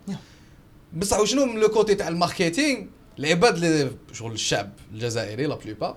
بصح 0.94 1.20
وشنو 1.20 1.46
من 1.46 1.60
le 1.60 1.68
côté 1.68 1.96
تاع 1.96 2.08
ال 2.08 2.14
marketing؟ 2.14 2.84
العباد 3.20 3.56
اللي 3.56 3.92
شغل 4.14 4.32
الشعب 4.32 4.72
الجزائري 4.94 5.46
la 5.46 5.56
plupart 5.56 5.96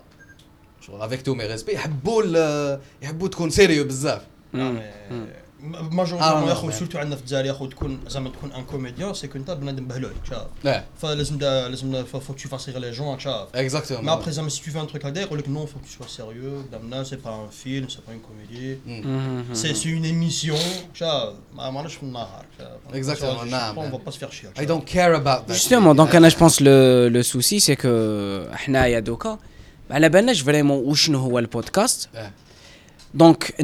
شغل 0.81 1.03
avec 1.03 1.23
tous 1.23 1.35
mes 1.35 1.47
respects 1.47 1.73
يحبوا 1.73 2.79
يحبوا 3.03 3.29
تكون 3.29 3.51
sérieux 3.51 3.85
بزاف. 3.85 4.23
ماجوريتيرمون 5.64 6.44
آه، 6.44 6.48
يا 6.48 6.52
اخو 6.52 6.70
آه. 6.70 6.72
سورتو 6.72 6.98
عندنا 6.98 7.16
في 7.16 7.22
الجزائر 7.22 7.46
يا 7.46 7.52
اخو 7.52 7.66
تكون 7.66 8.00
زعما 8.08 8.30
تكون 8.30 8.52
ان 8.52 8.64
كوميديان 8.64 9.14
سي 9.14 9.28
كو 9.28 9.38
انت 9.38 9.52
بنادم 9.52 9.88
بهلول 9.88 10.12
شاف 10.30 10.48
اه 10.66 10.84
فلازم 11.02 11.38
دا 11.38 11.68
لازم 11.70 12.04
فو 12.04 12.34
تو 12.34 12.50
فاس 12.50 12.70
ريغ 12.70 12.78
لي 12.78 12.92
جون 12.92 13.20
شاف 13.20 13.48
مي 13.56 13.62
اكزاكتومون 13.62 14.10
ابخي 14.10 14.32
زعما 14.32 14.50
سي 14.50 14.64
تو 14.66 14.72
في 14.72 14.82
ان 14.82 14.88
تروك 14.88 15.06
هكذا 15.06 15.22
يقول 15.22 15.40
لك 15.40 15.50
نو 15.50 15.66
فو 15.66 15.80
تو 15.80 16.06
سوا 16.06 16.08
سيريو 16.08 16.62
قدام 16.62 16.82
الناس 16.82 17.08
سي 17.08 17.16
با 17.16 17.36
ان 17.36 17.50
فيلم 17.50 17.88
سي 17.90 17.98
با 18.08 18.14
اون 18.14 18.22
كوميدي 18.22 18.78
سي 19.54 19.74
سي 19.74 19.94
اون 19.94 20.06
ايميسيون 20.06 20.60
شاف 20.94 21.34
ما 21.56 21.70
ماناش 21.70 21.96
في 21.96 22.04
النهار 22.04 22.46
شاف 22.58 23.18
Exactement, 23.18 23.44
نعم. 23.44 23.80
اون 23.80 23.92
فا 23.92 23.98
با 23.98 24.12
سفير 24.12 24.30
شير 24.32 24.52
I 24.58 24.62
don't 24.62 24.86
care 24.94 25.14
about 25.22 25.48
that 25.48 25.54
Justement, 25.54 25.96
donc 25.96 26.16
انا 26.16 26.30
je 26.30 26.36
pense 26.36 26.60
le 26.60 27.10
le 27.10 27.24
souci 27.24 27.60
c'est 27.60 27.76
que 27.76 28.56
حنايا 28.56 29.00
دوكا 29.00 29.40
ما 29.90 29.96
على 29.96 30.10
بالناش 30.10 30.42
فريمون 30.42 30.78
وشنو 30.78 31.20
هو 31.20 31.40
البودكاست 31.40 32.10
donc, 33.15 33.55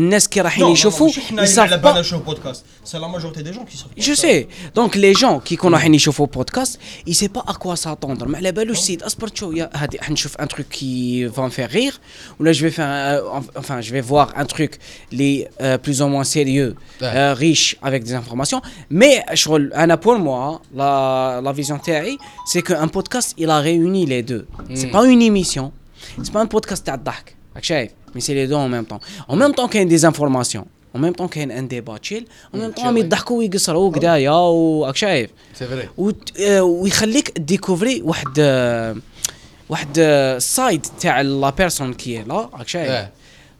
C'est 2.84 3.00
la 3.00 3.08
majorité 3.08 3.42
des 3.42 3.52
gens 3.52 3.64
qui 3.64 3.76
sont. 3.76 3.88
Je 3.96 4.14
sais. 4.14 4.46
Donc, 4.76 4.94
les 4.94 5.12
gens 5.12 5.40
qui 5.40 5.56
connaissent 5.56 6.06
le 6.06 6.26
podcast, 6.26 6.78
ils 7.04 7.10
ne 7.10 7.14
savent 7.14 7.30
pas 7.30 7.44
à 7.48 7.54
quoi 7.54 7.74
s'attendre. 7.74 8.26
Mais 8.28 8.40
la 8.40 8.52
belle 8.52 8.70
aussi, 8.70 8.96
un 10.38 10.46
truc 10.46 10.68
qui 10.68 11.24
va 11.24 11.44
me 11.44 11.50
faire 11.50 11.68
rire. 11.68 12.00
Ou 12.38 12.44
là, 12.44 12.52
je 12.52 12.66
vais, 12.66 12.74
euh, 12.78 14.02
voir 14.02 14.32
un 14.36 14.44
truc 14.44 14.78
euh, 15.12 15.78
plus 15.78 16.00
ou 16.00 16.06
moins 16.06 16.24
sérieux, 16.24 16.76
euh, 17.02 17.34
riche 17.34 17.76
avec 17.82 18.04
des 18.04 18.14
informations. 18.14 18.62
Mais 18.88 19.24
pour 20.00 20.18
moi, 20.18 20.62
hein, 20.78 21.40
la, 21.42 21.52
vision 21.52 21.78
théorie, 21.78 22.18
c'est 22.46 22.62
qu'un 22.62 22.86
podcast, 22.86 23.34
il 23.36 23.50
a 23.50 23.58
réuni 23.58 24.06
les 24.06 24.22
deux. 24.22 24.46
C'est 24.74 24.86
hmm. 24.86 24.92
pas 24.92 25.06
une 25.06 25.22
émission. 25.22 25.72
c'est 26.22 26.32
pas 26.32 26.40
un 26.40 26.46
podcast 26.46 26.88
à 26.88 26.96
Dak. 26.96 27.36
Mais 28.14 28.20
c'est 28.20 28.34
les 28.34 28.46
deux 28.46 28.54
en 28.66 28.68
même 28.68 28.86
temps. 28.86 29.00
En 29.28 29.36
même 29.36 29.54
temps 29.54 29.68
كاين 29.68 30.12
informations 30.12 30.66
en 30.94 30.98
même 30.98 31.14
temps 31.14 31.28
كاين 31.28 31.50
ان 31.50 31.68
ديبا 31.68 31.96
تشيل 31.98 32.26
en 32.54 32.56
même 32.56 32.74
temps 32.74 32.82
chilling. 32.82 32.96
يضحكوا 32.96 33.38
ويقصروا 33.38 33.90
قدايا 33.90 34.30
وراك 34.30 34.96
شايف 34.96 35.30
سي 35.54 35.66
فري 35.66 35.88
ويخليك 36.60 37.38
ديكوفري 37.38 38.02
واحد 38.02 38.38
واحد 39.68 39.88
آه، 39.98 40.38
side 40.38 40.86
تاع 41.00 41.20
la 41.20 41.50
personne 41.50 41.94
qui 41.94 42.22
l'a 42.22 42.48
راك 42.54 42.68
شايف. 42.68 43.08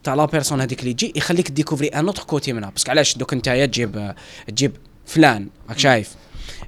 تاع 0.04 0.14
la 0.14 0.24
personne 0.24 0.60
هذيك 0.60 0.80
اللي 0.80 0.94
تجي 0.94 1.12
يخليك 1.16 1.50
découvrir 1.50 1.88
un 1.88 2.06
autre 2.06 2.22
côté 2.22 2.52
منها 2.52 2.70
parce 2.70 2.83
que 2.83 2.90
علاش 2.90 3.16
دوك 3.16 3.34
نتايا 3.34 3.66
تجيب 3.66 4.14
تجيب 4.48 4.72
فلان 5.06 5.48
راك 5.68 5.78
شايف 5.78 6.14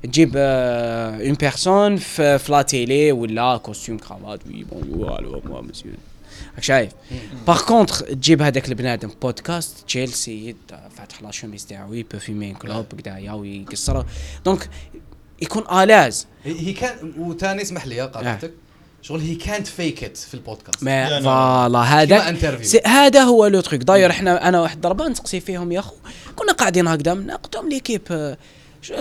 تجيب 0.03 0.33
une 0.37 1.35
personne 1.35 1.97
في 1.97 2.40
la 2.49 2.62
télé 2.62 3.12
ولا 3.12 3.57
costume 3.57 3.99
cravate 3.99 4.41
oui 4.47 4.65
bonjour 4.65 5.19
allô 5.19 5.43
moi 5.45 5.61
monsieur 5.61 5.93
شايف. 6.61 6.93
par 7.47 7.62
contre 7.62 8.03
تجيب 8.03 8.43
هذاك 8.43 8.69
البنادم 8.69 9.11
بودكاست 9.23 9.85
تشيلسي 9.87 10.57
فاتح 10.97 11.23
la 11.23 11.31
chemise 11.31 11.67
تاعو 11.67 11.95
يبو 11.95 12.19
فيمين 12.19 12.55
كلوب 12.55 12.87
قدايا 12.99 13.33
ويقصر 13.33 14.05
donc 14.45 14.69
يكون 15.43 15.83
à 15.83 15.89
l'aise 15.89 16.27
هي 16.45 16.73
كان 16.73 17.13
وثاني 17.19 17.63
اسمح 17.63 17.87
لي 17.87 18.03
آه. 18.03 18.07
قاطعتك 18.07 18.53
شغل 19.03 19.21
هي 19.21 19.35
كانت 19.35 19.67
فيك 19.67 20.05
ات 20.05 20.17
في 20.17 20.35
البودكاست. 20.35 20.83
ما 20.83 21.11
لا، 21.11 21.21
لا. 21.21 21.25
voilà 21.25 21.79
هذا 21.79 22.37
هذا 22.87 23.23
هو 23.23 23.47
le 23.47 23.61
truc 23.61 23.83
داير 23.83 24.11
إحنا 24.11 24.49
أنا 24.49 24.61
واحد 24.61 24.81
ضربة 24.81 25.09
نسقسي 25.09 25.41
فيهم 25.41 25.73
يا 25.73 25.79
أخو. 25.79 25.95
كنا 26.37 26.53
قاعدين 26.53 26.89
هكذا 26.89 27.15
لهم 27.55 27.69
l'équipe 27.69 28.03
آه، 28.11 28.37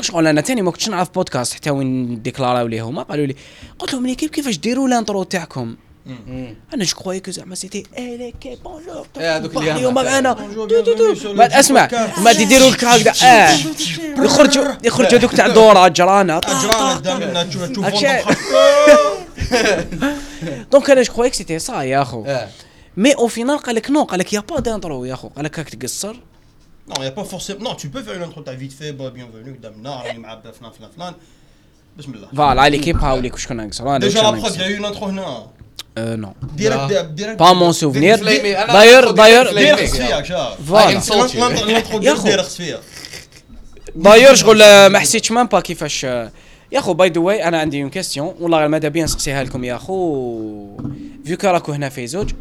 شغل 0.01 0.27
أنا 0.27 0.41
تاني 0.41 0.61
ما 0.61 0.71
كنتش 0.71 0.89
نعرف 0.89 1.09
بودكاست 1.09 1.53
حتى 1.53 1.69
وين 1.69 2.21
ديكلاراو 2.21 2.67
لي 2.67 2.79
هما 2.79 3.03
قالوا 3.03 3.25
لي 3.25 3.35
قلت 3.79 3.93
لهم 3.93 4.07
l'équipe 4.07 4.29
كيفاش 4.29 4.57
ديروا 4.57 4.87
ال 4.87 4.93
intro 4.93 5.23
تاعكم. 5.23 5.75
أنا 6.73 6.83
je 6.83 6.95
croyais 6.95 7.19
que 7.19 7.31
زعما 7.31 7.55
c'était؟ 7.55 7.83
et 7.97 8.17
l'équipe 8.17 8.63
bonjour 8.63 9.07
إيه، 9.17 9.37
هذوك 9.37 9.57
اللي 9.57 9.71
اليوم 9.71 10.01
تو 10.03 10.81
تو 10.81 11.13
تو. 11.13 11.33
بعد 11.33 11.53
أسمع. 11.53 11.89
ما 12.17 12.31
يديروا 12.31 12.69
لك 12.69 12.83
هكذا. 12.83 13.27
آه. 13.27 13.57
يخرجوا 14.23 14.65
يخرجوا 14.83 15.19
دوك 15.19 15.35
تاع 15.35 15.47
دورة 15.47 15.87
جرانا 15.87 16.39
قدامنا 16.39 17.41
أكشي. 17.41 18.21
donc 20.71 20.89
أنا 20.89 21.01
je 21.01 21.13
croyais 21.13 21.29
que 21.29 21.35
c'était؟ 21.35 21.59
ça 21.59 21.81
يا 21.81 22.01
أخو. 22.01 22.25
آه. 22.25 22.47
mais 22.97 23.11
au 23.15 23.27
final 23.27 23.57
قال 23.57 23.75
لك 23.75 23.91
non 23.91 24.03
قال 24.03 24.19
لك 24.19 24.33
y 24.33 24.39
a 24.39 24.44
pas 24.44 24.59
d'intro 24.59 25.05
يا 25.05 25.13
أخو. 25.13 25.27
قال 25.27 25.45
لك 25.45 25.59
راك 25.59 25.69
تقصر. 25.69 26.15
Non, 26.87 26.95
il 26.97 27.01
n'y 27.01 27.07
a 27.07 27.11
pas 27.11 27.23
forcément. 27.23 27.63
Non, 27.65 27.75
tu 27.75 27.87
peux 27.89 28.03
faire 28.05 28.15
une 28.15 28.23
intro, 28.23 28.41
t'as 28.41 28.53
vite 28.63 28.73
fait, 28.79 28.91
bah, 28.91 29.11
bienvenue, 29.11 29.55
Damna, 29.63 30.03
راني 30.05 30.19
مع 30.19 30.41
فلان 30.41 30.71
فلان 30.71 30.89
فلان. 30.97 31.13
بسم 31.97 32.13
الله. 32.13 32.27
voilà 32.35 32.69
l'équipe 32.69 32.97
هاوليك 32.97 33.35
Déjà 33.35 34.23
la 34.23 34.33
prod, 34.33 34.51
il 34.55 34.61
y 34.61 34.63
a 34.63 34.69
eu 34.69 34.77
une 34.77 34.85
intro 34.85 35.03
هنا. 35.03 35.47
non 35.97 36.33
Direct, 36.57 37.19
direct. 37.19 37.37
bah 37.39 37.53
mon 37.53 37.71
souvenir 37.71 38.15
داير 38.23 39.11
داير. 39.11 39.51
داير 39.51 39.75
خص 39.87 39.97
فيها. 39.97 40.21
voilà. 40.67 40.99
داير 41.99 42.43
خص 42.43 42.57
فيها. 42.57 42.79
داير 43.95 44.35
شغل 44.35 44.87
ما 44.87 44.99
حسيتش 44.99 45.31
même 45.31 45.47
pas 45.47 45.59
كيفاش 45.59 46.03
يا 46.03 46.79
اخو 46.79 46.93
by 46.93 47.09
the 47.09 47.19
way 47.21 47.43
أنا 47.47 47.59
عندي 47.59 47.81
une 47.81 47.89
question 47.89 48.35
والله 48.39 48.67
ماذا 48.67 48.87
بيا 48.87 49.03
نسقسيها 49.03 49.43
لكم 49.43 49.63
يا 49.63 49.75
اخو 49.75 50.77
vu 51.25 51.37
que 51.37 51.47
راكو 51.47 51.71
هنا 51.71 51.89
في 51.89 52.07
زوج 52.07 52.31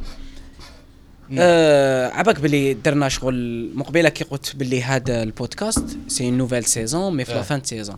آه 1.38 2.08
عباك 2.08 2.40
باللي 2.40 2.74
درنا 2.74 3.08
شغل 3.08 3.70
مقبله 3.74 4.08
كي 4.08 4.24
قلت 4.24 4.56
باللي 4.56 4.82
هذا 4.82 5.22
البودكاست 5.22 5.84
c'est 6.08 6.24
une 6.24 6.38
nouvelle 6.38 6.64
saison 6.64 7.16
mais 7.16 7.24
في 7.24 7.32
la 7.32 7.38
آه. 7.38 7.42
fin 7.42 7.64
saison 7.64 7.96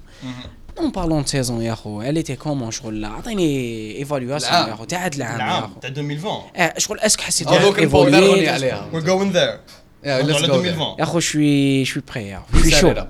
non 0.81 0.91
parlons 0.91 1.25
saison 1.25 1.63
يا 1.63 1.73
اخو 1.73 2.03
elle 2.03 2.25
était 2.25 2.33
comment 2.33 2.71
شغل 2.71 3.05
اعطيني 3.05 3.97
évaluation. 3.99 4.53
يا 4.53 4.75
اخو 4.75 4.85
تاع 4.85 5.05
هاد 5.05 5.15
العام 5.15 5.37
العام 5.37 5.75
تاع 5.81 5.91
2020. 5.91 6.43
آه 6.57 6.79
شغل 6.79 7.01
اسك 7.01 7.21
حسيت 7.21 7.49
نروني 7.49 8.47
évolué. 8.47 8.49
عليها 8.49 8.91
go 8.93 9.35
there. 9.35 9.59
2020. 10.05 10.99
يا 10.99 11.03
اخو 11.03 11.21
شوي 11.21 11.85
شوي 11.85 12.03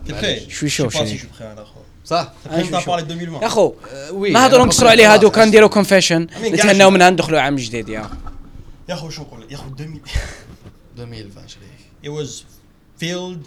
بري 0.08 0.46
شوي 0.48 0.70
شو 0.70 0.88
prêt 0.88 1.42
أنا 1.42 1.62
اخو. 1.62 1.80
صح 2.04 2.32
2020 2.46 3.42
يا 3.42 3.46
وي 4.12 4.30
نهضروا 4.30 4.58
أنا 4.58 4.66
نقصروا 4.66 4.90
عليه 4.90 5.04
بقول 5.04 5.12
هادو 5.12 5.30
خلاص. 5.30 5.44
كنديروا 5.44 5.68
كونفيشن 5.68 6.26
نتهناو 6.42 6.90
منها 6.90 7.10
ندخلوا 7.10 7.40
عام 7.40 7.56
جديد 7.56 7.88
يا 7.88 8.00
اخو 8.00 8.14
يا 8.88 8.94
اخو 8.94 9.10
شنو 9.10 9.24
نقول 9.24 9.40
لك؟ 9.40 9.52
يا 9.52 9.56
2000 9.56 10.00
2020 10.98 11.48
شريك 11.48 11.80
it 12.04 12.10
was 12.18 12.30
filled 13.02 13.46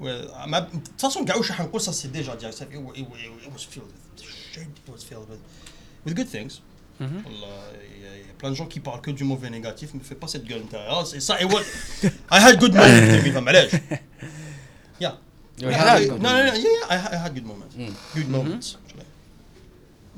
with 0.00 0.46
ما 0.46 0.60
de 0.60 0.64
toute 0.78 1.00
façon 1.10 1.24
كاع 1.24 1.36
واش 1.36 1.50
راح 1.50 1.60
نقول 1.60 1.80
ça 1.80 1.92
c'est 1.92 2.12
déjà 2.12 2.36
dit 2.36 2.46
it, 2.46 2.60
wa- 2.76 2.94
it, 2.96 3.06
wa- 3.08 3.18
it 3.46 3.52
was 3.52 3.64
filled 3.70 3.86
with 4.16 4.24
shit 4.52 4.62
it 4.62 4.92
was 4.92 5.02
filled 5.10 5.28
with 5.30 5.40
with 6.06 6.14
good 6.14 6.28
things 6.28 6.60
والله 7.00 7.56
il 7.96 8.02
y 8.02 8.06
a- 8.06 8.16
il 8.20 8.26
y 8.26 8.30
a 8.30 8.34
plein 8.38 8.50
de 8.50 8.56
gens 8.56 8.66
qui 8.66 8.80
parlent 8.80 9.00
que 9.06 9.10
du 9.10 9.24
mauvais 9.24 9.50
négatif 9.50 9.88
mais 9.94 10.02
fais 10.10 10.14
pas 10.22 10.28
cette 10.28 10.44
gueule 10.50 10.62
نتاعها 10.64 11.04
c'est 11.04 11.20
ça 11.20 11.34
it 11.42 11.48
was 11.52 11.64
I 12.30 12.38
had 12.44 12.58
good 12.60 12.74
moments 12.74 13.22
2020 13.24 13.40
معليش 13.40 13.72
yeah 15.00 15.14
You 15.62 15.68
Yeah, 15.68 15.78
had 15.80 16.02
I- 16.02 16.06
good 16.08 16.22
no, 16.22 16.28
no, 16.36 16.38
no, 16.38 16.44
yeah, 16.44 16.56
yeah, 16.56 16.94
I, 16.94 16.96
ha- 17.02 17.12
I 17.16 17.18
had 17.24 17.32
good 17.38 17.46
moments. 17.52 17.74
Mm. 17.76 17.92
Good 18.18 18.28
moments. 18.36 18.66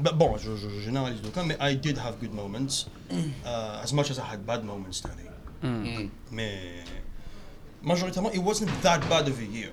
But 0.04 0.14
bon, 0.20 0.30
je, 0.42 0.50
je, 0.56 0.68
je 0.74 0.80
généralise 0.88 1.20
donc, 1.20 1.34
mais 1.48 1.56
I 1.70 1.72
did 1.86 1.96
have 1.98 2.14
good 2.22 2.32
moments, 2.42 2.74
uh, 3.44 3.84
as 3.84 3.90
much 3.98 4.08
as 4.12 4.18
I 4.24 4.26
had 4.32 4.40
bad 4.50 4.62
moments, 4.70 4.92
Stanley. 5.00 5.26
Mm. 5.62 6.08
Mais 6.30 6.84
majoritairement, 7.87 8.31
it 8.33 8.43
wasn't 8.43 8.69
that 8.81 8.99
bad 9.09 9.27
of 9.27 9.39
a 9.39 9.45
year. 9.45 9.71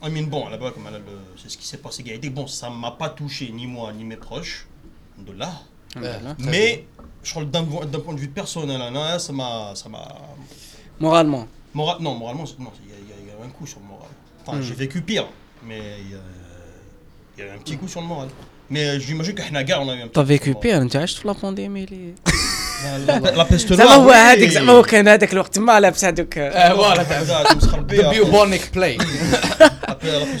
I 0.00 0.08
mean, 0.10 0.26
bon, 0.26 0.48
là-bas, 0.48 0.70
comme 0.70 0.84
là, 0.84 0.98
c'est 1.36 1.50
ce 1.50 1.58
qui 1.58 1.66
s'est 1.66 1.78
passé, 1.78 2.04
Gaïdé. 2.04 2.30
Bon, 2.30 2.46
ça 2.46 2.70
m'a 2.70 2.92
pas 2.92 3.08
touché, 3.08 3.50
ni 3.50 3.66
moi, 3.66 3.92
ni 3.92 4.04
mes 4.04 4.16
proches. 4.16 4.66
De 5.18 5.32
là. 5.32 5.50
Mais, 6.38 6.86
je 7.24 7.30
crois, 7.32 7.44
d'un 7.44 7.64
point 7.64 8.14
de 8.14 8.20
vue 8.20 8.28
personnel, 8.28 8.80
hein, 8.80 8.92
là, 8.92 9.18
ça 9.18 9.32
m'a. 9.32 9.74
Moralement. 11.00 11.48
Mora 11.74 11.98
non, 12.00 12.14
moralement, 12.14 12.44
il 12.46 12.86
y, 12.86 13.26
y, 13.26 13.28
y, 13.28 13.30
a 13.30 13.44
un 13.44 13.48
coup 13.50 13.66
sur 13.66 13.80
le 13.80 13.86
moral. 13.86 14.08
Enfin, 14.40 14.58
mm. 14.58 14.62
j'ai 14.62 14.74
vécu 14.74 15.02
pire, 15.02 15.26
mais 15.64 15.80
il 16.00 16.10
y, 17.38 17.46
y, 17.46 17.48
a 17.48 17.52
un 17.52 17.58
petit 17.58 17.76
coup 17.76 17.88
sur 17.88 18.00
le 18.00 18.06
moral. 18.06 18.28
Mais 18.70 18.98
j'imagine 18.98 19.34
qu'à 19.34 19.46
Hanaga, 19.46 19.80
on 19.80 19.88
a 19.88 19.94
eu 19.94 20.00
un 20.00 20.04
petit 20.04 20.14
T'as 20.14 20.22
vécu 20.22 20.54
pire, 20.54 20.84
tu 20.88 20.96
as 20.96 21.00
acheté 21.00 21.26
la 21.26 21.34
pandémie. 21.34 21.86
Les... 21.86 22.14
la 23.36 23.44
peste 23.44 23.72
زعما 23.74 23.94
هو. 23.94 24.10
هذاك 24.10 24.48
زعما 24.48 24.72
هو 24.72 24.82
كان 24.82 25.08
هذاك 25.08 25.32
الوقت 25.32 25.58
ما 25.58 25.80
لابس 25.80 26.04
هذوك 26.04 26.34
فوالا 26.34 27.02
تاع. 27.02 27.22
ذا 27.22 27.44
بيوبونيك 28.10 28.70
بلاي 28.74 28.98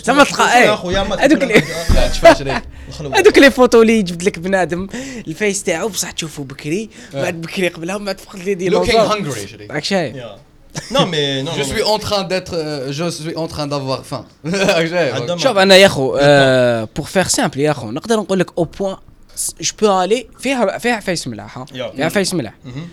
زعما 0.04 0.24
تلقى 0.24 0.62
إيه 0.62 1.02
ما 1.02 1.16
هذوك 1.24 1.42
لا. 1.42 2.62
هذوك 3.14 3.38
لي 3.42 3.50
فوتو 3.50 3.82
اللي 3.82 3.98
يجبد 3.98 4.22
لك 4.22 4.38
بنادم 4.38 4.88
الفيس 5.28 5.62
تاعو 5.62 5.88
بصح 5.88 6.10
تشوفه 6.10 6.42
بكري 6.44 6.90
بعد 7.14 7.40
بكري 7.40 7.68
قبلها 7.68 7.98
من 7.98 8.04
بعد 8.04 8.20
فقد 8.20 8.38
لي 8.38 8.54
دي 8.54 8.68
لوكينغ 8.68 9.12
هانجري 9.14 9.66
راك 9.70 9.84
شايف. 9.84 10.16
Non, 10.96 11.06
mais 11.12 11.42
non. 11.46 11.52
Je 11.58 11.62
non, 11.62 11.70
suis 11.72 11.82
en 11.94 11.98
train 12.06 12.22
d'être. 12.30 12.54
euh, 12.54 12.92
Je 12.98 13.06
suis 13.18 13.36
en 13.42 13.48
train 13.48 13.66
d'avoir 13.72 14.00
faim. 14.10 14.24
شوف 15.36 15.56
أنا 15.56 15.76
يا 15.76 15.86
اخو 15.86 16.10
بور 16.96 17.06
فيغ 17.06 17.28
سامبل 17.28 17.60
يا 17.60 17.70
اخو 17.70 17.90
نقدر 17.90 18.16
نقول 18.16 18.38
لك 18.38 18.58
أو 18.58 18.64
بوان 18.64 18.96
je 19.60 19.72
peux 19.72 19.88
aller 19.88 20.28
faire 20.38 20.80
faire 20.80 21.00
ملاح 21.26 21.58
hein. 21.58 21.64
faire 21.72 22.22
mm-hmm. 22.22 22.42
Mm-hmm. 22.42 22.86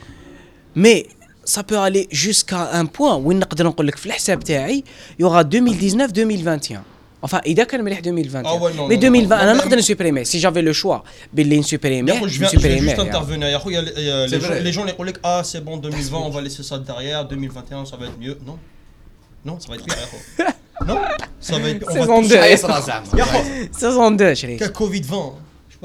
mais 0.75 1.07
ça 1.43 1.63
peut 1.63 1.77
aller 1.77 2.07
jusqu'à 2.11 2.71
un 2.73 2.85
point 2.85 3.15
où 3.17 3.33
تاعي 3.33 4.83
il 5.17 5.21
y 5.21 5.23
aura 5.23 5.43
2019 5.43 6.13
2021 6.13 6.83
Enfin, 7.25 7.41
il 7.43 7.57
y 7.57 7.61
a 7.61 7.65
quand 7.65 7.81
même 7.81 8.01
2021. 8.03 8.43
Ah 8.45 8.55
ouais, 8.57 8.71
non, 8.75 8.87
mais 8.87 8.97
2020, 8.97 9.57
on 9.67 9.71
a 9.71 9.81
supprimer. 9.81 10.25
Si 10.25 10.39
j'avais 10.39 10.61
le 10.61 10.73
choix, 10.73 11.03
Billin 11.33 11.63
supprimer. 11.63 12.13
Je 12.27 12.37
viens, 12.37 12.49
je 12.53 12.59
juste 12.59 12.99
hein. 12.99 13.01
intervenir. 13.01 13.47
Les, 13.67 14.39
gens, 14.39 14.53
les 14.61 14.71
gens, 14.71 14.83
les 14.83 14.93
collègues, 14.93 15.17
ah, 15.23 15.41
c'est 15.43 15.63
bon, 15.65 15.77
2020, 15.77 16.17
on 16.19 16.29
va 16.29 16.41
laisser 16.41 16.61
ça 16.61 16.77
derrière. 16.77 17.25
2021, 17.27 17.85
ça 17.85 17.97
va 17.97 18.05
être 18.05 18.19
mieux. 18.19 18.37
Non. 18.45 18.59
Non, 19.43 19.59
ça 19.59 19.69
va 19.69 19.75
être 19.75 19.85
pire. 19.85 19.95
non, 20.87 20.99
ça 21.39 21.57
va 21.57 21.69
être. 21.69 21.91
Saison 21.91 22.21
2. 22.21 22.35
Saison 23.71 24.11
2, 24.11 24.35
chérie. 24.35 24.57
Covid-20. 24.57 25.33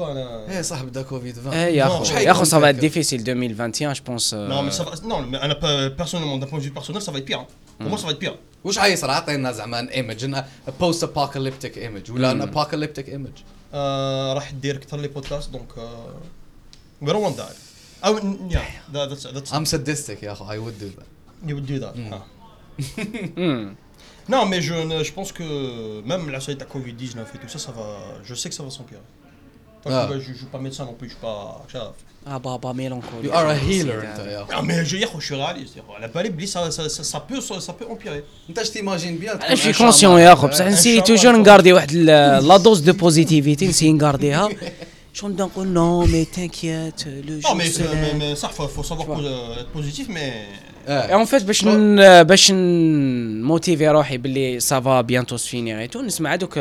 انا 0.00 0.48
ايه 0.50 0.62
صح 0.62 0.82
بدا 0.82 1.02
كوفيد 1.02 1.38
20 1.38 1.52
ايه 1.54 1.76
يا 1.76 1.84
Non, 1.84 1.86
اخو 1.90 2.04
je 2.04 2.10
يا 2.10 2.14
اخو 2.14 2.18
حيكون 2.32 2.44
سا 2.44 2.60
فا 2.60 2.70
هكا. 2.70 2.78
ديفيسيل 2.80 3.24
2021 3.24 3.92
جو 3.92 4.02
بونس 4.06 4.34
Non, 4.34 4.38
mais 4.38 4.78
ça 4.78 4.84
va. 4.84 4.94
Non, 5.06 5.20
mais 5.32 5.38
Anna, 5.38 5.54
pas- 5.54 5.90
personnellement, 6.02 6.38
d'un 6.38 6.46
point 6.50 6.58
de 6.58 6.64
vue 6.64 6.70
personnel, 6.78 7.02
ça 7.02 7.12
va 7.12 7.18
être 7.18 7.24
pire. 7.24 7.40
hein. 7.40 7.46
Pour 7.80 7.88
moi, 7.88 7.98
ça 7.98 8.06
va 8.06 8.10
être 8.12 8.18
pire. 8.18 8.36
وش 8.64 8.78
حيصرى 8.78 9.12
عطينا 9.12 9.52
زعما 9.52 9.78
ان 9.80 9.86
ايمج 9.88 10.34
بوست 10.80 11.04
ابوكاليبتيك 11.04 11.78
ايمج 11.78 12.10
ولا 12.10 12.30
ان 12.30 12.42
ابوكاليبتيك 12.42 13.08
ايمج 13.08 13.30
آه، 13.74 14.32
راح 14.32 14.50
تدير 14.50 14.76
اكثر 14.76 14.96
لي 15.00 15.08
بودكاست 15.08 15.50
دونك 15.50 15.72
we 17.04 17.06
don't 17.08 17.24
want 17.26 17.36
that. 17.40 17.54
Oh, 18.06 18.08
n- 18.18 18.52
yeah, 18.54 18.94
that, 18.94 19.10
that's 19.10 19.36
that's 19.36 19.54
ام 19.54 19.64
سدستك 19.64 20.22
يا 20.22 20.32
اخو 20.32 20.50
اي 20.50 20.58
وود 20.58 20.74
دو 20.78 20.88
you 21.46 21.54
would 21.56 21.66
do 21.70 21.84
that. 21.84 21.96
Mm. 21.96 22.14
Ah. 22.14 22.22
Non, 24.34 24.42
mais 24.50 24.60
je, 24.68 24.74
ne- 24.90 25.02
je 25.08 25.12
pense 25.18 25.30
que 25.38 25.46
même 26.10 26.24
la 26.36 26.40
suite 26.46 26.60
à 26.62 26.68
Covid-19 26.74 27.18
et 27.34 27.38
tout 27.42 27.48
ça, 27.54 27.58
ça 27.66 27.72
va. 27.78 27.86
Je 28.28 28.34
sais 28.40 28.48
que 28.50 28.54
ça 28.58 28.64
va 28.66 28.70
s'empirer. 28.78 29.04
Enfin, 29.86 30.00
Ah. 30.02 30.08
je, 30.12 30.18
je, 30.26 30.32
je 30.32 30.38
suis 30.40 30.50
pas 30.54 30.60
médecin 30.66 30.84
non 30.90 30.94
plus, 30.98 31.08
je 31.08 31.14
suis 31.14 31.22
pas. 31.26 31.62
شاف. 31.72 31.92
اه 32.26 32.36
بابا 32.36 32.72
ميلانكولي 32.72 33.24
يو 33.28 33.32
ار 33.34 33.50
ا 33.50 33.54
هيلر 33.54 33.94
انت 33.94 34.18
يا 34.18 34.42
اخو 34.42 34.52
Non, 34.52 34.64
mais 34.64 34.84
je, 34.90 34.96
je 34.96 35.26
suis 35.26 35.34
réaliste. 35.34 35.74
La 36.00 36.08
palais, 36.08 36.46
ça, 36.46 36.60
ça, 36.76 36.82
ça, 36.96 37.02
ça 37.12 37.20
peut, 37.28 37.40
ça, 37.40 37.60
ça 37.60 37.72
peut 37.72 37.86
empirer. 37.94 38.22
انت 38.50 38.58
اش 38.58 38.70
تيماجين 38.70 39.18
بيان 39.18 39.36
انا 39.42 39.54
شي 39.54 39.72
كونسيون 39.72 40.20
يا 40.20 40.32
اخو 40.32 40.46
بصح 40.46 40.66
نسي 40.66 41.00
توجور 41.00 41.36
نكاردي 41.36 41.72
واحد 41.72 41.90
ال- 41.92 42.48
لا 42.48 42.56
دوز 42.56 42.80
دو 42.80 42.92
بوزيتيفيتي 42.92 43.68
نسي 43.68 43.92
نكارديها 43.92 44.48
شو 45.12 45.28
نبدا 45.28 45.44
نقول 45.44 45.66
نو 45.68 46.04
مي 46.06 46.24
تانكيات 46.24 47.06
لو 47.06 47.40
Non, 47.40 47.44
mais, 47.44 47.62
جو 47.62 47.68
c'est- 47.68 47.80
mais, 47.80 48.14
mais 48.20 48.40
ça, 48.42 48.48
faut, 48.48 48.68
faut 48.76 48.84
savoir 48.90 49.06
vois. 49.06 49.16
po- 49.16 49.60
être 49.60 49.72
positif, 49.82 50.08
mais. 50.08 50.56
اون 50.88 51.24
فيت 51.24 51.42
باش 51.44 51.64
ن... 51.64 52.22
باش 52.22 52.52
نموتيفي 52.52 53.88
روحي 53.88 54.16
باللي 54.16 54.60
سافا 54.60 55.00
بيانتو 55.00 55.36
سفينيغ 55.36 55.78
اي 55.78 55.88
تو 55.88 56.00
نسمع 56.02 56.34
هذوك 56.34 56.58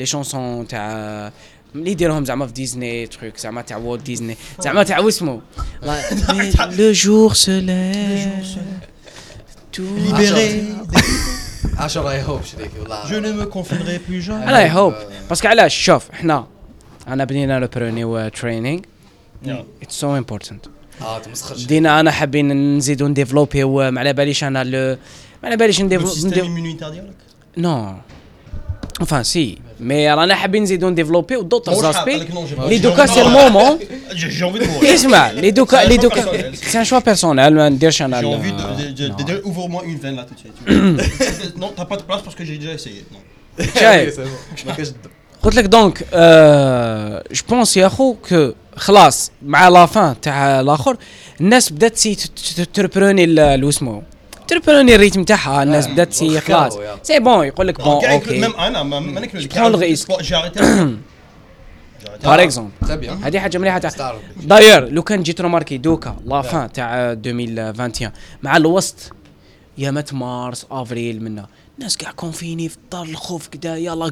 لي 0.00 0.06
شونسون 0.06 0.68
تاع 0.68 1.32
اللي 1.75 1.91
يديرهم 1.91 2.25
زعما 2.25 2.47
في 2.47 2.53
ديزني 2.53 3.07
truc 3.07 3.37
زعما 3.37 3.61
تاع 3.61 3.77
وولت 3.77 4.01
ديزني. 4.01 4.37
زعما 4.59 4.83
تاع 4.83 4.99
واسمو 4.99 5.41
le 6.77 6.91
jour 6.91 7.33
se 7.33 7.51
lève 7.51 8.57
Libéré. 9.77 10.47
10 11.77 12.11
I 12.11 12.21
hope 12.21 12.43
شريكي 12.43 12.79
والله 12.79 13.03
Je 13.05 13.13
ne 13.13 13.31
me 13.41 13.45
confinerai 13.53 13.99
plus 13.99 14.25
jamais. 14.27 14.29
أنا 14.29 14.59
I 14.59 14.69
hope 14.69 14.93
parce 15.29 15.40
que 15.40 15.47
علاش 15.47 15.75
شوف 15.75 16.11
إحنا 16.11 16.47
انا 17.07 17.23
بنينا 17.23 17.59
le 17.59 17.67
premier 17.75 18.27
training. 18.27 18.81
اتس 19.81 19.99
سو 19.99 20.17
امبورتانت 20.17 20.65
آه 21.01 21.19
تمسخر 21.19 21.49
شريكي. 21.55 21.65
بدينا 21.65 21.99
أنا 21.99 22.11
حابين 22.11 22.77
نزيدو 22.77 23.07
نديفلوبيو 23.07 23.91
ما 23.91 23.99
على 23.99 24.13
باليش 24.13 24.43
أنا 24.43 24.63
لو 24.63 24.97
ما 25.43 25.49
على 25.49 25.57
باليش 25.57 25.81
نديفلوبيو 25.81 26.43
immunitaire 26.43 26.89
ديالك. 26.89 27.15
نو 27.57 27.95
enfin 29.03 29.21
سي 29.21 29.57
مي 29.79 30.13
رانا 30.13 30.35
حابين 30.35 30.63
نزيدو 30.63 30.89
نديفلوبيو 30.89 31.41
دوطر 31.41 31.71
مش 31.71 31.77
حاب، 31.77 31.93
زاسبي 31.93 32.11
قالك 32.13 32.27
non, 32.31 32.33
j'ai 32.49 32.55
pas- 32.59 32.63
لي 32.69 32.77
j'ai 32.79 32.81
دوكا 32.81 33.05
envie 33.05 33.09
de 33.09 33.13
سي 33.13 33.23
mourir. 33.23 33.27
المومون 33.27 33.79
J'ai 34.11 34.29
j'ai 34.29 34.43
envie 34.43 34.59
de 34.59 34.65
mourir. 34.65 34.93
اسمع 34.93 35.31
لي 35.31 35.51
دوكا 35.51 35.77
C'est 35.77 35.85
un 35.85 35.89
لي 35.89 35.97
choix 35.97 36.01
دوكا 36.01 36.21
personnel. 36.21 36.55
سي 36.71 36.79
ان 36.79 36.83
شوا 36.83 36.99
بيرسونيل 36.99 37.53
ما 37.55 37.69
نديرش 37.69 38.01
أنا 38.01 38.21
J'ai 38.21 38.25
envie 38.25 38.51
de, 38.51 39.01
de, 39.01 39.07
de, 39.07 39.23
de- 39.31 39.41
ouvre-moi 39.45 39.83
une 39.85 39.97
veine 39.97 40.15
là 40.15 40.25
tout 40.29 40.33
de 40.33 40.39
suite. 40.39 41.57
non, 41.61 41.69
t'as 41.77 41.85
pas 41.85 41.97
de 41.97 42.03
place 42.09 42.21
parce 42.25 42.35
que 42.35 42.43
j'ai 42.45 42.57
déjà 42.57 42.73
essayé. 42.73 43.03
قلت 45.43 45.55
لك 45.55 45.65
دونك 45.65 46.03
جو 47.31 47.43
بونس 47.49 47.77
يا 47.77 47.87
خو 47.89 48.13
كو 48.29 48.51
خلاص 48.75 49.31
مع 49.45 49.67
لا 49.69 49.85
فان 49.85 50.15
تاع 50.21 50.59
الآخر 50.59 50.97
الناس 51.41 51.71
بدات 51.71 51.93
تسي 51.93 52.15
تربروني 52.73 53.25
لو 53.25 53.71
اسمو 54.51 54.59
تربروني 54.59 54.95
الريتم 54.95 55.23
تاعها 55.23 55.63
الناس 55.63 55.87
آه، 55.87 55.91
بدات 55.91 56.07
تسي 56.09 56.37
وخلاو 56.37 56.69
خلاص. 56.69 56.77
سي 57.03 57.19
بون 57.19 57.45
يقول 57.47 57.67
لك 57.67 57.81
بون 57.81 58.01
Gars, 58.01 58.05
أوكي. 58.05 58.41
J'ai 60.23 60.35
arrêté. 60.35 60.59
J'ai 60.59 62.07
arrêté. 62.07 62.25
بار 62.25 62.43
اكزومبل؟ 62.43 63.09
هذه 63.23 63.39
حاجة 63.39 63.57
مليحة 63.57 63.79
تاع. 63.79 64.15
داير 64.43 64.89
لو 64.89 65.03
كان 65.03 65.23
جيت 65.23 65.41
روماركي 65.41 65.77
دوكا 65.77 66.17
لا 66.25 66.41
فان 66.41 66.71
تاع 66.71 67.11
2021 67.11 68.11
مع 68.43 68.57
الوسط 68.57 68.95
يا 69.77 69.91
مات 69.91 70.13
مارس 70.13 70.65
أفريل 70.71 71.23
منا 71.23 71.47
الناس 71.77 71.97
كاع 71.97 72.11
كونفيني 72.11 72.69
في 72.69 72.75
الدار 72.77 73.03
الخوف 73.03 73.47
كدا 73.47 73.75
يلا 73.77 74.05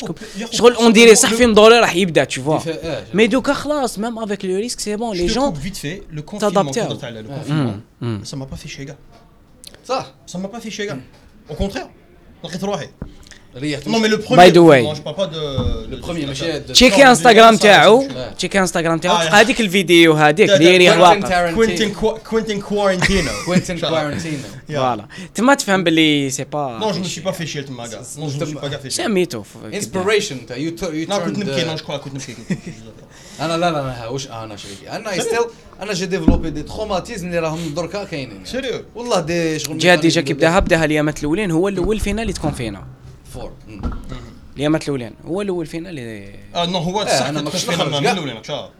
خو- 0.00 0.14
شغل 0.52 0.74
اون 0.74 0.92
ديري 0.92 1.14
صح 1.14 1.34
فيلم 1.34 1.54
دوري 1.54 1.78
راح 1.78 1.94
يبدأ 1.96 2.24
إيه، 2.66 3.04
مي 3.14 3.26
دوكا 3.26 3.52
خلاص 3.52 3.98
ميم 3.98 4.18
افيك 4.18 4.44
لو 4.44 4.56
ريسك 4.56 4.80
سي 4.80 4.96
بون 4.96 5.16
لي 5.16 5.26
جون 5.26 5.54
confinement, 5.54 6.40
t'adapter. 6.40 6.80
quand 6.80 6.96
t'as 7.00 7.10
le 7.10 7.22
confinement, 7.22 7.78
Mm. 8.02 8.24
ça 8.30 8.36
m'a 8.36 8.46
صح 9.87 10.05
Ça 10.27 10.37
m'a 10.37 10.47
pas 10.47 10.59
fait 10.59 10.71
chier, 10.71 10.85
gars. 10.87 10.97
Au 11.49 11.53
contraire. 11.55 11.87
لقيت 12.43 12.63
روحي. 12.63 12.87
ريحت 13.55 13.83
Non 13.89 13.99
mais 13.99 14.07
le 14.07 14.17
premier. 14.19 14.37
By 14.37 14.51
the 14.51 14.57
way. 14.57 14.83
confinement, 14.83 14.95
Je 14.95 15.01
parle 15.01 15.15
pas 15.15 15.27
de. 15.27 15.91
لو 15.91 16.01
بروميير 16.01 16.27
ماشي 16.27 16.59
د- 16.59 16.65
تشيكي 16.71 17.03
Non, 17.03 17.05
انستغرام 17.07 17.57
ça, 17.57 17.61
تاعو 17.61 18.07
ça, 18.09 18.35
تشيكي 18.37 18.59
انستغرام 18.59 18.97
تاعو 18.99 19.15
آه، 19.15 19.23
تلقى 19.23 19.39
هذيك 19.41 19.61
الفيديو 19.61 20.13
هذيك 20.13 20.47
دا- 20.47 20.55
اللي 20.55 20.65
دا- 20.65 20.71
يريح 20.73 20.93
كوينتين 20.97 21.23
واقع 21.23 21.29
تارانتينو. 21.29 21.93
Quentin 21.93 21.97
Qua- 21.97 22.29
Quentin 22.29 22.61
Quarantino. 22.69 23.45
كوينتين 23.45 23.79
كوارنتينو 23.79 24.37
فوالا 24.69 25.05
تما 25.35 25.53
تفهم 25.53 25.83
باللي 25.83 26.29
سي 26.29 26.43
با 26.43 26.79
Non, 26.79 26.93
je 26.95 26.99
me 26.99 27.07
suis 27.07 27.23
pas 27.29 27.33
fait 27.33 27.47
chier, 27.47 27.65
تما, 27.67 27.87
gars. 27.87 28.19
Non, 28.19 28.27
je 28.29 28.37
me 28.39 28.45
suis 28.45 28.55
pas 28.55 28.69
fait 28.69 28.83
chier. 28.83 28.89
سميتو 28.89 29.43
انسبيريشن 29.73 30.37
انت 30.37 30.51
يو 30.51 30.75
يو 30.83 31.07
Non, 31.07 31.13
كنت 31.13 31.37
نبكي, 31.39 31.65
non, 31.65 31.79
je 31.79 31.83
crois, 31.83 31.97
كنت 31.97 32.13
نبكي. 32.15 32.35
أنا 33.44 33.56
لا 33.56 33.70
لا 33.70 34.08
واش 34.08 34.28
أنا 34.28 34.56
شريكي؟ 34.56 34.90
أنا 34.90 35.20
ستيل 35.20 35.38
أنا 35.82 35.92
جي 35.92 36.06
ديفلوبي 36.06 36.50
دي 36.50 36.62
تروماتيزم 36.62 37.26
اللي 37.26 37.38
راهم 37.38 37.74
دركا 37.74 38.04
كاينين 38.04 38.44
Sérieux 38.52 38.96
والله 38.96 39.20
دي 39.20 39.58
شغل 39.58 39.78
جا 39.78 39.94
ديجا 39.94 40.20
كي 40.20 40.32
بداها 40.34 40.58
بداها 40.58 40.84
اليامات 40.84 41.20
الأولين 41.20 41.50
هو 41.50 41.68
الأول 41.68 42.00
فينا 42.00 42.22
اللي 42.22 42.32
تكون 42.32 42.52
فينا. 42.52 42.84
فور 43.34 43.52
اليامات 44.56 44.82
الأولين. 44.82 45.14
هو 45.26 45.42
الأول 45.42 45.66
فينا 45.66 45.90
اللي 45.90 46.34
آه 46.54 46.66
نو 46.66 46.78
هو 46.78 47.02
إيه، 47.02 47.18
صح 47.18 47.26
أنا 47.26 47.42
ما 47.42 47.50
تدخل 47.50 47.66
كنتش 47.66 47.76
فينا 47.76 47.88
نخرج. 47.88 48.02
من. 48.02 48.08
الأولين 48.08 48.36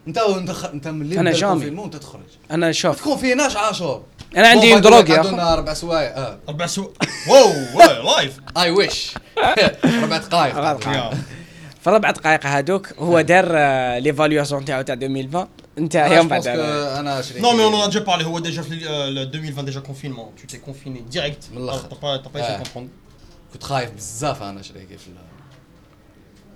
أنت 0.09 0.19
أنت 0.19 0.51
خ... 0.51 0.65
أنت 0.65 0.89
من 0.89 1.03
اللي 1.03 1.21
أنا 1.21 1.31
بدا 1.31 1.39
جامي. 1.39 1.69
أنت 1.85 1.97
تخرج. 1.97 2.21
أنا 2.51 2.73
شوف 2.73 2.97
تكون 3.01 3.17
فيناش 3.17 3.57
10 3.57 4.03
أنا 4.37 4.49
عندي 4.49 4.81
دروغ 4.81 5.11
يا 5.11 5.19
عندنا 5.19 5.53
أربع 5.53 5.75
سوايع. 5.75 6.11
آه. 6.11 6.39
أربع 6.49 6.67
سو 6.67 6.89
واو 7.29 7.53
واو 7.75 8.17
لايف 8.17 8.37
اي 8.57 8.71
ويش 8.71 9.15
أربع 9.85 10.17
دقائق 10.17 10.57
أربع 10.57 10.73
دقائق. 10.73 11.11
في 11.83 11.91
ربع 11.91 12.11
دقائق 12.11 12.47
هذوك 12.47 12.93
هو 12.99 13.21
دار 13.21 13.49
آه، 13.51 13.99
ليفاليواسيون 13.99 14.65
تاعو 14.65 14.83
تاع 14.83 14.95
2020 14.95 15.49
انت 15.79 15.95
يوم 15.95 16.29
بعد 16.29 16.47
أنا 16.47 17.23
on 17.23 17.45
en 17.45 17.89
a 17.89 17.93
déjà 17.93 18.01
parlé, 18.01 18.25
هو 18.25 18.41
déjà 18.41 18.61
في 18.61 18.81
le 19.15 19.27
2020 19.27 19.65
déjà 19.65 19.81
confinement, 19.81 20.33
tu 20.37 20.47
t'es 20.47 20.59
confiné 20.59 21.03
direct. 21.11 21.53
من 21.55 21.71
essayé 21.71 22.43
آه. 22.43 22.59
de 22.59 22.65
comprendre. 22.65 22.89
كنت 23.53 23.63
خايف 23.63 23.91
بزاف 23.91 24.43
أنا 24.43 24.63
شريكي 24.63 24.99
في 24.99 25.11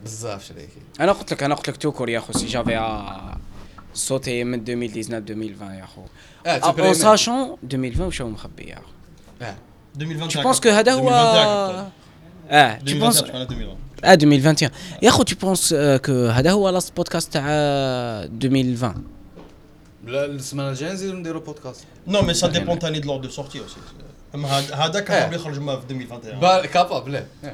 بزاف 0.05 0.45
شريكي. 0.45 0.81
أنا 1.01 1.13
قلت 1.13 1.33
لك 1.33 1.43
أنا 1.43 1.55
قلت 1.55 1.71
لك 1.71 1.77
توكور 1.77 2.09
يا 2.09 2.19
اخو 2.19 2.33
سي 2.33 2.47
جافي 2.47 2.77
آه، 2.77 3.39
صوتي 3.95 4.45
من 4.45 4.61
2019 4.61 5.19
2020 5.19 5.75
يا 5.75 5.85
اخو 5.85 6.03
أه 6.47 6.85
اون 6.87 6.95
ساشون 6.95 7.57
2020 7.65 8.09
وش 8.09 8.23
هو 8.23 8.29
مخبي 8.29 8.63
يا 8.63 8.79
اخو 8.79 8.91
أه. 9.43 9.57
2021. 9.97 10.29
جو 10.29 10.43
بونس 10.43 10.61
كو 10.61 10.69
هذا 10.69 10.93
هو 10.93 11.09
2021 11.09 11.91
اه 12.50 12.80
جو 12.84 13.00
بونس 13.00 13.20
2021 13.20 13.42
2020. 13.42 13.78
اه 14.04 14.14
2021 14.14 14.72
يا 15.04 15.10
اخو 15.10 15.24
تو 15.24 15.36
بونس 15.36 15.74
كو 16.06 16.26
هذا 16.28 16.52
هو 16.52 16.70
لاست 16.70 16.96
بودكاست 16.96 17.34
تاع 17.34 17.44
آه، 17.48 18.24
2020 18.26 19.04
لا 20.06 20.26
السمانه 20.26 20.70
الجايه 20.70 20.92
نزيدو 20.94 21.18
نديرو 21.18 21.40
بودكاست 21.40 21.84
Non 22.08 22.22
mais 22.24 22.34
ça 22.34 22.48
dépend 22.48 22.78
تاني 22.80 23.02
de 23.02 23.06
l'ordre 23.06 23.28
de 23.28 23.32
sortie 23.32 23.60
aussi. 23.60 23.80
اما 24.36 24.48
هاد- 24.48 24.72
هذاك 24.74 25.12
آه. 25.12 25.24
كان 25.24 25.34
يخرج 25.34 25.60
ما 25.60 25.80
في 25.80 25.84
2021. 25.90 26.40
با- 26.40 26.66
كاباب 26.66 27.08
لا 27.08 27.20
اه 27.44 27.48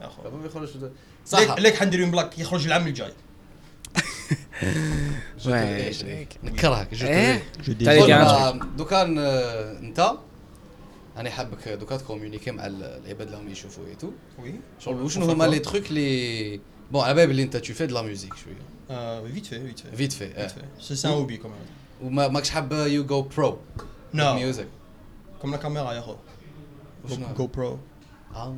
يا 0.00 0.06
أخو. 0.06 0.22
كاباب 0.22 0.46
يخرج 0.46 0.68
ليك 0.82 0.90
صح 1.26 1.58
ليك 1.58 1.74
حندير 1.76 2.10
بلاك 2.10 2.38
يخرج 2.38 2.66
العام 2.66 2.86
الجاي. 2.86 3.12
Ouais, 5.44 5.50
نكرهك 6.44 6.94
جو 6.94 7.06
ايه 7.06 7.42
Je 7.62 7.66
تالي 7.66 7.98
قول 7.98 8.06
دي 8.06 8.12
ما- 8.12 8.32
عنده. 8.32 8.64
دو 8.76 8.84
كان 8.84 9.18
آه، 9.18 9.78
انت 9.78 10.10
أنا 11.17 11.29
حابك 11.29 11.69
دو 11.69 11.85
كان 11.85 11.97
تكومونيكي 11.97 12.51
مع 12.51 12.65
ال- 12.65 12.83
العباد 12.83 13.21
اللي 13.27 13.37
هم 13.37 13.49
يشوفوا 13.49 13.83
ايتو 13.87 14.11
Oui. 14.39 14.83
شغل 14.83 15.01
وشنو 15.01 15.25
هما 15.25 15.43
لي 15.43 15.59
تخوك 15.59 15.89
اللي 15.89 16.59
بون 16.91 17.01
على 17.03 17.13
بالي 17.13 17.31
اللي 17.31 17.43
أنت 17.43 17.57
تو 17.57 17.73
في 17.73 17.85
دو 17.87 17.95
لا 17.95 18.01
ميوزيك 18.01 18.33
شوية. 18.35 19.23
فيت 19.95 20.11
في 20.13 20.25
آه 20.25 20.47
fait. 20.47 20.81
C'est 20.83 20.95
c'est 20.95 21.05
un 21.07 21.11
hobby 21.11 21.37
quand 21.43 21.49
même. 21.49 22.03
وما 22.03 22.27
ماكش 22.27 22.49
حاب 22.49 22.71
يو 22.73 23.05
جو 23.05 23.21
برو 23.21 23.57
Non. 24.15 24.19
ميوزك 24.21 24.67
كوم 25.41 25.51
لا 25.51 25.57
كاميرا 25.57 25.93
يا 25.93 26.01
خو؟ 26.01 26.15
جو 27.37 27.47
برو 27.47 27.79
آه. 28.35 28.55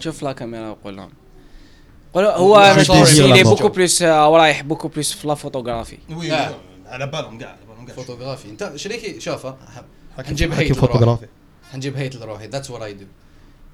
شوف 0.00 0.22
لا 0.22 0.32
كاميرا 0.32 0.68
وقول 0.70 0.96
لهم 0.96 1.10
قول 2.14 2.24
هو 2.24 2.58
أنا. 2.58 3.42
بوكو 3.42 3.68
بليس 3.68 4.02
آه، 4.02 4.28
رايح 4.36 4.62
بوكو 4.62 4.88
بليس 4.88 5.12
في 5.12 5.28
لا 5.28 5.34
فوتوغرافي 5.34 5.98
وي 6.10 6.32
آه. 6.32 6.54
على 6.86 7.06
بالهم 7.06 7.38
كاع 7.38 7.48
على 7.48 7.58
بالهم 7.68 7.86
كاع 7.86 7.94
فوتوغرافي 7.96 8.50
أنت 8.50 8.72
شريكي 8.76 9.20
شوف 9.20 9.46
حكي- 9.46 10.28
حنجيب 10.28 10.52
حكي 10.54 10.74
فوتوغرافي 10.74 11.26
حنجيب 11.71 11.97
هيت 11.97 12.15
لروحي 12.15 12.47
ذاتس 12.47 12.69
وات 12.69 12.81
اي 12.81 12.93
دو 12.93 13.05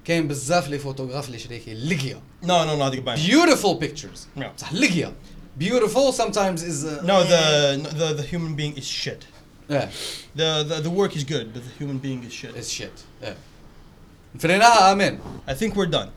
كاين 0.04 0.28
بزاف 0.28 0.68
لي 0.68 0.78
فوتوغراف 0.78 1.26
اللي 1.26 1.38
شريكي 1.38 1.74
لقيا 1.74 2.20
نو 2.42 2.64
نو 2.64 2.76
نو 2.76 2.84
هذيك 2.84 3.00
باين 3.00 3.18
beautiful 3.18 3.78
pictures 3.84 4.40
Yeah. 4.40 4.44
صح 4.56 4.72
لقيا 4.72 5.12
beautiful 5.60 6.12
sometimes 6.12 6.60
is 6.62 6.84
uh, 6.84 7.06
No, 7.10 7.16
the, 7.32 7.42
the 8.00 8.08
the 8.20 8.26
human 8.32 8.54
being 8.60 8.74
is 8.80 8.86
shit. 9.04 9.22
yeah 9.70 9.86
The, 10.40 10.48
the 10.70 10.76
the 10.86 10.92
work 11.00 11.12
is 11.18 11.24
good, 11.34 11.46
but 11.54 11.62
the 11.68 11.74
human 11.80 11.98
being 12.06 12.20
is 12.28 12.32
shit. 12.40 12.52
is 12.62 12.68
shit 12.78 12.96
yeah 13.24 13.34
فريناها 14.38 14.92
امين 14.92 15.18
I 15.48 15.52
think 15.52 15.74
we're 15.74 15.92
done. 15.94 16.08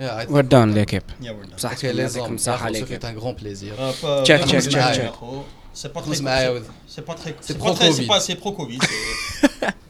yeah 0.00 0.16
I 0.16 0.24
think 0.24 0.30
وير 0.30 0.44
دان 0.44 0.74
ليكيب 0.74 1.02
Yeah, 1.22 1.24
we're 1.24 1.50
done. 1.52 1.58
صح 1.58 1.70
اوكي 1.70 1.92
لي 1.92 2.02
يعطيكم 2.02 2.24
زوم 2.26 2.34
الصحة 2.34 2.56
صح 2.58 2.66
ليكيب 2.66 3.00
c'est 3.00 3.04
un 3.04 3.20
grand 3.22 3.42
plaisir 3.42 3.74
Uh, 3.78 3.92
f- 3.92 4.26
Check, 4.26 4.40
uh, 4.40 4.44
check, 4.50 4.52
خمس 4.54 4.68
check, 4.68 4.74
معايا 4.76 4.94
check. 4.94 5.00
يا 5.04 5.10
خو. 5.10 5.42
C'est 5.74 5.88
pas 5.94 5.98
خمس 5.98 6.18
très 6.18 6.22
معايا 6.22 6.60
c'est- 6.62 6.92
C'est 6.96 7.04
pas 7.04 7.14
très 7.14 7.34
C'est 7.40 7.52
c'est 7.52 7.58
pro 7.58 7.68
pas 7.68 7.78
très 7.78 7.92
c'est 7.92 7.96
Covid. 7.96 8.06
pas 8.06 8.20
c'est 8.20 8.34
pro 8.40 8.52
Covid. 8.52 8.78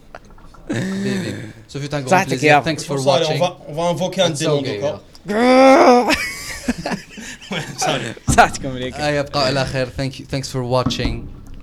ce 1.67 1.77
fut 1.79 1.93
un 1.95 2.01
grand 2.01 2.25
plaisir 2.25 2.43
يا 2.43 2.61
thanks 2.63 2.83
for 2.83 2.97
watching 3.05 3.39
va 3.39 3.57
on 3.69 3.73
va 3.73 3.83
invoquer 3.93 4.21
un 4.21 4.29
démon 4.29 4.61
d'accord. 4.61 4.99
صحتكم 8.37 8.69
آه 8.69 9.09
يبقى 9.09 9.45
على 9.45 9.65
خير 9.65 9.87
thank 9.87 10.11
you 10.19 10.23
thanks 10.35 10.49
for 10.49 10.61
watching 10.63 11.13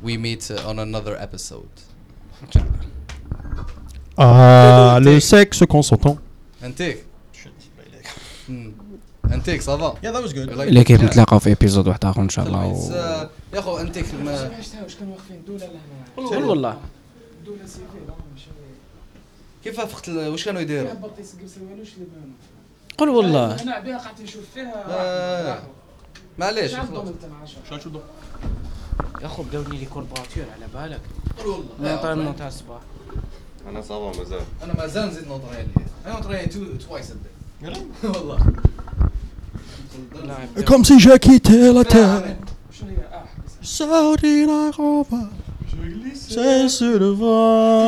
we 0.04 0.16
meet 0.16 0.50
uh, 0.50 0.70
on 0.70 0.78
another 0.78 1.16
episode 1.26 1.74
Ah, 4.18 4.98
le 5.00 5.20
sexe 5.20 5.64
consentant. 5.66 6.16
انتيك. 6.64 7.04
انتيك 9.32 9.62
صافا 9.62 9.94
Yeah, 10.02 10.12
that 10.16 10.22
was 10.22 10.32
good. 10.32 10.48
Like- 10.56 10.60
ليكيب 10.72 11.00
Yeah. 11.00 11.04
نتلاقاو 11.04 11.38
في 11.38 11.52
ابيزود 11.52 11.88
واحد 11.88 12.04
اخر 12.04 12.22
ان 12.22 12.28
شاء 12.28 12.46
الله 12.46 12.66
و... 12.66 12.88
uh, 12.90 12.92
يا 13.54 13.58
اخو 13.58 13.78
انتيك 13.78 14.04
ما 14.24 14.32
واش 14.82 14.94
كانوا 14.94 15.12
واقفين 15.14 15.42
دوله 15.46 15.66
لهنا 16.18 16.46
والله 16.48 16.76
دوله 17.46 17.66
سيفيل 17.66 17.84
آه 18.08 18.14
ماشي 18.34 18.46
كيف 19.64 19.80
فقت 19.80 20.08
ال- 20.08 20.28
واش 20.28 20.44
كانوا 20.44 20.60
يديروا؟ 20.60 20.90
قول 22.98 23.08
والله. 23.08 23.62
أنا 23.62 23.80
بها 23.80 23.98
قعدت 23.98 24.20
نشوف 24.20 24.42
فيها. 24.54 25.62
معليش 26.38 26.72
شحال 26.72 26.88
خلاص 26.88 27.04
ضمنت 27.04 27.24
أنا 27.24 27.34
10 27.42 27.58
شو- 27.70 27.78
شو 27.78 27.90
ده؟ 27.90 28.00
يا 29.20 29.26
اخو 29.26 29.42
بداو 29.42 29.62
لي 29.62 29.84
كوربوراتور 29.86 30.44
على 30.56 30.66
بالك. 30.88 31.00
قول 31.44 31.64
والله. 31.80 31.94
آه، 31.94 32.02
طيب 32.02 32.36
تاع 32.36 32.48
الصباح. 32.48 32.80
أنا 33.68 33.82
صافا 33.82 34.18
مازال 34.18 34.40
أنا 34.62 34.74
مازال 34.78 35.08
نزيد 35.08 35.28
نوطرين 35.28 35.68
أنا 36.06 36.14
نوطرين 36.14 36.50
تو 36.50 36.64
توايس. 36.88 37.12
والله. 38.04 38.38
لا 40.24 40.64
Comme 40.64 40.84
si 40.84 40.98
j'ai 40.98 41.18
quitté 41.18 41.72
la 41.72 41.84
terre. 41.84 42.22
آه 42.22 43.24
Saudi 43.62 44.44
la 44.50 44.70
roba. 44.76 45.22
C'est 46.34 46.68
sur 46.76 46.98
le 47.04 47.10
vent. 47.20 47.80